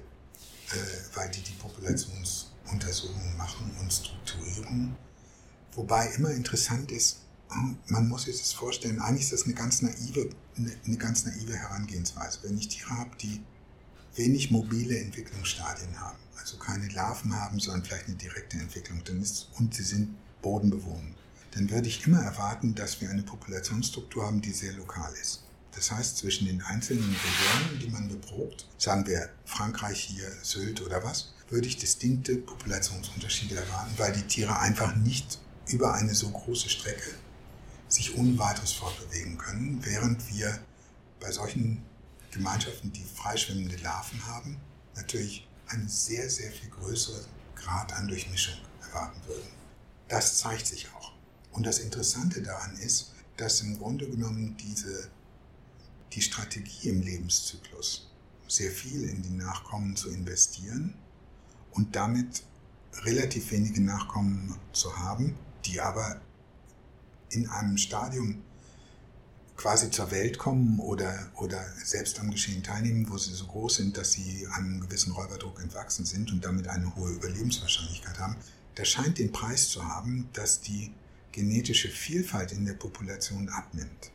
[1.14, 4.96] weil die die Populationsuntersuchungen machen und strukturieren.
[5.72, 7.20] Wobei immer interessant ist,
[7.86, 11.56] man muss sich das vorstellen, eigentlich ist das eine ganz naive, eine, eine ganz naive
[11.56, 12.38] Herangehensweise.
[12.42, 13.42] Wenn ich Tiere habe, die
[14.16, 19.48] wenig mobile Entwicklungsstadien haben, also keine Larven haben, sondern vielleicht eine direkte Entwicklung, dann ist,
[19.58, 21.16] und sie sind bodenbewohnend,
[21.52, 25.44] dann würde ich immer erwarten, dass wir eine Populationsstruktur haben, die sehr lokal ist.
[25.74, 31.02] Das heißt, zwischen den einzelnen Regionen, die man beprobt, sagen wir Frankreich hier, Sylt oder
[31.04, 35.38] was, würde ich distinkte Populationsunterschiede erwarten, weil die Tiere einfach nicht
[35.68, 37.10] über eine so große Strecke
[37.88, 40.58] sich ohne weiteres fortbewegen können, während wir
[41.18, 41.82] bei solchen
[42.30, 44.56] Gemeinschaften, die freischwimmende Larven haben,
[44.94, 47.24] natürlich einen sehr, sehr viel größeren
[47.54, 49.50] Grad an Durchmischung erwarten würden.
[50.08, 51.12] Das zeigt sich auch.
[51.52, 55.10] Und das Interessante daran ist, dass im Grunde genommen diese,
[56.12, 58.10] die Strategie im Lebenszyklus,
[58.48, 60.94] sehr viel in die Nachkommen zu investieren
[61.70, 62.42] und damit
[63.04, 66.20] relativ wenige Nachkommen zu haben, die aber
[67.30, 68.42] in einem Stadium
[69.60, 73.98] quasi zur Welt kommen oder, oder selbst am Geschehen teilnehmen, wo sie so groß sind,
[73.98, 78.36] dass sie einem gewissen Räuberdruck entwachsen sind und damit eine hohe Überlebenswahrscheinlichkeit haben,
[78.76, 80.94] das scheint den Preis zu haben, dass die
[81.32, 84.10] genetische Vielfalt in der Population abnimmt.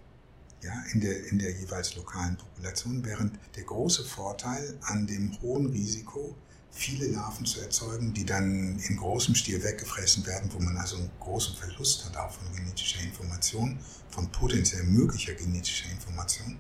[0.64, 5.68] Ja, in, der, in der jeweils lokalen Population, während der große Vorteil an dem hohen
[5.68, 6.36] Risiko
[6.76, 11.10] viele Larven zu erzeugen, die dann in großem Stil weggefressen werden, wo man also einen
[11.22, 13.80] großen Verlust hat auch von genetischer Information,
[14.10, 16.60] von potenziell möglicher genetischer Information.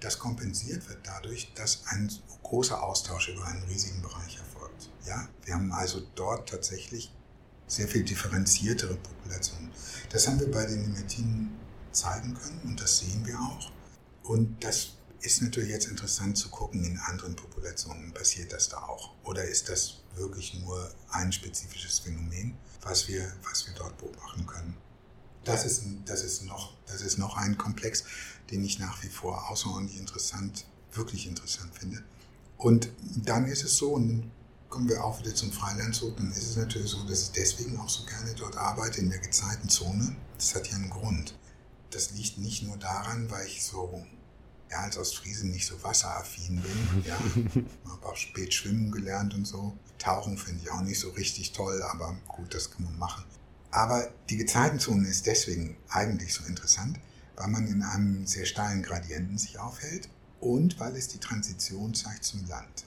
[0.00, 2.12] Das kompensiert wird dadurch, dass ein
[2.42, 4.90] großer Austausch über einen riesigen Bereich erfolgt.
[5.06, 7.14] Ja, wir haben also dort tatsächlich
[7.68, 9.70] sehr viel differenziertere Populationen.
[10.10, 11.56] Das haben wir bei den Nematinen
[11.92, 13.70] zeigen können und das sehen wir auch.
[14.24, 19.14] Und das ist natürlich jetzt interessant zu gucken, in anderen Populationen passiert das da auch.
[19.24, 24.76] Oder ist das wirklich nur ein spezifisches Phänomen, was wir, was wir dort beobachten können?
[25.44, 28.04] Das ist, das, ist noch, das ist noch ein Komplex,
[28.50, 32.02] den ich nach wie vor außerordentlich interessant, wirklich interessant finde.
[32.58, 34.30] Und dann ist es so, und
[34.68, 37.76] kommen wir auch wieder zum Freiland zurück, dann ist es natürlich so, dass ich deswegen
[37.78, 40.16] auch so gerne dort arbeite, in der Gezeitenzone.
[40.36, 41.36] Das hat ja einen Grund.
[41.90, 44.04] Das liegt nicht nur daran, weil ich so
[44.72, 47.04] ja, als Ostfriesen nicht so wasseraffin bin.
[47.04, 47.18] Ja,
[47.90, 49.76] habe auch spät schwimmen gelernt und so.
[49.98, 53.24] Tauchen finde ich auch nicht so richtig toll, aber gut, das kann man machen.
[53.70, 56.98] Aber die Gezeitenzone ist deswegen eigentlich so interessant,
[57.36, 60.08] weil man in einem sehr steilen Gradienten sich aufhält
[60.40, 62.84] und weil es die Transition zeigt zum Land.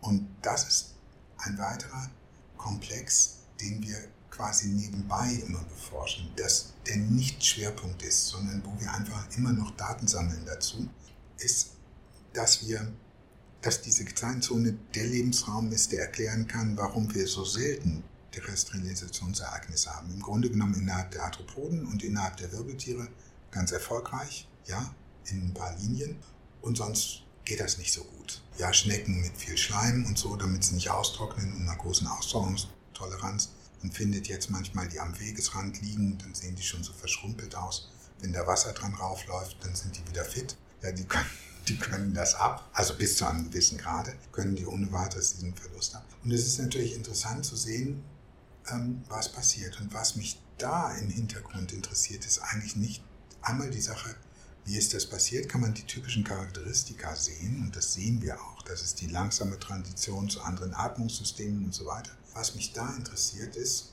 [0.00, 0.94] Und das ist
[1.38, 2.10] ein weiterer
[2.56, 3.96] Komplex, den wir
[4.30, 9.70] quasi nebenbei immer beforschen, dass der nicht Schwerpunkt ist, sondern wo wir einfach immer noch
[9.76, 10.88] Daten sammeln dazu
[11.40, 11.70] ist,
[12.32, 12.92] dass wir,
[13.62, 20.12] dass diese Kleinzone der Lebensraum ist, der erklären kann, warum wir so selten Terrestrialisationsereignisse haben.
[20.12, 23.08] Im Grunde genommen innerhalb der Arthropoden und innerhalb der Wirbeltiere
[23.50, 24.94] ganz erfolgreich, ja,
[25.26, 26.16] in ein paar Linien.
[26.62, 28.42] Und sonst geht das nicht so gut.
[28.58, 33.50] Ja, Schnecken mit viel Schleim und so, damit sie nicht austrocknen und einer großen Austrocknungstoleranz.
[33.82, 37.90] Man findet jetzt manchmal die am Wegesrand liegen, dann sehen die schon so verschrumpelt aus.
[38.20, 40.56] Wenn da Wasser dran raufläuft, dann sind die wieder fit.
[40.82, 41.26] Ja, die können,
[41.68, 45.54] die können das ab, also bis zu einem gewissen Grade, können die ohne weiteres diesen
[45.54, 46.04] Verlust ab.
[46.24, 48.02] Und es ist natürlich interessant zu sehen,
[48.70, 49.80] ähm, was passiert.
[49.80, 53.02] Und was mich da im Hintergrund interessiert, ist eigentlich nicht
[53.42, 54.14] einmal die Sache,
[54.64, 57.62] wie ist das passiert, kann man die typischen Charakteristika sehen.
[57.62, 58.62] Und das sehen wir auch.
[58.62, 62.12] Das ist die langsame Transition zu anderen Atmungssystemen und so weiter.
[62.34, 63.92] Was mich da interessiert ist,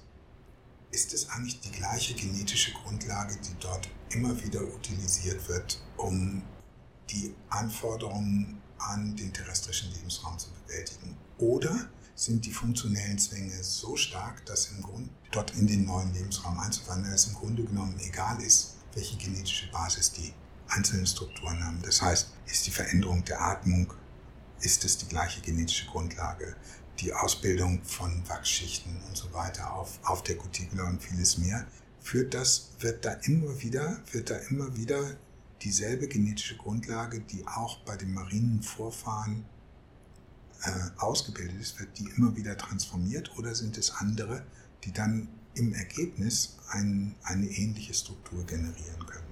[0.91, 6.43] ist es eigentlich die gleiche genetische Grundlage, die dort immer wieder utilisiert wird, um
[7.09, 11.17] die Anforderungen an den terrestrischen Lebensraum zu bewältigen?
[11.37, 16.59] Oder sind die funktionellen Zwänge so stark, dass im Grunde dort in den neuen Lebensraum
[16.59, 20.33] einzuwandern, es im Grunde genommen egal ist, welche genetische Basis die
[20.67, 21.81] einzelnen Strukturen haben.
[21.83, 23.93] Das heißt, ist die Veränderung der Atmung,
[24.59, 26.55] ist es die gleiche genetische Grundlage?
[26.99, 31.65] die Ausbildung von Wachsschichten und so weiter auf, auf der Cuticula und vieles mehr,
[32.01, 35.15] führt das, wird da immer wieder, wird da immer wieder
[35.61, 39.45] dieselbe genetische Grundlage, die auch bei den marinen Vorfahren
[40.63, 44.45] äh, ausgebildet ist, wird die immer wieder transformiert oder sind es andere,
[44.83, 49.23] die dann im Ergebnis ein, eine ähnliche Struktur generieren können?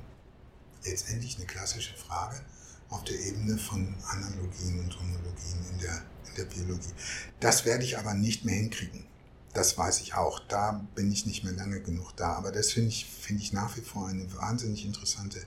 [0.84, 2.42] Letztendlich eine klassische Frage
[2.90, 6.94] auf der Ebene von Analogien und Homologien in der, in der Biologie.
[7.40, 9.06] Das werde ich aber nicht mehr hinkriegen.
[9.54, 10.40] Das weiß ich auch.
[10.40, 12.34] Da bin ich nicht mehr lange genug da.
[12.34, 15.46] Aber das finde ich, finde ich nach wie vor eine wahnsinnig interessante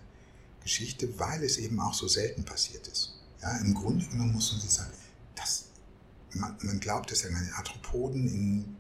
[0.69, 3.15] Geschichte, weil es eben auch so selten passiert ist.
[3.40, 4.93] Ja, Im Grunde genommen muss man sich sagen,
[5.35, 5.65] das,
[6.35, 8.77] man, man glaubt, dass ja meine Arthropoden in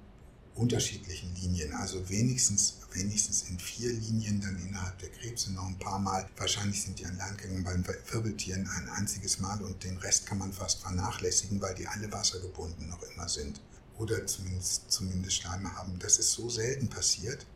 [0.54, 5.98] unterschiedlichen Linien, also wenigstens, wenigstens in vier Linien dann innerhalb der Krebse noch ein paar
[5.98, 6.28] Mal.
[6.36, 10.52] Wahrscheinlich sind die an Landgängen beim Wirbeltieren ein einziges Mal und den Rest kann man
[10.52, 13.62] fast vernachlässigen, weil die alle wassergebunden noch immer sind.
[13.96, 15.98] Oder zumindest, zumindest Schleime haben.
[16.00, 17.46] Das ist so selten passiert.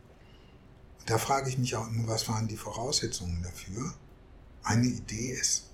[1.05, 3.93] Da frage ich mich auch immer, was waren die Voraussetzungen dafür?
[4.65, 5.65] Eine Idee ist,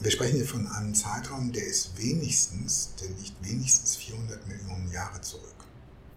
[0.00, 5.20] wir sprechen hier von einem Zeitraum, der ist wenigstens, der liegt wenigstens 400 Millionen Jahre
[5.20, 5.64] zurück.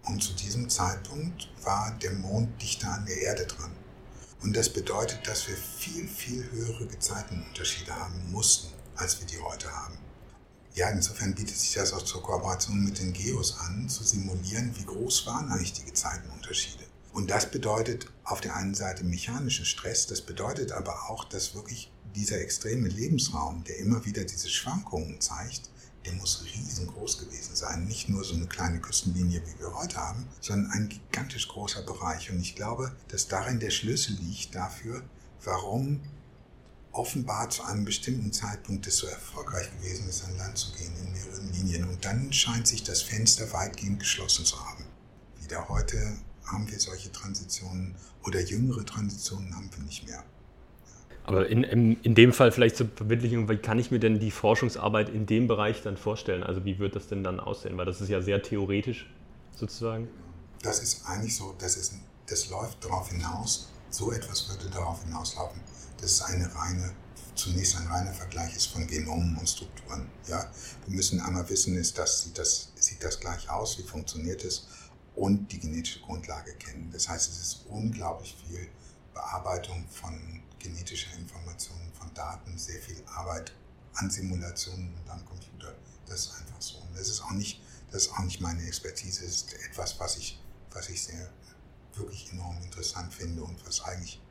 [0.04, 3.72] Und zu diesem Zeitpunkt war der Mond dichter an der Erde dran.
[4.42, 9.72] Und das bedeutet, dass wir viel, viel höhere Gezeitenunterschiede haben mussten, als wir die heute
[9.72, 9.98] haben.
[10.74, 14.86] Ja, insofern bietet sich das auch zur Kooperation mit den Geos an, zu simulieren, wie
[14.86, 16.86] groß waren eigentlich die Gezeitenunterschiede.
[17.14, 21.92] Und das bedeutet auf der einen Seite mechanischen Stress, das bedeutet aber auch, dass wirklich
[22.16, 25.70] dieser extreme Lebensraum, der immer wieder diese Schwankungen zeigt,
[26.06, 27.86] der muss riesengroß gewesen sein.
[27.86, 32.32] Nicht nur so eine kleine Küstenlinie, wie wir heute haben, sondern ein gigantisch großer Bereich.
[32.32, 35.04] Und ich glaube, dass darin der Schlüssel liegt dafür,
[35.44, 36.02] warum
[36.92, 41.12] offenbar zu einem bestimmten Zeitpunkt es so erfolgreich gewesen ist, an Land zu gehen in
[41.12, 41.88] mehreren Linien.
[41.88, 44.86] Und dann scheint sich das Fenster weitgehend geschlossen zu haben.
[45.42, 47.96] Wieder heute haben wir solche Transitionen
[48.26, 50.24] oder jüngere Transitionen haben wir nicht mehr.
[51.24, 54.32] Aber in, in, in dem Fall vielleicht zur Verbindlichung, wie kann ich mir denn die
[54.32, 56.44] Forschungsarbeit in dem Bereich dann vorstellen?
[56.44, 57.78] Also wie wird das denn dann aussehen?
[57.78, 59.10] Weil das ist ja sehr theoretisch
[59.56, 60.08] sozusagen.
[60.64, 61.94] Das ist eigentlich so, das, ist,
[62.28, 65.62] das läuft darauf hinaus, so etwas würde darauf hinauslaufen,
[66.00, 66.92] dass es eine reine,
[67.36, 70.08] zunächst ein reiner Vergleich ist von Genomen und Strukturen.
[70.28, 70.52] Ja?
[70.88, 74.68] Wir müssen einmal wissen, ist das, sieht, das, sieht das gleich aus, wie funktioniert es
[75.16, 76.90] und die genetische Grundlage kennen.
[76.92, 78.70] Das heißt, es ist unglaublich viel
[79.14, 83.52] Bearbeitung von genetischer Informationen, von Daten, sehr viel Arbeit
[83.96, 85.76] an Simulationen und am Computer.
[86.06, 86.78] Das ist einfach so.
[86.78, 87.62] Und das ist auch nicht,
[87.92, 89.24] das ist auch nicht meine Expertise.
[89.24, 91.30] Das ist etwas, was ich, was ich sehr
[91.96, 94.22] wirklich enorm interessant finde und was eigentlich,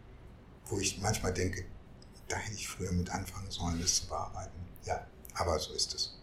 [0.66, 1.66] wo ich manchmal denke,
[2.28, 4.58] da hätte ich früher mit anfangen sollen, das zu bearbeiten.
[4.84, 6.19] Ja, aber so ist es.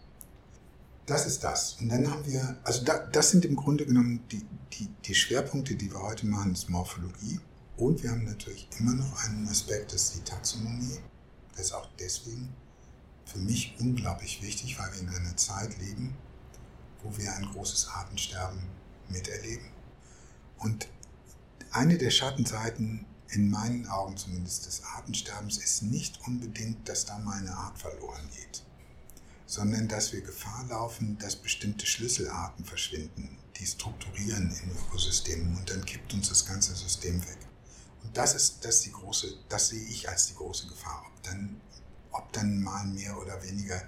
[1.08, 1.78] Das ist das.
[1.80, 4.44] Und dann haben wir, also da, das sind im Grunde genommen die,
[4.74, 7.40] die, die Schwerpunkte, die wir heute machen, ist Morphologie.
[7.78, 10.98] Und wir haben natürlich immer noch einen Aspekt, das ist die Taxonomie.
[11.52, 12.52] Das ist auch deswegen
[13.24, 16.14] für mich unglaublich wichtig, weil wir in einer Zeit leben,
[17.02, 18.60] wo wir ein großes Artensterben
[19.08, 19.66] miterleben.
[20.58, 20.88] Und
[21.70, 27.38] eine der Schattenseiten, in meinen Augen zumindest, des Artensterbens ist nicht unbedingt, dass da mal
[27.38, 28.62] eine Art verloren geht,
[29.48, 35.84] sondern dass wir Gefahr laufen, dass bestimmte Schlüsselarten verschwinden, die strukturieren in Ökosystemen und dann
[35.86, 37.38] kippt uns das ganze System weg.
[38.04, 41.02] Und das ist, das ist die große, das sehe ich als die große Gefahr.
[41.06, 41.60] Ob dann,
[42.12, 43.82] ob dann mal mehr oder weniger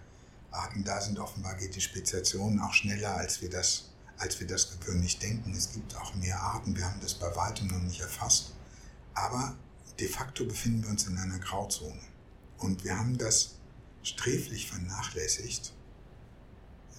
[0.51, 4.79] Arten da sind, offenbar geht die Speziation auch schneller, als wir das, als wir das
[4.81, 5.53] gewöhnlich denken.
[5.53, 8.55] Es gibt auch mehr Arten, wir haben das bei weitem noch nicht erfasst.
[9.13, 9.55] Aber
[10.01, 12.01] de facto befinden wir uns in einer Grauzone.
[12.57, 13.60] Und wir haben das
[14.03, 15.73] sträflich vernachlässigt,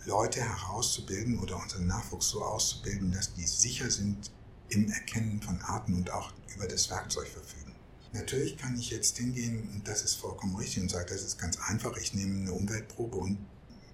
[0.05, 4.31] Leute herauszubilden oder unseren Nachwuchs so auszubilden, dass die sicher sind
[4.69, 7.75] im Erkennen von Arten und auch über das Werkzeug verfügen.
[8.13, 11.57] Natürlich kann ich jetzt hingehen, und das ist vollkommen richtig, und sage, das ist ganz
[11.59, 11.95] einfach.
[11.97, 13.37] Ich nehme eine Umweltprobe und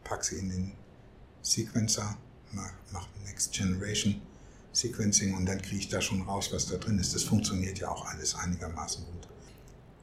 [0.03, 0.71] packe sie in den
[1.41, 2.17] Sequencer,
[2.51, 4.21] mache Next Generation
[4.77, 7.15] Sequencing und dann kriege ich da schon raus, was da drin ist.
[7.15, 9.16] Das funktioniert ja auch alles einigermaßen gut.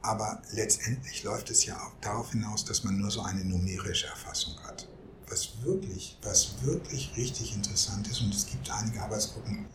[0.05, 4.53] Aber letztendlich läuft es ja auch darauf hinaus, dass man nur so eine numerische Erfassung
[4.63, 4.87] hat.
[5.27, 9.65] Was wirklich, was wirklich richtig interessant ist, und es gibt einige Arbeitsgruppen,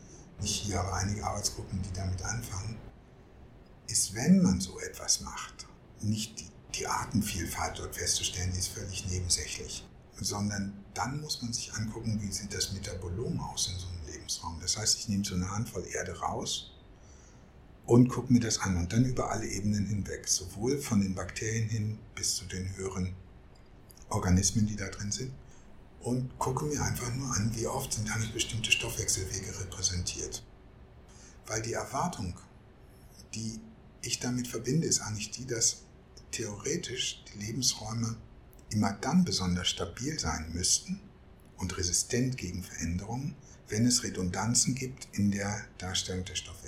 [0.40, 2.78] nicht hier, aber einige Arbeitsgruppen, die damit anfangen,
[3.88, 5.66] ist, wenn man so etwas macht,
[6.00, 9.84] nicht die, die Artenvielfalt dort festzustellen, die ist völlig nebensächlich,
[10.20, 14.60] sondern dann muss man sich angucken, wie sieht das Metabolom aus in so einem Lebensraum.
[14.60, 16.70] Das heißt, ich nehme so eine Handvoll Erde raus
[17.90, 21.68] und gucke mir das an und dann über alle Ebenen hinweg, sowohl von den Bakterien
[21.68, 23.16] hin bis zu den höheren
[24.10, 25.32] Organismen, die da drin sind
[25.98, 30.44] und gucke mir einfach nur an, wie oft sind eigentlich bestimmte Stoffwechselwege repräsentiert.
[31.48, 32.38] Weil die Erwartung,
[33.34, 33.58] die
[34.02, 35.78] ich damit verbinde, ist eigentlich die, dass
[36.30, 38.16] theoretisch die Lebensräume
[38.70, 41.00] immer dann besonders stabil sein müssten
[41.56, 43.34] und resistent gegen Veränderungen,
[43.66, 46.59] wenn es Redundanzen gibt in der Darstellung der Stoffwechselwege.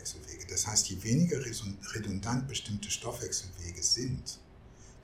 [0.52, 1.42] Das heißt, je weniger
[1.94, 4.38] redundant bestimmte Stoffwechselwege sind,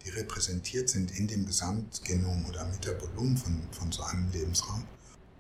[0.05, 4.87] die repräsentiert sind in dem Gesamtgenom oder Metabolom von, von so einem Lebensraum,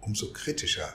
[0.00, 0.94] umso kritischer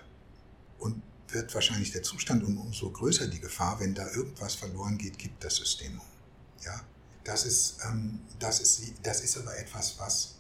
[0.80, 5.20] und wird wahrscheinlich der Zustand und umso größer die Gefahr, wenn da irgendwas verloren geht,
[5.20, 6.66] gibt das System um.
[6.66, 6.82] Ja?
[7.24, 10.36] Das, ist, ähm, das, ist, das ist aber etwas, was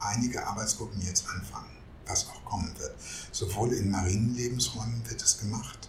[0.00, 2.94] einige Arbeitsgruppen jetzt anfangen, was auch kommen wird.
[3.32, 5.85] Sowohl in marinen Lebensräumen wird es gemacht,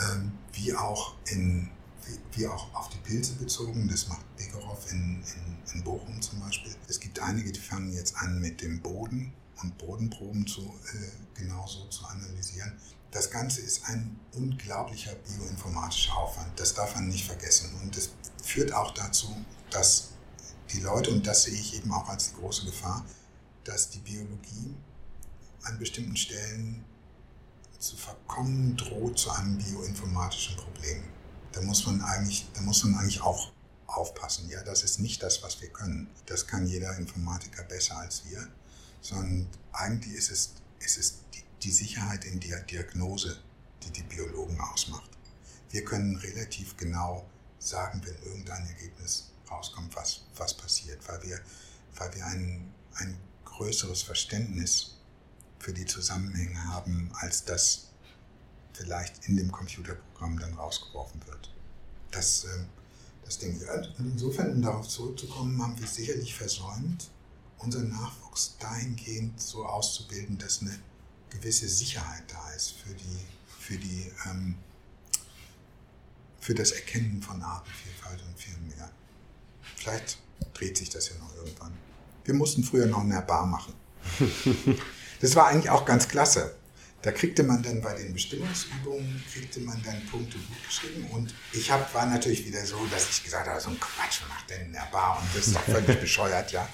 [0.00, 1.70] ähm, wie auch in
[2.06, 3.88] wie, wie, auch auf die Pilze bezogen.
[3.88, 6.74] Das macht Begerow in, in, in, Bochum zum Beispiel.
[6.88, 11.86] Es gibt einige, die fangen jetzt an mit dem Boden und Bodenproben zu, äh, genauso
[11.88, 12.72] zu analysieren.
[13.10, 16.58] Das Ganze ist ein unglaublicher bioinformatischer Aufwand.
[16.58, 17.70] Das darf man nicht vergessen.
[17.82, 18.10] Und es
[18.42, 19.28] führt auch dazu,
[19.70, 20.10] dass
[20.72, 23.04] die Leute, und das sehe ich eben auch als die große Gefahr,
[23.62, 24.74] dass die Biologie
[25.62, 26.84] an bestimmten Stellen
[27.84, 31.04] zu verkommen droht zu einem bioinformatischen Problem.
[31.52, 33.52] Da muss man eigentlich, da muss man eigentlich auch
[33.86, 34.48] aufpassen.
[34.48, 36.08] Ja, das ist nicht das, was wir können.
[36.26, 38.48] Das kann jeder Informatiker besser als wir,
[39.02, 43.38] sondern eigentlich ist es, ist die, die Sicherheit in der Diagnose,
[43.82, 45.10] die die Biologen ausmacht.
[45.70, 47.28] Wir können relativ genau
[47.58, 51.40] sagen, wenn irgendein Ergebnis rauskommt, was, was passiert, weil wir,
[51.96, 54.93] weil wir ein, ein größeres Verständnis
[55.64, 57.86] für die Zusammenhänge haben, als das
[58.74, 61.50] vielleicht in dem Computerprogramm dann rausgeworfen wird.
[62.10, 62.66] Das, ähm,
[63.24, 63.58] das Ding.
[63.98, 67.10] Und insofern, um darauf zurückzukommen, haben wir sicherlich versäumt,
[67.58, 70.78] unseren Nachwuchs dahingehend so auszubilden, dass eine
[71.30, 73.26] gewisse Sicherheit da ist für die,
[73.58, 74.56] für die ähm,
[76.40, 78.90] für das Erkennen von Artenvielfalt und viel mehr.
[79.76, 80.18] Vielleicht
[80.52, 81.72] dreht sich das ja noch irgendwann.
[82.26, 83.72] Wir mussten früher noch eine Bar machen.
[85.24, 86.54] Das war eigentlich auch ganz klasse.
[87.00, 91.06] Da kriegte man dann bei den Bestimmungsübungen, kriegte man dann Punkte gut geschrieben.
[91.12, 94.50] Und ich hab, war natürlich wieder so, dass ich gesagt habe, so ein Quatsch, macht
[94.50, 95.18] denn in der Bar?
[95.18, 96.68] Und das ist doch völlig bescheuert, ja.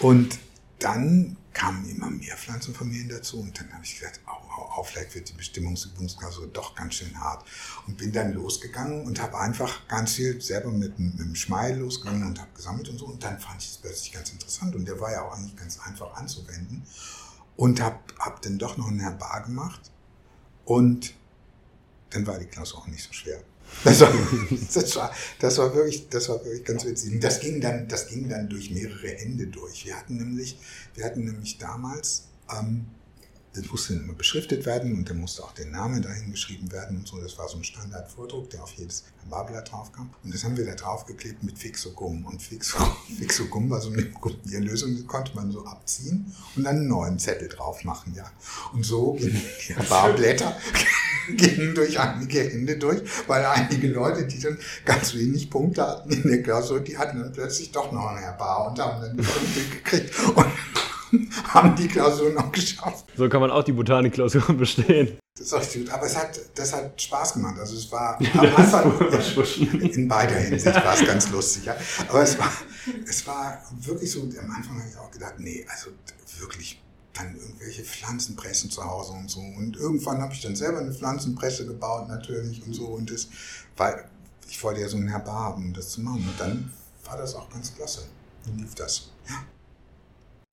[0.00, 0.38] Und
[0.80, 5.14] dann kamen immer mehr Pflanzenfamilien dazu und dann habe ich gesagt, au, au, au, vielleicht
[5.14, 7.46] wird die Bestimmungsübungsklausur doch ganz schön hart.
[7.86, 12.26] Und bin dann losgegangen und habe einfach ganz viel selber mit, mit dem Schmeil losgegangen
[12.26, 13.06] und habe gesammelt und so.
[13.06, 15.78] Und dann fand ich es plötzlich ganz interessant und der war ja auch eigentlich ganz
[15.80, 16.86] einfach anzuwenden.
[17.58, 19.90] Und habe hab dann doch noch ein Herbar gemacht
[20.64, 21.12] und
[22.10, 23.42] dann war die Klausur auch nicht so schwer.
[23.84, 24.12] Das war,
[24.74, 27.20] das war, das war, wirklich, das war wirklich ganz witzig.
[27.20, 29.84] Das ging dann, das ging dann durch mehrere Hände durch.
[29.84, 30.58] Wir hatten nämlich,
[30.94, 32.86] wir hatten nämlich damals, ähm,
[33.54, 37.08] das musste immer beschriftet werden und dann musste auch der Name dahin geschrieben werden und
[37.08, 37.20] so.
[37.20, 40.10] Das war so ein Standardvordruck, der auf jedes Barblatt drauf kam.
[40.22, 42.24] Und das haben wir da draufgeklebt mit Fixogum.
[42.26, 42.78] Und Fixo,
[43.18, 44.10] Fixogum war so eine
[44.58, 48.30] Lösung, die konnte man so abziehen und dann einen neuen Zettel drauf machen, ja.
[48.72, 50.56] Und so gingen die Barblätter
[51.36, 56.28] gingen durch einige Hände durch, weil einige Leute, die dann ganz wenig Punkte hatten in
[56.28, 60.18] der Klausur, die hatten dann plötzlich doch noch ein Bar und haben dann Punkte gekriegt.
[60.34, 60.46] Und
[61.48, 63.06] haben die Klausur noch geschafft.
[63.16, 65.18] So kann man auch die Botanikklausur bestehen.
[65.36, 67.58] Das ist auch gut, aber es hat, das hat Spaß gemacht.
[67.58, 69.00] Also es war am Anfang,
[69.92, 71.76] in beider Hinsicht war es ganz lustig, ja.
[72.08, 72.50] Aber es war,
[73.06, 75.90] es war wirklich so, am Anfang habe ich auch gedacht, nee, also
[76.40, 76.82] wirklich
[77.14, 79.40] dann irgendwelche Pflanzenpressen zu Hause und so.
[79.40, 82.86] Und irgendwann habe ich dann selber eine Pflanzenpresse gebaut natürlich und so.
[82.86, 83.28] Und das,
[83.76, 84.08] weil
[84.48, 86.28] ich wollte ja so ein Herbar haben, um das zu machen.
[86.28, 86.72] Und dann
[87.04, 88.02] war das auch ganz klasse.
[88.44, 89.10] Dann lief das.
[89.28, 89.44] Ja.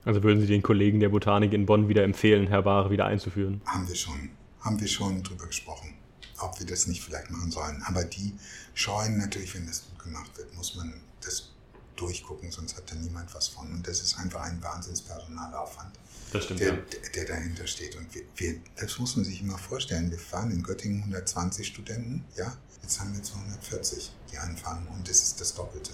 [0.06, 3.60] Also würden Sie den Kollegen der Botanik in Bonn wieder empfehlen, Herbare wieder einzuführen?
[3.66, 4.30] Haben wir schon.
[4.60, 5.94] Haben wir schon drüber gesprochen,
[6.38, 7.82] ob wir das nicht vielleicht machen sollen.
[7.86, 8.32] Aber die
[8.72, 11.52] scheuen natürlich, wenn das gut gemacht wird, muss man das
[11.96, 13.68] durchgucken, sonst hat da niemand was von.
[13.72, 15.98] Und das ist einfach ein Wahnsinnspersonalaufwand,
[16.32, 16.80] das stimmt, der, ja.
[17.14, 17.96] der dahinter steht.
[17.96, 20.10] Und wir, wir, das muss man sich immer vorstellen.
[20.10, 25.22] Wir fahren in Göttingen 120 Studenten, ja, jetzt haben wir 240, die anfangen und das
[25.22, 25.92] ist das Doppelte.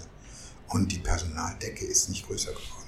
[0.67, 2.82] Und die Personaldecke ist nicht größer geworden.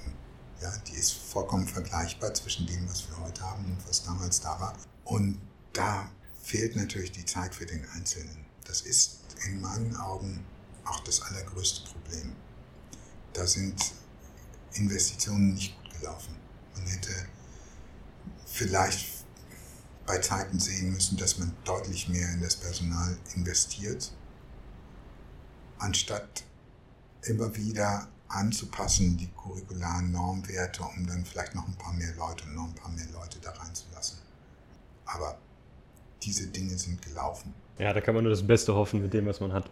[0.60, 4.58] Ja, die ist vollkommen vergleichbar zwischen dem, was wir heute haben und was damals da
[4.58, 4.74] war.
[5.04, 5.38] Und
[5.72, 6.10] da
[6.42, 8.46] fehlt natürlich die Zeit für den Einzelnen.
[8.64, 10.44] Das ist in meinen Augen
[10.84, 12.34] auch das allergrößte Problem.
[13.32, 13.92] Da sind
[14.72, 16.34] Investitionen nicht gut gelaufen.
[16.74, 17.12] Man hätte
[18.46, 19.24] vielleicht
[20.06, 24.12] bei Zeiten sehen müssen, dass man deutlich mehr in das Personal investiert,
[25.78, 26.44] anstatt
[27.22, 32.54] immer wieder anzupassen, die curricularen Normwerte, um dann vielleicht noch ein paar mehr Leute und
[32.54, 34.18] noch ein paar mehr Leute da reinzulassen.
[35.06, 35.38] Aber
[36.22, 37.54] diese Dinge sind gelaufen.
[37.78, 39.70] Ja, da kann man nur das Beste hoffen mit dem, was man hat.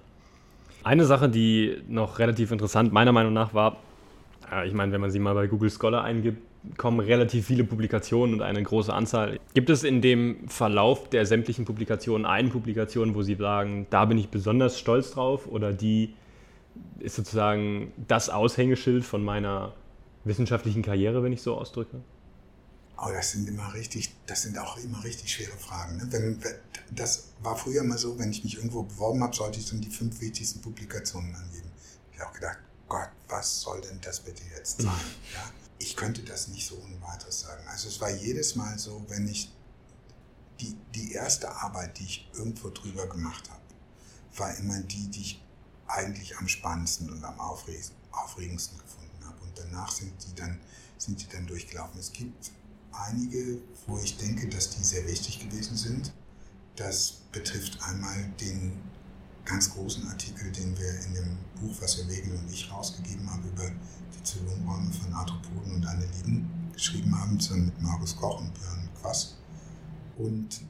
[0.85, 3.78] Eine Sache, die noch relativ interessant meiner Meinung nach war,
[4.66, 6.39] ich meine, wenn man sie mal bei Google Scholar eingibt,
[6.76, 9.40] kommen relativ viele Publikationen und eine große Anzahl.
[9.55, 14.18] Gibt es in dem Verlauf der sämtlichen Publikationen eine Publikation, wo Sie sagen, da bin
[14.18, 16.14] ich besonders stolz drauf oder die
[16.99, 19.75] ist sozusagen das Aushängeschild von meiner
[20.25, 22.01] wissenschaftlichen Karriere, wenn ich so ausdrücke?
[22.97, 25.97] Oh, das sind immer richtig, das sind auch immer richtig schwere Fragen.
[25.97, 26.07] Ne?
[26.11, 26.41] Wenn,
[26.93, 29.91] das war früher mal so, wenn ich mich irgendwo beworben habe, sollte ich dann die
[29.91, 31.71] fünf wichtigsten Publikationen angeben.
[32.13, 34.93] Ich habe auch gedacht, Gott, was soll denn das bitte jetzt sein?
[35.35, 35.51] Ja?
[35.81, 37.63] Ich könnte das nicht so ohne weiteres sagen.
[37.69, 39.51] Also es war jedes Mal so, wenn ich
[40.61, 43.61] die, die erste Arbeit, die ich irgendwo drüber gemacht habe,
[44.37, 45.44] war immer die, die ich
[45.86, 49.40] eigentlich am spannendsten und am aufregendsten gefunden habe.
[49.43, 50.59] Und danach sind die dann,
[50.98, 52.01] sind die dann durchgelaufen.
[52.01, 52.51] Es gibt
[52.93, 56.12] einige, wo ich denke, dass die sehr wichtig gewesen sind.
[56.77, 58.81] Das betrifft einmal den
[59.44, 63.44] ganz großen Artikel, den wir in dem Buch, was wir Wegel und ich rausgegeben haben,
[63.44, 68.89] über die Zylonräume von Arthropoden und Anneliden geschrieben haben, zusammen mit Markus Koch und Björn
[69.01, 69.36] Quass.
[70.16, 70.62] Und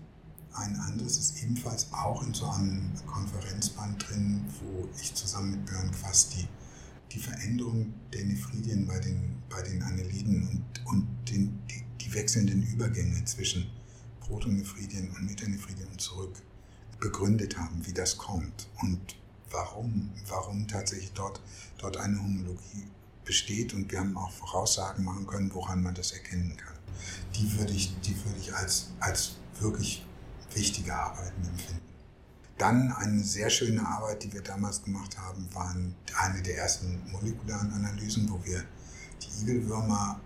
[0.55, 5.91] ein anderes ist ebenfalls auch in so einem Konferenzband drin, wo ich zusammen mit Björn
[5.91, 6.49] Quass die,
[7.19, 13.25] Veränderung der Nephridien bei den, bei den Anneliden und, und den, die, die wechselnden Übergänge
[13.25, 13.71] zwischen
[14.19, 16.43] Protonephridien und Metanephridien und zurück
[16.99, 19.17] begründet haben, wie das kommt und
[19.51, 21.41] warum, warum tatsächlich dort,
[21.79, 22.89] dort eine Homologie
[23.25, 23.75] besteht.
[23.75, 26.75] Und wir haben auch Voraussagen machen können, woran man das erkennen kann.
[27.37, 30.05] Die würde ich, die würde ich als, als wirklich
[30.55, 31.81] wichtige Arbeiten empfinden.
[32.59, 37.73] Dann eine sehr schöne Arbeit, die wir damals gemacht haben, waren eine der ersten molekularen
[37.73, 38.63] Analysen, wo wir
[39.21, 40.21] die Igelwürmer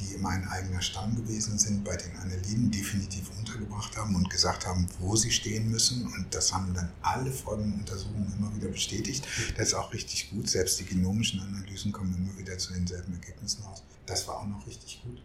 [0.00, 4.86] die mein eigener Stamm gewesen sind, bei den Anneliden definitiv untergebracht haben und gesagt haben,
[4.98, 6.06] wo sie stehen müssen.
[6.06, 9.26] Und das haben dann alle folgenden Untersuchungen immer wieder bestätigt.
[9.56, 10.48] Das ist auch richtig gut.
[10.48, 13.82] Selbst die genomischen Analysen kommen immer wieder zu denselben Ergebnissen raus.
[14.06, 15.22] Das war auch noch richtig gut.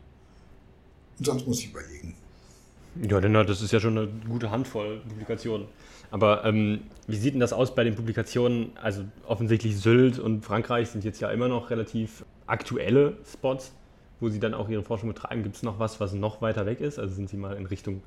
[1.17, 2.15] Und sonst muss ich überlegen.
[3.01, 5.67] Ja, denn das ist ja schon eine gute Handvoll Publikationen.
[6.11, 8.71] Aber ähm, wie sieht denn das aus bei den Publikationen?
[8.81, 13.73] Also offensichtlich Sylt und Frankreich sind jetzt ja immer noch relativ aktuelle Spots
[14.19, 16.79] wo Sie dann auch Ihre Forschung betreiben, gibt es noch was, was noch weiter weg
[16.79, 16.99] ist?
[16.99, 18.01] Also sind Sie mal in Richtung,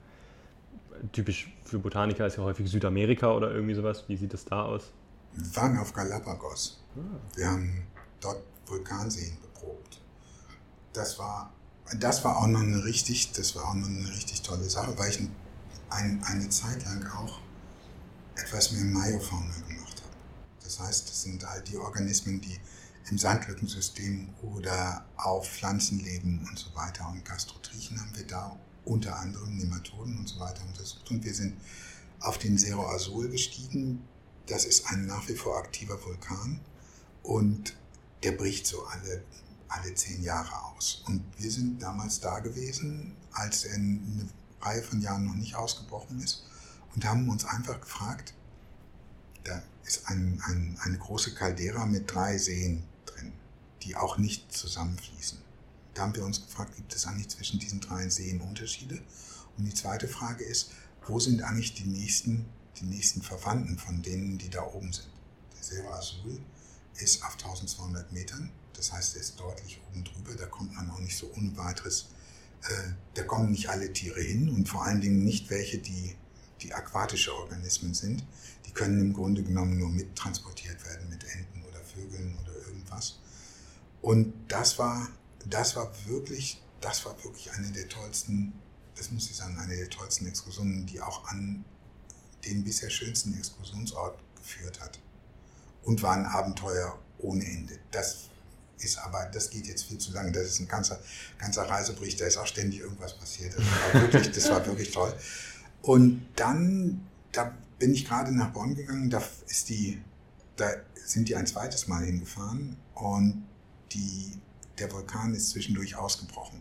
[1.12, 4.04] typisch für Botaniker ist ja häufig Südamerika oder irgendwie sowas.
[4.08, 4.92] Wie sieht es da aus?
[5.34, 6.82] Wir waren auf Galapagos.
[6.96, 7.00] Ah.
[7.36, 7.86] Wir haben
[8.20, 10.00] dort Vulkanseen beprobt.
[10.92, 11.52] Das war,
[11.98, 15.10] das war auch noch eine richtig, das war auch noch eine richtig tolle Sache, weil
[15.10, 15.20] ich
[15.90, 17.40] ein, eine Zeit lang auch
[18.36, 20.16] etwas mehr Mayofauna gemacht habe.
[20.62, 22.58] Das heißt, das sind all die Organismen, die
[23.10, 27.08] im Sandlückensystem oder auf Pflanzenleben und so weiter.
[27.08, 31.10] Und Gastrotrichen haben wir da unter anderem Nematoden und so weiter untersucht.
[31.10, 31.54] Und wir sind
[32.20, 34.02] auf den Cerro Azul gestiegen.
[34.46, 36.60] Das ist ein nach wie vor aktiver Vulkan
[37.22, 37.76] und
[38.22, 39.22] der bricht so alle,
[39.68, 41.02] alle zehn Jahre aus.
[41.06, 44.28] Und wir sind damals da gewesen, als er eine
[44.60, 46.44] Reihe von Jahren noch nicht ausgebrochen ist
[46.94, 48.34] und haben uns einfach gefragt,
[49.44, 52.84] da ist ein, ein, eine große Caldera mit drei Seen
[53.88, 55.38] die auch nicht zusammenfließen.
[55.94, 59.00] Da haben wir uns gefragt, gibt es eigentlich zwischen diesen drei Seen Unterschiede?
[59.56, 60.70] Und die zweite Frage ist,
[61.06, 62.46] wo sind eigentlich die nächsten,
[62.76, 65.08] die nächsten Verwandten von denen, die da oben sind?
[65.56, 66.38] Der Serra Azul
[66.96, 71.00] ist auf 1200 Metern, das heißt, er ist deutlich oben drüber, da kommt man auch
[71.00, 72.10] nicht so ohne weiteres,
[72.62, 76.14] äh, da kommen nicht alle Tiere hin und vor allen Dingen nicht welche, die,
[76.62, 78.24] die aquatische Organismen sind.
[78.66, 83.18] Die können im Grunde genommen nur mittransportiert werden mit Enten oder Vögeln oder irgendwas.
[84.00, 85.08] Und das war,
[85.44, 88.52] das war wirklich, das war wirklich eine der tollsten,
[88.94, 91.64] das muss ich sagen, eine der tollsten Exkursionen, die auch an
[92.44, 95.00] den bisher schönsten Exkursionsort geführt hat.
[95.82, 97.78] Und war ein Abenteuer ohne Ende.
[97.90, 98.28] Das
[98.80, 100.32] ist aber, das geht jetzt viel zu lange.
[100.32, 100.98] Das ist ein ganzer,
[101.38, 103.54] ganzer Reisebericht, da ist auch ständig irgendwas passiert.
[103.56, 105.12] Das war wirklich, das war wirklich toll.
[105.82, 110.02] Und dann, da bin ich gerade nach Bonn gegangen, da ist die,
[110.56, 110.70] da
[111.04, 113.46] sind die ein zweites Mal hingefahren und
[113.92, 114.32] die,
[114.78, 116.60] der Vulkan ist zwischendurch ausgebrochen.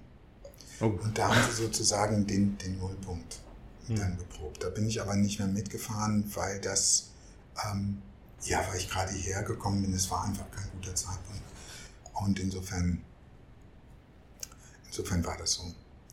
[0.80, 0.86] Oh.
[0.86, 3.40] Und da haben sie sozusagen den, den Nullpunkt
[3.88, 3.96] hm.
[3.96, 4.64] dann beprobt.
[4.64, 7.10] Da bin ich aber nicht mehr mitgefahren, weil das,
[7.66, 8.02] ähm,
[8.44, 11.42] ja, weil ich gerade hierher gekommen bin, es war einfach kein guter Zeitpunkt.
[12.26, 13.02] Und insofern,
[14.88, 15.64] insofern war das so.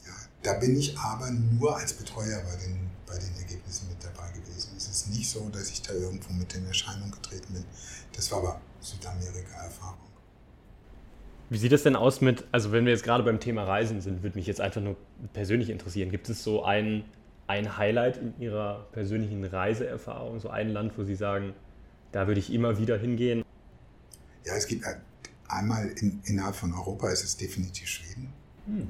[0.06, 0.12] Ja,
[0.42, 4.74] da bin ich aber nur als Betreuer bei den, bei den Ergebnissen mit dabei gewesen.
[4.76, 7.64] Es ist nicht so, dass ich da irgendwo mit in Erscheinung getreten bin.
[8.14, 9.98] Das war aber Südamerika-Erfahrung.
[11.50, 14.22] Wie sieht es denn aus mit, also wenn wir jetzt gerade beim Thema Reisen sind,
[14.22, 14.96] würde mich jetzt einfach nur
[15.32, 16.10] persönlich interessieren.
[16.10, 17.04] Gibt es so ein,
[17.46, 21.54] ein Highlight in Ihrer persönlichen Reiseerfahrung, so ein Land, wo Sie sagen,
[22.12, 23.44] da würde ich immer wieder hingehen?
[24.44, 24.84] Ja, es gibt
[25.48, 28.32] einmal in, innerhalb von Europa ist es definitiv Schweden.
[28.66, 28.88] Hm.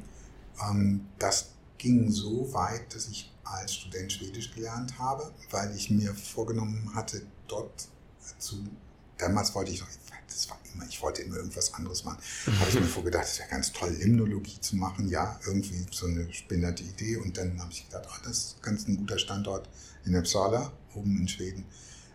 [0.63, 6.15] Ähm, das ging so weit, dass ich als Student Schwedisch gelernt habe, weil ich mir
[6.15, 7.89] vorgenommen hatte, dort
[8.39, 8.65] zu,
[9.19, 9.89] damals wollte ich noch,
[10.27, 12.19] das war immer, ich wollte immer irgendwas anderes machen,
[12.59, 16.33] habe ich mir vorgedacht, es wäre ganz toll, Limnologie zu machen, ja, irgendwie so eine
[16.33, 19.69] spinnerte Idee und dann habe ich gedacht, oh, das ist ganz ein guter Standort
[20.05, 21.67] in Uppsala, oben in Schweden,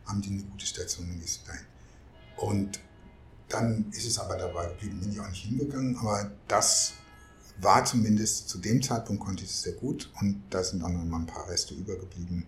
[0.06, 1.66] haben die eine gute Station, dann gehst du dahin.
[2.38, 2.80] Und
[3.50, 6.94] dann ist es aber dabei geblieben, bin ich auch nicht hingegangen, aber das
[7.62, 11.04] war zumindest zu dem Zeitpunkt konnte ich es sehr gut und da sind auch noch
[11.04, 12.46] mal ein paar Reste übergeblieben.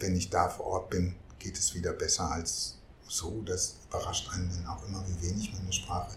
[0.00, 2.78] Wenn ich da vor Ort bin, geht es wieder besser als
[3.08, 3.42] so.
[3.42, 6.16] Das überrascht einen dann auch immer, wie wenig man eine Sprache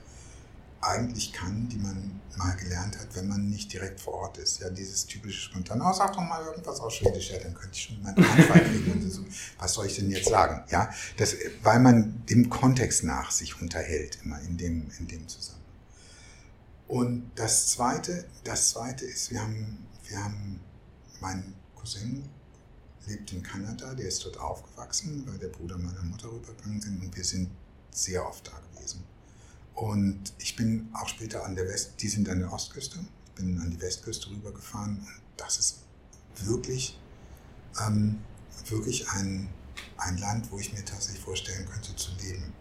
[0.82, 4.60] eigentlich kann, die man mal gelernt hat, wenn man nicht direkt vor Ort ist.
[4.60, 7.84] Ja, dieses typische spontan, oh, sag doch mal irgendwas auf Schwedisch, ja, dann könnte ich
[7.84, 9.26] schon jemanden Anfall kriegen und so,
[9.58, 10.64] was soll ich denn jetzt sagen?
[10.70, 15.60] Ja, das, weil man dem Kontext nach sich unterhält, immer in dem, in dem Zusammenhang.
[16.88, 20.60] Und das zweite, das zweite ist, wir haben, wir haben,
[21.20, 22.28] mein Cousin
[23.06, 27.16] lebt in Kanada, der ist dort aufgewachsen, weil der Bruder meiner Mutter rübergegangen sind und
[27.16, 27.50] wir sind
[27.92, 28.52] sehr oft da.
[29.80, 33.60] Und ich bin auch später an der West, die sind an der Ostküste, ich bin
[33.62, 35.80] an die Westküste rübergefahren und das ist
[36.44, 37.00] wirklich,
[37.82, 38.20] ähm,
[38.68, 39.48] wirklich ein,
[39.98, 42.54] ein Land, wo ich mir tatsächlich vorstellen könnte zu leben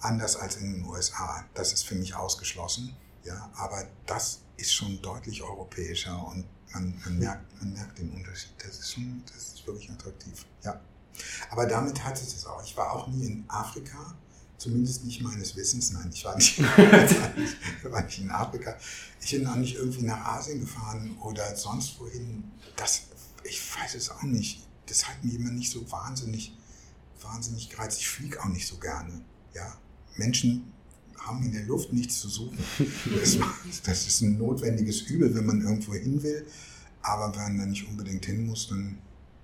[0.00, 1.44] anders als in den USA.
[1.54, 2.96] Das ist für mich ausgeschlossen.
[3.24, 8.52] Ja, aber das ist schon deutlich europäischer und man, man, merkt, man merkt den Unterschied.
[8.58, 10.46] Das ist schon, das ist wirklich attraktiv.
[10.62, 10.80] Ja.
[11.50, 12.62] Aber damit hat es es auch.
[12.62, 14.14] Ich war auch nie in Afrika,
[14.58, 15.92] zumindest nicht meines Wissens.
[15.92, 16.64] Nein, ich war nicht, ich
[17.90, 18.76] war nicht in Afrika.
[19.20, 22.44] Ich bin auch nicht irgendwie nach Asien gefahren oder sonst wohin.
[22.76, 23.02] Das,
[23.44, 24.66] ich weiß es auch nicht.
[24.86, 26.52] Das hat mir immer nicht so wahnsinnig,
[27.22, 28.00] wahnsinnig gereizt.
[28.00, 29.20] Ich fliege auch nicht so gerne.
[29.54, 29.78] Ja,
[30.16, 30.72] Menschen
[31.16, 32.58] haben in der Luft nichts zu suchen.
[33.20, 33.38] Das,
[33.84, 36.46] das, ist ein notwendiges Übel, wenn man irgendwo hin will.
[37.02, 38.98] Aber wenn man da nicht unbedingt hin muss, dann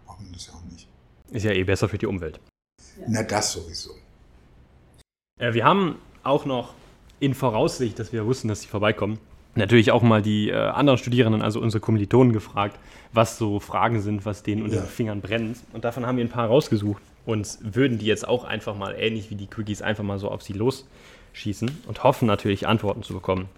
[0.05, 0.89] braucht man das ja auch nicht.
[1.31, 2.41] Ist ja eh besser für die Umwelt.
[3.07, 3.95] Na, das sowieso.
[5.39, 6.75] Äh, wir haben auch noch
[7.21, 9.19] in Voraussicht, dass wir wussten, dass sie vorbeikommen,
[9.55, 12.79] natürlich auch mal die äh, anderen Studierenden, also unsere Kommilitonen, gefragt,
[13.13, 14.83] was so Fragen sind, was denen unter ja.
[14.83, 15.59] den Fingern brennt.
[15.73, 19.31] Und davon haben wir ein paar rausgesucht und würden die jetzt auch einfach mal, ähnlich
[19.31, 23.49] wie die Quickies, einfach mal so auf sie losschießen und hoffen natürlich Antworten zu bekommen.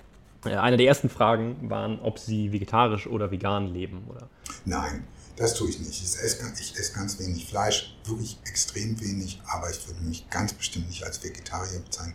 [0.44, 4.28] Äh, eine der ersten Fragen waren, ob sie vegetarisch oder vegan leben, oder?
[4.64, 5.04] Nein,
[5.36, 6.02] das tue ich nicht.
[6.02, 10.52] Ich esse, ich esse ganz wenig Fleisch, wirklich extrem wenig, aber ich würde mich ganz
[10.52, 12.14] bestimmt nicht als Vegetarier bezeichnen.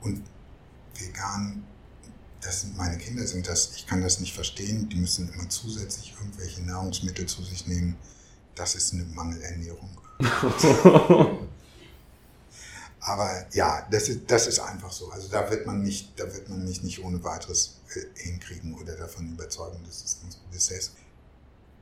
[0.00, 0.22] Und
[0.98, 1.64] vegan,
[2.40, 6.14] das sind meine Kinder sind das, ich kann das nicht verstehen, die müssen immer zusätzlich
[6.18, 7.96] irgendwelche Nahrungsmittel zu sich nehmen.
[8.54, 9.90] Das ist eine Mangelernährung.
[13.08, 15.10] Aber ja, das ist, das ist einfach so.
[15.10, 18.96] Also da wird man mich, da wird man mich nicht ohne weiteres äh, hinkriegen oder
[18.96, 20.70] davon überzeugen, dass es ganz gut ist.
[20.70, 20.92] Da ist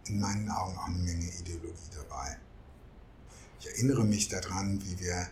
[0.06, 2.38] in meinen Augen auch eine Menge Ideologie dabei.
[3.58, 5.26] Ich erinnere mich daran, wie wir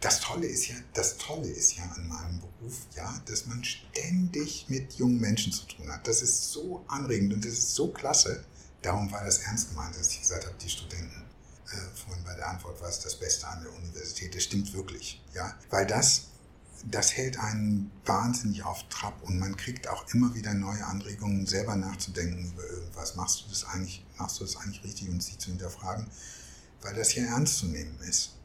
[0.00, 4.64] das Tolle ist ja, das Tolle ist ja an meinem Beruf, ja, dass man ständig
[4.68, 6.08] mit jungen Menschen zu tun hat.
[6.08, 8.44] Das ist so anregend und das ist so klasse.
[8.80, 11.22] Darum war das ernst gemeint, dass ich gesagt habe, die Studenten
[11.94, 14.34] vorhin bei der Antwort war es das Beste an der Universität.
[14.34, 16.32] Das stimmt wirklich, ja, weil das
[16.84, 21.76] das hält einen wahnsinnig auf Trab und man kriegt auch immer wieder neue Anregungen, selber
[21.76, 23.14] nachzudenken über irgendwas.
[23.14, 26.06] Machst du das eigentlich, machst du das eigentlich richtig und sich zu hinterfragen,
[26.80, 28.36] weil das hier ernst zu nehmen ist.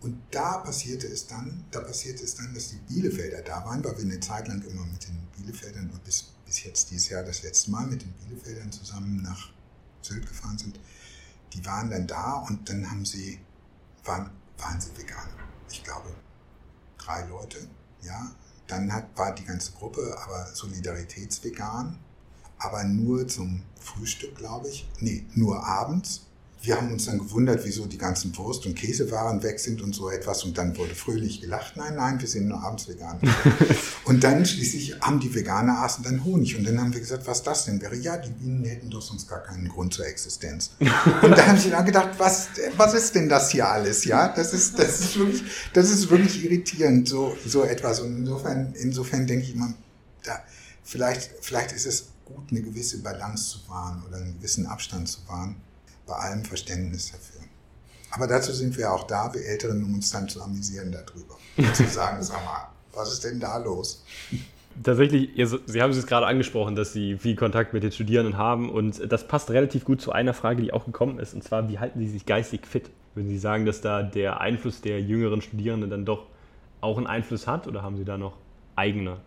[0.00, 3.96] Und da passierte es dann, da passierte es dann, dass die Bielefelder da waren, weil
[3.98, 7.42] wir eine Zeit lang immer mit den Bielefeldern und bis, bis jetzt dieses Jahr das
[7.42, 9.52] letzte Mal mit den Bielefeldern zusammen nach
[10.00, 10.80] Sylt gefahren sind
[11.52, 13.38] die waren dann da und dann haben sie,
[14.04, 15.32] waren, waren sie Veganer.
[15.70, 16.14] Ich glaube,
[16.98, 17.58] drei Leute,
[18.02, 18.32] ja.
[18.66, 21.98] Dann hat, war die ganze Gruppe aber solidaritätsvegan,
[22.58, 24.88] aber nur zum Frühstück, glaube ich.
[25.00, 26.26] Nee, nur abends
[26.62, 30.10] wir haben uns dann gewundert, wieso die ganzen Wurst- und Käsewaren weg sind und so
[30.10, 30.44] etwas.
[30.44, 31.76] Und dann wurde fröhlich gelacht.
[31.76, 33.18] Nein, nein, wir sind nur abends vegan.
[34.04, 36.56] und dann schließlich haben die Veganer aßen dann Honig.
[36.56, 37.96] Und dann haben wir gesagt, was das denn wäre.
[37.96, 40.70] Ja, die Bienen hätten doch sonst gar keinen Grund zur Existenz.
[40.78, 44.04] und da habe ich dann gedacht, was, was ist denn das hier alles?
[44.04, 47.98] Ja, das ist, das ist wirklich, das ist wirklich irritierend, so, so etwas.
[48.00, 49.74] Und insofern, insofern denke ich immer,
[50.22, 50.38] da,
[50.84, 55.26] vielleicht, vielleicht ist es gut, eine gewisse Balance zu wahren oder einen gewissen Abstand zu
[55.26, 55.56] wahren
[56.12, 57.40] bei allem Verständnis dafür.
[58.10, 61.38] Aber dazu sind wir auch da, wir Älteren, um uns dann zu amüsieren darüber.
[61.56, 64.04] Und zu sagen, sag mal, Was ist denn da los?
[64.82, 65.30] Tatsächlich,
[65.66, 69.10] Sie haben es jetzt gerade angesprochen, dass Sie viel Kontakt mit den Studierenden haben und
[69.10, 71.98] das passt relativ gut zu einer Frage, die auch gekommen ist, und zwar, wie halten
[71.98, 72.90] Sie sich geistig fit?
[73.14, 76.26] Würden Sie sagen, dass da der Einfluss der jüngeren Studierenden dann doch
[76.82, 78.36] auch einen Einfluss hat oder haben Sie da noch
[78.76, 79.18] eigene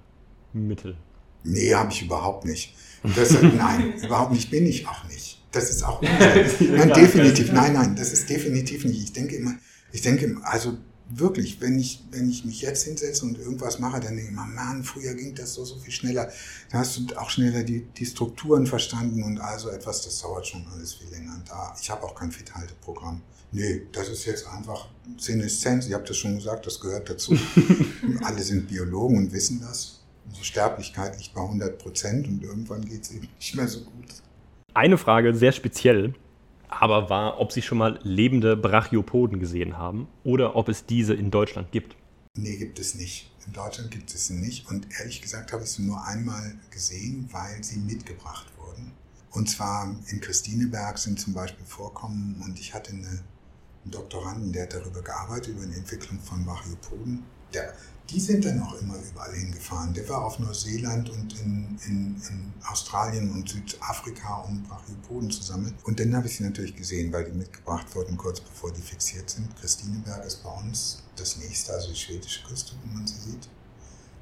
[0.53, 0.95] Mittel?
[1.43, 2.75] Nee, habe ich überhaupt nicht.
[3.15, 5.34] Das, nein, überhaupt nicht, bin ich auch nicht.
[5.55, 9.01] Das ist auch nein, definitiv, nein, nein, das ist definitiv nicht.
[9.01, 9.55] Ich denke immer,
[9.93, 10.77] ich denke, also
[11.07, 14.47] wirklich, wenn ich, wenn ich mich jetzt hinsetze und irgendwas mache, dann denke ich immer,
[14.47, 16.29] Mann, früher ging das so, so viel schneller.
[16.71, 20.67] Da hast du auch schneller die, die Strukturen verstanden und also etwas, das dauert schon
[20.73, 21.41] alles viel länger.
[21.47, 23.21] Da, ich habe auch kein Fithalteprogramm.
[23.53, 25.87] Nee, das ist jetzt einfach Sinneszenz.
[25.87, 27.37] Ich habe das schon gesagt, das gehört dazu.
[28.23, 30.01] Alle sind Biologen und wissen das.
[30.25, 34.24] Unsere Sterblichkeit liegt bei 100 Prozent und irgendwann geht es eben nicht mehr so gut.
[34.75, 36.13] Eine Frage, sehr speziell
[36.79, 41.31] aber war, ob Sie schon mal lebende Brachiopoden gesehen haben oder ob es diese in
[41.31, 41.95] Deutschland gibt.
[42.37, 43.31] Nee, gibt es nicht.
[43.47, 44.69] In Deutschland gibt es sie nicht.
[44.69, 48.91] Und ehrlich gesagt habe ich sie nur einmal gesehen, weil sie mitgebracht wurden.
[49.31, 53.21] Und zwar in Christineberg sind zum Beispiel Vorkommen und ich hatte eine,
[53.85, 57.23] einen Doktoranden, der hat darüber gearbeitet, über die Entwicklung von Brachiopoden.
[57.53, 57.73] Der
[58.09, 59.93] die sind dann auch immer überall hingefahren.
[59.93, 65.75] Der war auf Neuseeland und in, in, in Australien und Südafrika, um Brachiopoden zu sammeln.
[65.83, 69.29] Und dann habe ich sie natürlich gesehen, weil die mitgebracht wurden, kurz bevor die fixiert
[69.29, 69.55] sind.
[69.59, 73.49] Christineberg ist bei uns das nächste, also die schwedische Küste, wo man sie sieht.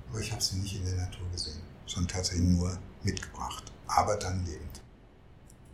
[0.09, 4.45] Aber ich habe sie nicht in der Natur gesehen, sondern tatsächlich nur mitgebracht, aber dann
[4.45, 4.81] lebend.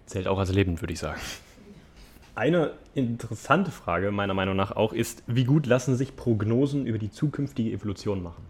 [0.08, 1.20] Zählt auch als lebend, würde ich sagen.
[2.40, 7.12] Eine interessante Frage meiner Meinung nach auch ist, wie gut lassen sich Prognosen über die
[7.12, 8.46] zukünftige Evolution machen?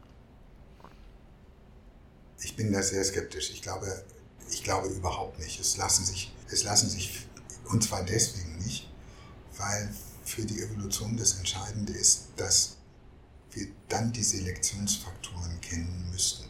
[2.40, 3.50] Ich bin da sehr skeptisch.
[3.50, 3.88] Ich glaube,
[4.52, 5.60] ich glaube überhaupt nicht.
[5.60, 7.26] Es lassen sich, es lassen sich,
[7.72, 8.88] und zwar deswegen nicht,
[9.58, 9.90] weil
[10.24, 12.78] für die Evolution das Entscheidende ist, dass
[13.54, 16.46] wir dann die Selektionsfaktoren kennen müssten.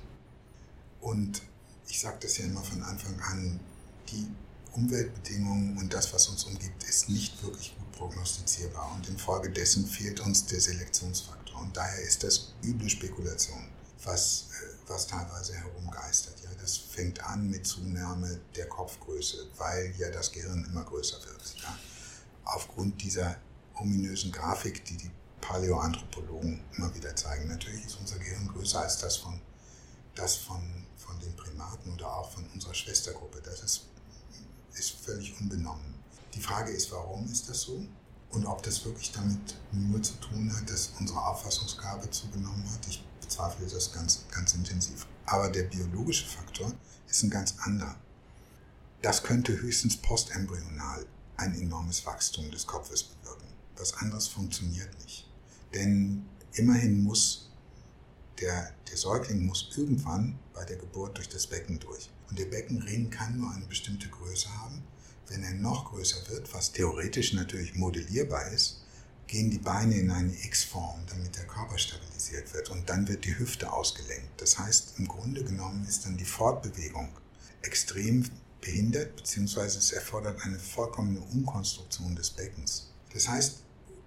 [1.00, 1.42] Und
[1.88, 3.62] ich sage das ja immer von Anfang an,
[4.10, 4.28] die
[4.74, 10.46] Umweltbedingungen und das, was uns umgibt, ist nicht wirklich gut prognostizierbar und infolgedessen fehlt uns
[10.46, 11.62] der Selektionsfaktor.
[11.62, 13.68] Und daher ist das üble Spekulation,
[14.04, 16.36] was, äh, was teilweise herumgeistert.
[16.44, 21.56] Ja, das fängt an mit Zunahme der Kopfgröße, weil ja das Gehirn immer größer wird.
[21.62, 21.78] Ja.
[22.46, 23.36] Aufgrund dieser
[23.76, 27.48] ominösen Grafik, die die Paläoanthropologen immer wieder zeigen.
[27.48, 29.40] Natürlich ist unser Gehirn größer als das von,
[30.16, 33.42] das von, von den Primaten oder auch von unserer Schwestergruppe.
[33.42, 33.89] Das ist
[34.74, 35.94] ist völlig unbenommen.
[36.34, 37.86] Die Frage ist, warum ist das so?
[38.32, 42.88] Und ob das wirklich damit nur zu tun hat, dass unsere Auffassungsgabe zugenommen hat.
[42.88, 45.08] Ich bezweifle das ganz, ganz intensiv.
[45.26, 46.72] Aber der biologische Faktor
[47.08, 47.96] ist ein ganz anderer.
[49.02, 51.06] Das könnte höchstens postembryonal
[51.38, 53.48] ein enormes Wachstum des Kopfes bewirken.
[53.78, 55.26] Was anderes funktioniert nicht.
[55.74, 57.50] Denn immerhin muss
[58.42, 62.10] der, der Säugling muss irgendwann bei der Geburt durch das Becken durch.
[62.30, 64.84] Und der Beckenring kann nur eine bestimmte Größe haben.
[65.28, 68.82] Wenn er noch größer wird, was theoretisch natürlich modellierbar ist,
[69.28, 72.70] gehen die Beine in eine X-Form, damit der Körper stabilisiert wird.
[72.70, 74.42] Und dann wird die Hüfte ausgelenkt.
[74.42, 77.10] Das heißt, im Grunde genommen ist dann die Fortbewegung
[77.62, 78.26] extrem
[78.62, 82.90] behindert, beziehungsweise es erfordert eine vollkommene Umkonstruktion des Beckens.
[83.14, 83.64] Das heißt,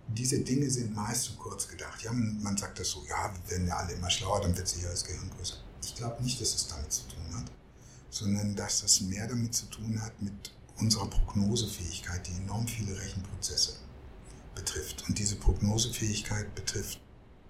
[0.09, 2.03] diese Dinge sind meist zu kurz gedacht.
[2.03, 4.91] Ja, man, sagt das so, ja, wir werden ja alle immer schlauer, dann wird sicher
[4.91, 5.57] das Gehirn größer.
[5.83, 7.22] Ich glaube nicht, dass es damit zu tun hat
[8.13, 13.77] sondern dass das mehr damit zu tun hat mit unserer Prognosefähigkeit, die enorm viele Rechenprozesse
[14.55, 15.09] betrifft.
[15.09, 17.01] Und diese Prognosefähigkeit betrifft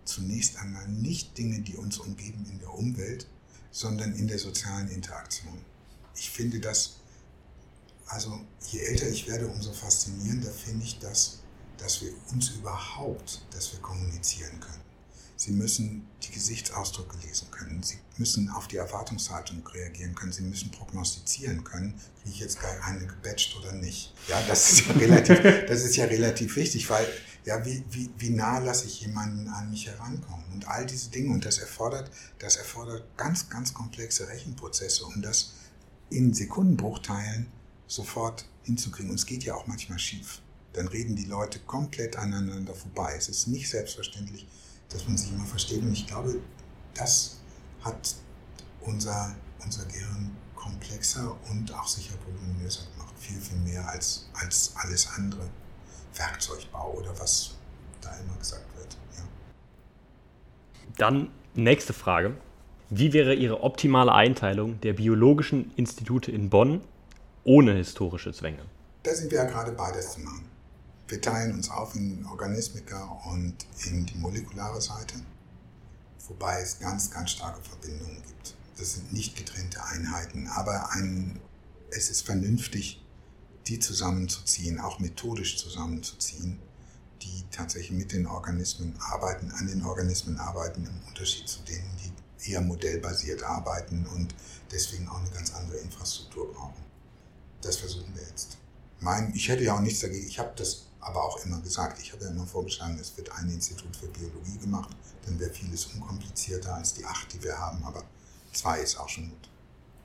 [0.05, 3.26] zunächst einmal nicht Dinge, die uns umgeben in der Umwelt,
[3.72, 5.59] sondern in der sozialen Interaktion.
[6.14, 6.98] Ich finde das,
[8.06, 8.40] also
[8.70, 11.40] je älter ich werde, umso faszinierender finde ich das,
[11.76, 14.81] dass wir uns überhaupt, dass wir kommunizieren können.
[15.36, 17.82] Sie müssen die Gesichtsausdrücke lesen können.
[17.82, 20.32] Sie müssen auf die Erwartungshaltung reagieren können.
[20.32, 24.14] Sie müssen prognostizieren können, kriege ich jetzt gleich eine gebatcht oder nicht.
[24.28, 27.06] Ja, das ist ja relativ, das ist ja relativ wichtig, weil
[27.44, 30.44] ja, wie, wie, wie nah lasse ich jemanden an mich herankommen?
[30.52, 31.32] Und all diese Dinge.
[31.32, 35.54] Und das erfordert, das erfordert ganz, ganz komplexe Rechenprozesse, um das
[36.10, 37.48] in Sekundenbruchteilen
[37.88, 39.10] sofort hinzukriegen.
[39.10, 40.40] Und es geht ja auch manchmal schief.
[40.72, 43.14] Dann reden die Leute komplett aneinander vorbei.
[43.18, 44.46] Es ist nicht selbstverständlich,
[44.93, 45.82] dass man sich immer versteht.
[45.82, 46.36] Und ich glaube,
[46.94, 47.39] das
[47.82, 48.14] hat
[48.81, 53.14] unser, unser Gehirn komplexer und auch sicher voluminöser gemacht.
[53.19, 55.48] Viel, viel mehr als, als alles andere.
[56.14, 57.55] Werkzeugbau oder was
[58.01, 58.97] da immer gesagt wird.
[59.16, 59.24] Ja.
[60.98, 62.36] Dann nächste Frage.
[62.90, 66.82] Wie wäre Ihre optimale Einteilung der biologischen Institute in Bonn
[67.44, 68.62] ohne historische Zwänge?
[69.02, 70.44] Da sind wir ja gerade beides zu machen.
[71.12, 75.16] Wir teilen uns auf in Organismiker und in die molekulare Seite.
[76.26, 78.55] wobei es ganz, ganz starke Verbindungen gibt.
[78.78, 81.39] Das sind nicht getrennte Einheiten, aber ein,
[81.90, 83.05] es ist vernünftig,
[83.66, 86.59] die zusammenzuziehen, auch methodisch zusammenzuziehen,
[87.20, 91.94] die tatsächlich mit den Organismen arbeiten, an den Organismen arbeiten, im Unterschied zu denen,
[92.39, 94.34] die eher modellbasiert arbeiten und
[94.70, 96.82] deswegen auch eine ganz andere Infrastruktur brauchen.
[97.60, 98.56] Das versuchen wir jetzt.
[99.01, 102.12] Mein, ich hätte ja auch nichts dagegen, ich habe das aber auch immer gesagt, ich
[102.12, 104.90] habe ja immer vorgeschlagen, es wird ein Institut für Biologie gemacht,
[105.26, 108.04] dann wäre vieles unkomplizierter als die acht, die wir haben, aber
[108.52, 109.50] zwei ist auch schon gut.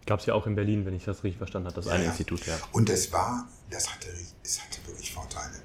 [0.06, 2.06] Gab es ja auch in Berlin, wenn ich das richtig verstanden habe, das ja, eine
[2.06, 2.10] ja.
[2.10, 2.58] Institut, ja.
[2.72, 4.08] Und es war, das hatte,
[4.44, 5.56] es hatte wirklich Vorteile.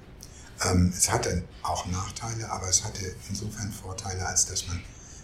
[0.63, 4.81] Ähm, es hatte auch Nachteile, aber es hatte insofern Vorteile, als dass man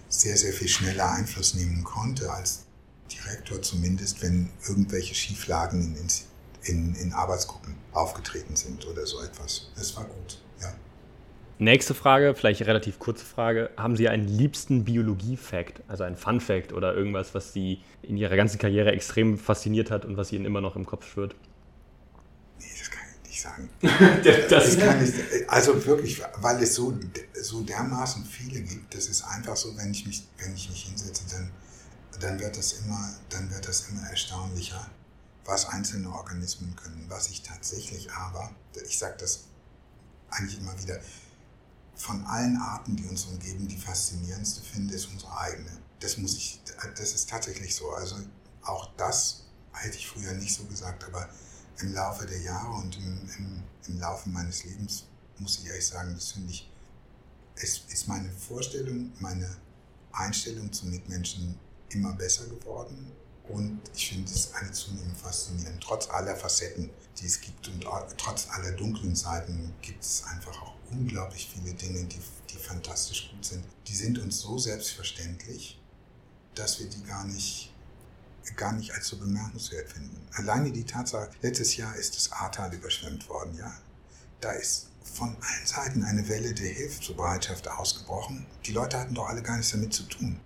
[0.07, 2.65] sehr, sehr viel schneller Einfluss nehmen konnte, als
[3.11, 6.07] Direktor zumindest, wenn irgendwelche Schieflagen in,
[6.63, 9.71] in, in Arbeitsgruppen aufgetreten sind oder so etwas.
[9.75, 10.73] Es war gut, ja.
[11.57, 13.69] Nächste Frage, vielleicht eine relativ kurze Frage.
[13.75, 18.59] Haben Sie einen liebsten Biologie-Fact, also einen Fun-Fact oder irgendwas, was Sie in Ihrer ganzen
[18.59, 21.35] Karriere extrem fasziniert hat und was Ihnen immer noch im Kopf schwirrt?
[22.59, 23.69] Nee, das kann ich nicht sagen.
[24.49, 26.97] das kann ich, also wirklich, weil es so,
[27.33, 31.23] so dermaßen viele gibt, das ist einfach so, wenn ich mich, wenn ich mich hinsetze,
[31.29, 31.51] dann,
[32.21, 34.89] dann, wird das immer, dann wird das immer erstaunlicher
[35.45, 37.05] was einzelne Organismen können.
[37.07, 38.51] Was ich tatsächlich aber,
[38.85, 39.45] ich sage das
[40.29, 40.99] eigentlich immer wieder,
[41.95, 45.71] von allen Arten, die uns umgeben, die faszinierendste finde, ist unsere eigene.
[45.99, 46.61] Das muss ich,
[46.97, 47.91] das ist tatsächlich so.
[47.91, 48.15] Also
[48.61, 51.29] auch das hätte ich früher nicht so gesagt, aber
[51.79, 55.05] im Laufe der Jahre und im, im, im Laufe meines Lebens
[55.39, 56.71] muss ich ehrlich sagen, das finde ich,
[57.55, 59.57] es ist meine Vorstellung, meine
[60.11, 61.59] Einstellung zu Mitmenschen
[61.89, 63.11] immer besser geworden
[63.49, 65.81] und ich finde es eine zunehmend faszinierend.
[65.83, 67.85] Trotz aller Facetten, die es gibt und
[68.17, 72.19] trotz aller dunklen Seiten gibt es einfach auch unglaublich viele Dinge, die,
[72.49, 73.63] die fantastisch gut sind.
[73.87, 75.79] Die sind uns so selbstverständlich,
[76.55, 77.73] dass wir die gar nicht,
[78.55, 80.17] gar nicht als so bemerkenswert finden.
[80.33, 83.73] Alleine die Tatsache, letztes Jahr ist das Ahrtal überschwemmt worden, ja.
[84.41, 88.45] Da ist von allen Seiten eine Welle der Hilfsbereitschaft ausgebrochen.
[88.65, 90.39] Die Leute hatten doch alle gar nichts damit zu tun.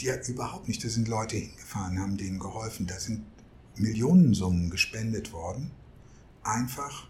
[0.00, 0.84] Die ja überhaupt nicht.
[0.84, 2.86] Da sind Leute hingefahren, haben denen geholfen.
[2.86, 3.24] Da sind
[3.76, 5.70] Millionensummen gespendet worden.
[6.42, 7.08] Einfach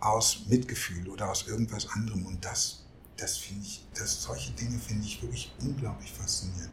[0.00, 2.26] aus Mitgefühl oder aus irgendwas anderem.
[2.26, 2.84] Und das,
[3.16, 6.72] das finde ich, das, solche Dinge finde ich wirklich unglaublich faszinierend.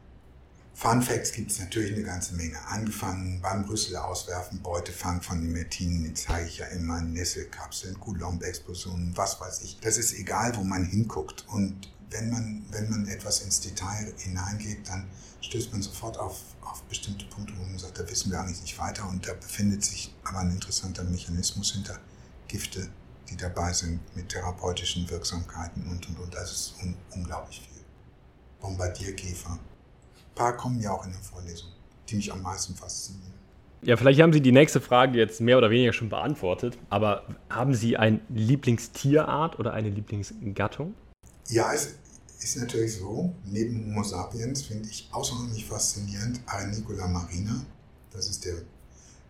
[0.76, 2.58] Fun Facts gibt es natürlich eine ganze Menge.
[2.68, 9.16] Angefangen beim Brüssel auswerfen, Beutefang von den Mertinen, den zeige ich ja immer, Nesselkapseln, Coulomb-Explosionen,
[9.16, 9.80] was weiß ich.
[9.82, 11.46] Das ist egal, wo man hinguckt.
[11.48, 15.08] Und wenn man, wenn man etwas ins Detail hineingeht, dann
[15.42, 18.80] stößt man sofort auf, auf bestimmte Punkte, wo man sagt, da wissen wir eigentlich nicht
[18.80, 22.00] weiter und da befindet sich aber ein interessanter Mechanismus hinter
[22.48, 22.88] Gifte,
[23.30, 26.34] die dabei sind mit therapeutischen Wirksamkeiten und und und.
[26.34, 27.82] Das ist un unglaublich viel.
[28.62, 29.52] Bombardierkäfer.
[29.52, 31.70] Ein paar kommen ja auch in der Vorlesung,
[32.08, 33.34] die mich am meisten faszinieren.
[33.82, 37.74] Ja, vielleicht haben Sie die nächste Frage jetzt mehr oder weniger schon beantwortet, aber haben
[37.74, 40.94] Sie eine Lieblingstierart oder eine Lieblingsgattung?
[41.50, 41.96] Ja, es
[42.44, 47.66] ist natürlich so, neben Homo sapiens finde ich außerordentlich faszinierend Arenicola marina.
[48.12, 48.56] Das ist der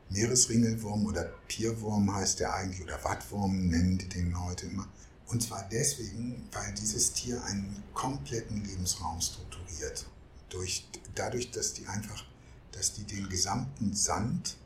[0.09, 4.87] Meeresringelwurm oder Pierwurm heißt der eigentlich, oder Wattwurm nennen die den heute immer.
[5.27, 10.05] Und zwar deswegen, weil dieses Tier einen kompletten Lebensraum strukturiert.
[10.49, 12.23] Durch, dadurch, dass die einfach,
[12.71, 14.57] dass die den gesamten Sand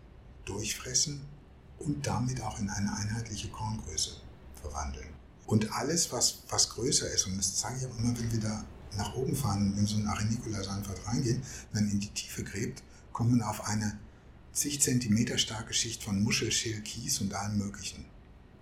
[0.45, 1.21] durchfressen
[1.79, 4.11] und damit auch in eine einheitliche Korngröße
[4.61, 5.16] verwandeln.
[5.47, 8.65] Und alles, was, was größer ist, und das zeige ich auch immer, wenn wir da
[8.97, 11.41] nach oben fahren in so einen Arenicula-Sandwald reingehen,
[11.71, 12.83] wenn in die Tiefe gräbt,
[13.13, 13.97] kommt man auf eine
[14.51, 18.05] zig Zentimeter starke Schicht von Muschel, Schil, Kies und allem Möglichen.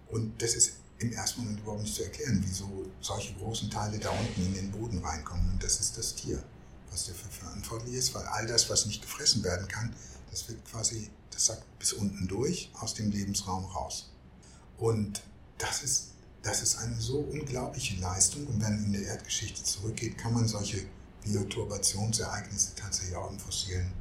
[0.09, 4.11] Und das ist im ersten Moment überhaupt nicht zu erklären, wieso solche großen Teile da
[4.11, 5.49] unten in den Boden reinkommen.
[5.53, 6.43] Und das ist das Tier,
[6.91, 9.93] was dafür verantwortlich ist, weil all das, was nicht gefressen werden kann,
[10.29, 14.11] das wird quasi, das sagt bis unten durch, aus dem Lebensraum raus.
[14.77, 15.23] Und
[15.57, 16.14] das ist
[16.45, 18.45] das ist eine so unglaubliche Leistung.
[18.45, 20.77] Und wenn man in der Erdgeschichte zurückgeht, kann man solche
[21.23, 23.91] Bioturbationsereignisse tatsächlich auch in, fossilen,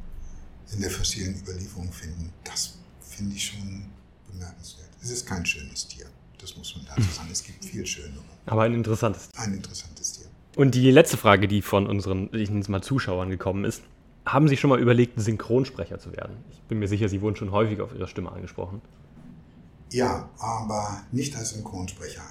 [0.72, 2.30] in der fossilen Überlieferung finden.
[2.44, 3.86] Das finde ich schon
[4.30, 4.90] bemerkenswert.
[5.02, 6.04] Es ist kein schönes Tier,
[6.38, 7.28] das muss man dazu sagen.
[7.32, 8.22] Es gibt viel schönere.
[8.44, 9.40] Aber ein interessantes Tier.
[9.40, 10.26] Ein interessantes Tier.
[10.56, 13.82] Und die letzte Frage, die von unseren, ich nenne es mal Zuschauern gekommen ist,
[14.26, 16.36] haben Sie schon mal überlegt, Synchronsprecher zu werden?
[16.52, 18.82] Ich bin mir sicher, Sie wurden schon häufig auf Ihre Stimme angesprochen.
[19.90, 22.22] Ja, aber nicht als Synchronsprecher.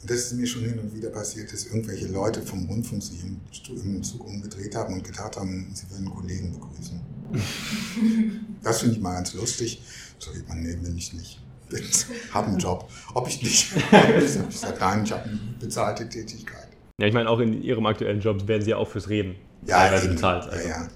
[0.00, 3.22] Und das ist mir schon hin und wieder passiert, dass irgendwelche Leute vom Rundfunk sich
[3.22, 7.00] im, im Zug umgedreht haben und gedacht haben, sie würden Kollegen begrüßen.
[8.62, 9.82] das finde ich mal ganz lustig.
[10.18, 11.40] So geht man, nee, bin ich nicht.
[11.72, 12.90] Ich habe einen Job.
[13.14, 16.68] Ob ich nicht, ich sage, nein, ich habe eine bezahlte Tätigkeit.
[17.00, 19.76] Ja, ich meine, auch in Ihrem aktuellen Job werden Sie ja auch fürs Reden ja,
[19.78, 20.14] teilweise eben.
[20.14, 20.44] bezahlt.
[20.48, 20.68] Also.
[20.68, 20.88] Ja, ja.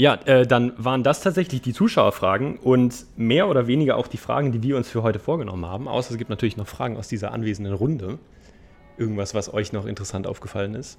[0.00, 4.50] Ja, äh, dann waren das tatsächlich die Zuschauerfragen und mehr oder weniger auch die Fragen,
[4.50, 5.88] die wir uns für heute vorgenommen haben.
[5.88, 8.18] Außer es gibt natürlich noch Fragen aus dieser anwesenden Runde.
[8.96, 10.98] Irgendwas, was euch noch interessant aufgefallen ist.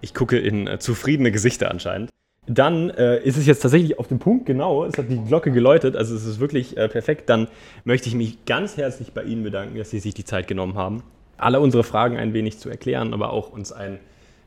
[0.00, 2.10] Ich gucke in äh, zufriedene Gesichter anscheinend.
[2.46, 4.84] Dann äh, ist es jetzt tatsächlich auf den Punkt genau.
[4.84, 7.28] Es hat die Glocke geläutet, also es ist wirklich äh, perfekt.
[7.28, 7.48] Dann
[7.82, 11.02] möchte ich mich ganz herzlich bei Ihnen bedanken, dass Sie sich die Zeit genommen haben,
[11.38, 13.98] alle unsere Fragen ein wenig zu erklären, aber auch uns einen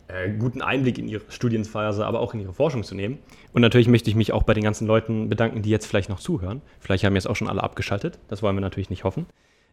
[0.09, 3.19] äh, guten Einblick in Ihre Studienphase, aber auch in Ihre Forschung zu nehmen.
[3.53, 6.19] Und natürlich möchte ich mich auch bei den ganzen Leuten bedanken, die jetzt vielleicht noch
[6.19, 6.61] zuhören.
[6.79, 8.19] Vielleicht haben jetzt auch schon alle abgeschaltet.
[8.27, 9.27] Das wollen wir natürlich nicht hoffen.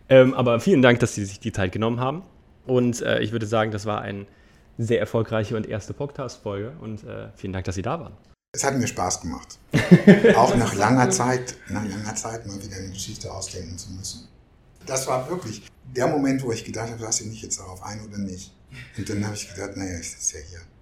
[0.08, 2.22] Ähm, aber vielen Dank, dass Sie sich die Zeit genommen haben.
[2.66, 4.26] Und äh, ich würde sagen, das war ein
[4.78, 8.12] sehr erfolgreiche und erste Podcast-Folge und äh, vielen Dank, dass Sie da waren.
[8.52, 9.58] Es hat mir Spaß gemacht.
[10.36, 14.28] Auch nach langer Zeit, nach langer Zeit mal wieder eine Geschichte ausdenken zu müssen.
[14.86, 15.62] Das war wirklich
[15.94, 18.55] der Moment, wo ich gedacht habe, lasse ich mich jetzt darauf ein oder nicht.
[18.96, 20.60] Und dann habe ich gedacht, naja, ich sitze ja hier.